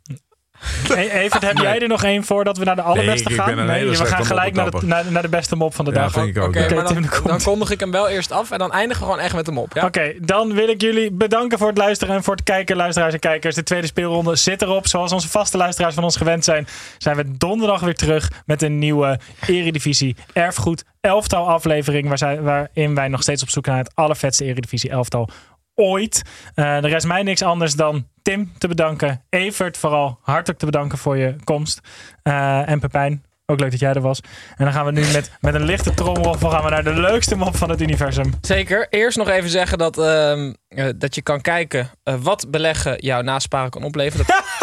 Hey, 0.88 1.10
Evert, 1.10 1.42
heb 1.42 1.58
jij 1.68 1.80
er 1.80 1.88
nog 1.88 2.02
één 2.04 2.24
voordat 2.24 2.58
we 2.58 2.64
naar 2.64 2.76
de 2.76 2.82
allerbeste 2.82 3.28
Nee, 3.28 3.38
ik 3.38 3.44
gaan? 3.44 3.54
ben 3.54 3.64
een 3.64 3.70
hele 3.70 3.90
we 3.90 4.04
gaan 4.06 4.26
gelijk 4.26 4.54
naar 4.54 4.70
de, 4.70 4.86
naar, 4.86 5.04
naar 5.12 5.22
de 5.22 5.28
beste 5.28 5.56
mop 5.56 5.74
van 5.74 5.84
de 5.84 5.90
Ja, 5.90 5.96
dag. 6.08 6.16
Oké, 6.16 6.68
dan, 6.74 7.06
dan 7.24 7.42
kondig 7.42 7.70
ik 7.70 7.80
hem 7.80 7.90
wel 7.90 8.08
eerst 8.08 8.32
af 8.32 8.50
en 8.50 8.58
dan 8.58 8.72
eindigen 8.72 9.02
we 9.02 9.08
gewoon 9.10 9.24
echt 9.24 9.34
met 9.34 9.46
hem 9.46 9.58
op. 9.58 9.74
Ja? 9.74 9.84
Oké, 9.84 10.12
dan 10.20 10.54
wil 10.54 10.68
ik 10.68 10.80
jullie 10.80 11.12
bedanken 11.12 11.58
voor 11.58 11.68
het 11.68 11.78
luisteren 11.78 12.14
en 12.14 12.22
voor 12.22 12.34
het 12.34 12.44
kijken, 12.44 12.76
luisteraars 12.76 13.12
en 13.14 13.20
kijkers. 13.20 13.54
De 13.54 13.62
tweede 13.62 13.86
speelronde 13.86 14.36
zit 14.36 14.62
erop. 14.62 14.86
Zoals 14.86 15.12
onze 15.12 15.28
vaste 15.28 15.56
luisteraars 15.56 15.94
van 15.94 16.04
ons 16.04 16.16
gewend 16.16 16.44
zijn, 16.44 16.66
zijn 16.98 17.16
we 17.16 17.36
donderdag 17.36 17.80
weer 17.80 17.94
terug 17.94 18.30
met 18.46 18.62
een 18.62 18.78
nieuwe 18.78 19.18
Eredivisie 19.46 20.16
Erfgoed 20.32 20.84
elftal 21.00 21.48
aflevering. 21.48 22.08
Waar 22.08 22.18
zij- 22.18 22.40
waarin 22.40 22.94
wij 22.94 23.08
nog 23.08 23.22
steeds 23.22 23.42
op 23.42 23.48
zoek 23.50 23.66
naar 23.66 23.78
het 23.78 23.90
allervetste 23.94 24.44
Eredivisie 24.44 24.90
elftal 24.90 25.28
ooit. 25.76 26.22
Eh 26.54 26.64
er 26.64 26.88
rest 26.88 27.06
mij 27.06 27.22
niks 27.22 27.42
anders 27.42 27.74
dan 27.74 28.06
Tim 28.22 28.52
te 28.58 28.68
bedanken. 28.68 29.22
Evert 29.28 29.76
vooral 29.76 30.18
hartelijk 30.22 30.58
te 30.58 30.66
bedanken 30.66 30.98
voor 30.98 31.16
je 31.16 31.36
komst. 31.44 31.80
Eh, 32.22 32.68
en 32.68 32.80
Pepijn, 32.80 33.24
ook 33.46 33.60
leuk 33.60 33.70
dat 33.70 33.80
jij 33.80 33.92
er 33.92 34.00
was. 34.00 34.20
En 34.56 34.64
dan 34.64 34.72
gaan 34.72 34.84
we 34.84 34.92
nu 34.92 35.00
met, 35.12 35.30
met 35.40 35.54
een 35.54 35.64
lichte 35.64 35.94
trommelroffel 35.94 36.50
gaan 36.50 36.64
we 36.64 36.70
naar 36.70 36.84
de 36.84 36.92
leukste 36.92 37.36
mop 37.36 37.56
van 37.56 37.70
het 37.70 37.80
universum. 37.80 38.34
Zeker. 38.40 38.86
Eerst 38.90 39.18
nog 39.18 39.28
even 39.28 39.50
zeggen 39.50 39.78
dat, 39.78 39.98
ehm, 39.98 40.52
eh, 40.68 40.86
dat 40.96 41.14
je 41.14 41.22
kan 41.22 41.40
kijken 41.40 41.90
eh, 42.02 42.14
wat 42.14 42.46
beleggen 42.50 42.96
jouw 42.98 43.20
nasparen 43.20 43.70
kan 43.70 43.82
opleveren. 43.82 44.26
Dat... 44.26 44.44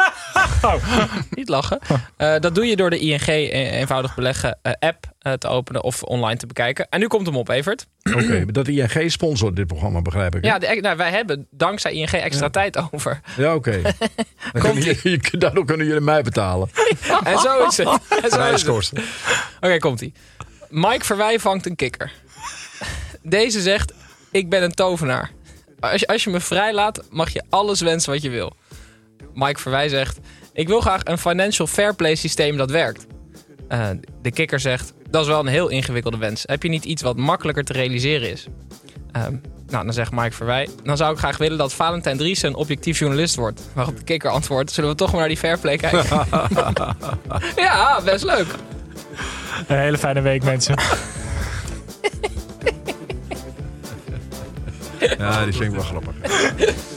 Niet 1.30 1.50
lachen. 1.50 1.80
Eh, 2.18 2.40
dat 2.40 2.56
doe 2.56 2.66
je 2.66 2.76
door 2.76 2.90
de 2.90 3.00
ING 3.00 3.28
e- 3.28 3.50
eenvoudig 3.50 4.16
beleggen 4.16 4.60
eh, 4.62 4.72
app 4.80 5.06
eh, 5.20 5.34
te 5.34 5.48
openen 5.48 5.84
of 5.84 6.04
online 6.04 6.38
te 6.38 6.46
bekijken. 6.48 6.88
En 6.90 7.00
nu 7.00 7.08
komt 7.08 7.26
hem 7.26 7.36
op, 7.38 7.50
Evert. 7.50 7.88
Oké, 8.14 8.46
dat 8.46 8.68
ING 8.68 9.12
sponsort 9.12 9.56
dit 9.56 9.68
programma, 9.68 10.02
begrijp 10.02 10.36
ik. 10.36 10.44
hè? 10.44 10.50
Ja, 10.50 10.60
de, 10.60 10.78
nou, 10.82 10.98
wij 10.98 11.10
hebben 11.12 11.48
dankzij 11.52 11.92
ING 11.92 12.12
extra 12.12 12.50
tijd 12.50 12.92
over. 12.92 13.20
Ja, 13.38 13.56
oké. 13.56 13.82
Dan 14.54 14.62
kunnen 14.62 14.84
jullie- 14.84 15.22
Daardoor 15.40 15.66
kunnen 15.66 15.86
jullie 15.88 16.02
mij 16.02 16.22
betalen. 16.22 16.70
En 17.24 17.40
zo 17.40 17.66
is 17.68 17.78
het. 17.78 17.88
En 18.24 18.30
zo 18.60 18.78
is 18.78 18.90
het. 18.90 19.00
Oké, 19.62 19.78
komt 19.78 20.02
ie. 20.02 20.14
Mike 20.70 21.06
Verwij 21.06 21.40
vangt 21.40 21.66
een 21.66 21.76
kikker. 21.76 22.12
Deze 23.22 23.62
zegt: 23.62 23.94
Ik 24.32 24.50
ben 24.50 24.64
een 24.64 24.74
tovenaar. 24.74 25.32
Als 25.80 26.00
je, 26.00 26.08
als 26.08 26.24
je 26.24 26.30
me 26.30 26.40
vrijlaat, 26.40 27.02
mag 27.10 27.30
je 27.34 27.44
alles 27.50 27.82
wensen 27.82 28.12
wat 28.12 28.22
je 28.22 28.30
wil. 28.30 28.56
Mike 29.34 29.60
Verwij 29.60 29.90
zegt: 29.90 30.20
Ik 30.54 30.68
wil 30.68 30.82
graag 30.82 31.02
een 31.04 31.18
financial 31.18 31.68
fair 31.68 31.96
play 31.96 32.16
systeem 32.16 32.58
dat 32.58 32.72
werkt. 32.72 33.06
Eh, 33.68 33.90
de 34.22 34.32
kikker 34.32 34.60
zegt: 34.60 34.94
Dat 35.10 35.22
is 35.22 35.28
wel 35.28 35.40
een 35.40 35.48
heel 35.48 35.70
ingewikkelde 35.70 36.18
wens. 36.18 36.44
Heb 36.46 36.64
je 36.64 36.70
niet 36.70 36.86
iets 36.86 37.02
wat 37.02 37.18
makkelijker 37.18 37.64
te 37.64 37.74
realiseren 37.74 38.32
is? 38.32 38.48
Ehm, 39.12 39.36
nou, 39.68 39.84
dan 39.86 39.94
zegt 39.94 40.12
Mike 40.12 40.32
Verwij: 40.32 40.70
Dan 40.84 40.98
zou 40.98 41.14
ik 41.14 41.18
graag 41.18 41.38
willen 41.38 41.58
dat 41.58 41.74
Valentijn 41.74 42.18
Dries 42.18 42.42
een 42.42 42.56
objectief 42.56 43.00
journalist 43.00 43.36
wordt. 43.36 43.62
Waarop 43.74 43.98
de 43.98 44.04
kikker 44.04 44.30
antwoordt: 44.30 44.72
Zullen 44.72 44.90
we 44.90 44.96
toch 44.96 45.10
maar 45.12 45.20
naar 45.20 45.28
die 45.28 45.38
fair 45.38 45.60
play 45.60 45.78
kijken? 45.78 46.04
ja, 47.56 48.02
best 48.02 48.24
leuk. 48.24 48.48
Een 49.68 49.78
hele 49.78 49.98
fijne 49.98 50.22
week, 50.22 50.44
mensen. 50.44 50.76
Ja, 55.18 55.44
die 55.44 55.54
vind 55.54 55.64
ik 55.64 55.72
wel 55.72 55.84
grappig. 55.84 56.14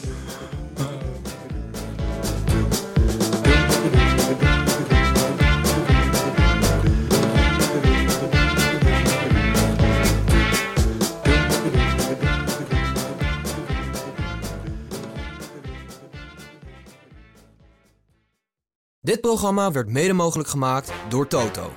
Dit 19.07 19.21
programma 19.21 19.73
werd 19.73 19.89
mede 19.89 20.13
mogelijk 20.13 20.49
gemaakt 20.49 20.93
door 21.09 21.27
Toto. 21.29 21.73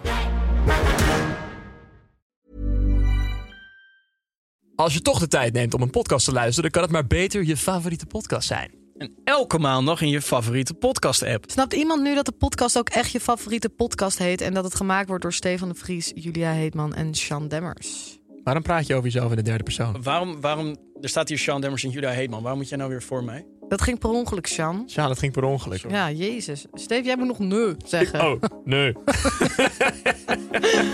Als 4.75 4.93
je 4.93 5.01
toch 5.01 5.19
de 5.19 5.27
tijd 5.27 5.53
neemt 5.53 5.73
om 5.73 5.81
een 5.81 5.89
podcast 5.89 6.25
te 6.25 6.31
luisteren, 6.31 6.61
dan 6.61 6.71
kan 6.71 6.81
het 6.81 6.91
maar 6.91 7.07
beter 7.07 7.43
je 7.43 7.57
favoriete 7.57 8.05
podcast 8.05 8.47
zijn. 8.47 8.71
En 8.97 9.15
elke 9.23 9.57
maandag 9.57 10.01
in 10.01 10.09
je 10.09 10.21
favoriete 10.21 10.73
podcast-app. 10.73 11.43
Snapt 11.47 11.73
iemand 11.73 12.01
nu 12.01 12.15
dat 12.15 12.25
de 12.25 12.31
podcast 12.31 12.77
ook 12.77 12.89
echt 12.89 13.11
je 13.11 13.19
favoriete 13.19 13.69
podcast 13.69 14.17
heet... 14.17 14.41
en 14.41 14.53
dat 14.53 14.63
het 14.63 14.75
gemaakt 14.75 15.07
wordt 15.07 15.23
door 15.23 15.33
Stefan 15.33 15.69
de 15.69 15.75
Vries, 15.75 16.11
Julia 16.15 16.51
Heetman 16.51 16.93
en 16.93 17.13
Sean 17.15 17.47
Demmers? 17.47 18.19
Waarom 18.43 18.63
praat 18.63 18.87
je 18.87 18.93
over 18.93 19.05
jezelf 19.05 19.29
in 19.29 19.37
de 19.37 19.43
derde 19.43 19.63
persoon? 19.63 20.03
Waarom, 20.03 20.41
waarom, 20.41 20.77
er 21.01 21.09
staat 21.09 21.29
hier 21.29 21.37
Sean 21.37 21.61
Demmers 21.61 21.83
en 21.83 21.89
Julia 21.89 22.11
Heetman. 22.11 22.41
Waarom 22.41 22.59
moet 22.59 22.69
jij 22.69 22.77
nou 22.77 22.89
weer 22.89 23.03
voor 23.03 23.23
mij? 23.23 23.45
Dat 23.69 23.81
ging 23.81 23.99
per 23.99 24.09
ongeluk, 24.09 24.47
Sean. 24.47 24.83
Ja, 24.85 25.07
dat 25.07 25.19
ging 25.19 25.33
per 25.33 25.43
ongeluk. 25.43 25.83
Ja, 25.89 26.11
jezus. 26.11 26.65
Steve, 26.73 27.03
jij 27.03 27.17
moet 27.17 27.27
nog 27.27 27.39
nee 27.39 27.75
zeggen. 27.85 28.31
Oh, 28.31 28.41
nee. 28.65 28.93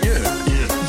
Je, 0.00 0.44
je 0.44 0.85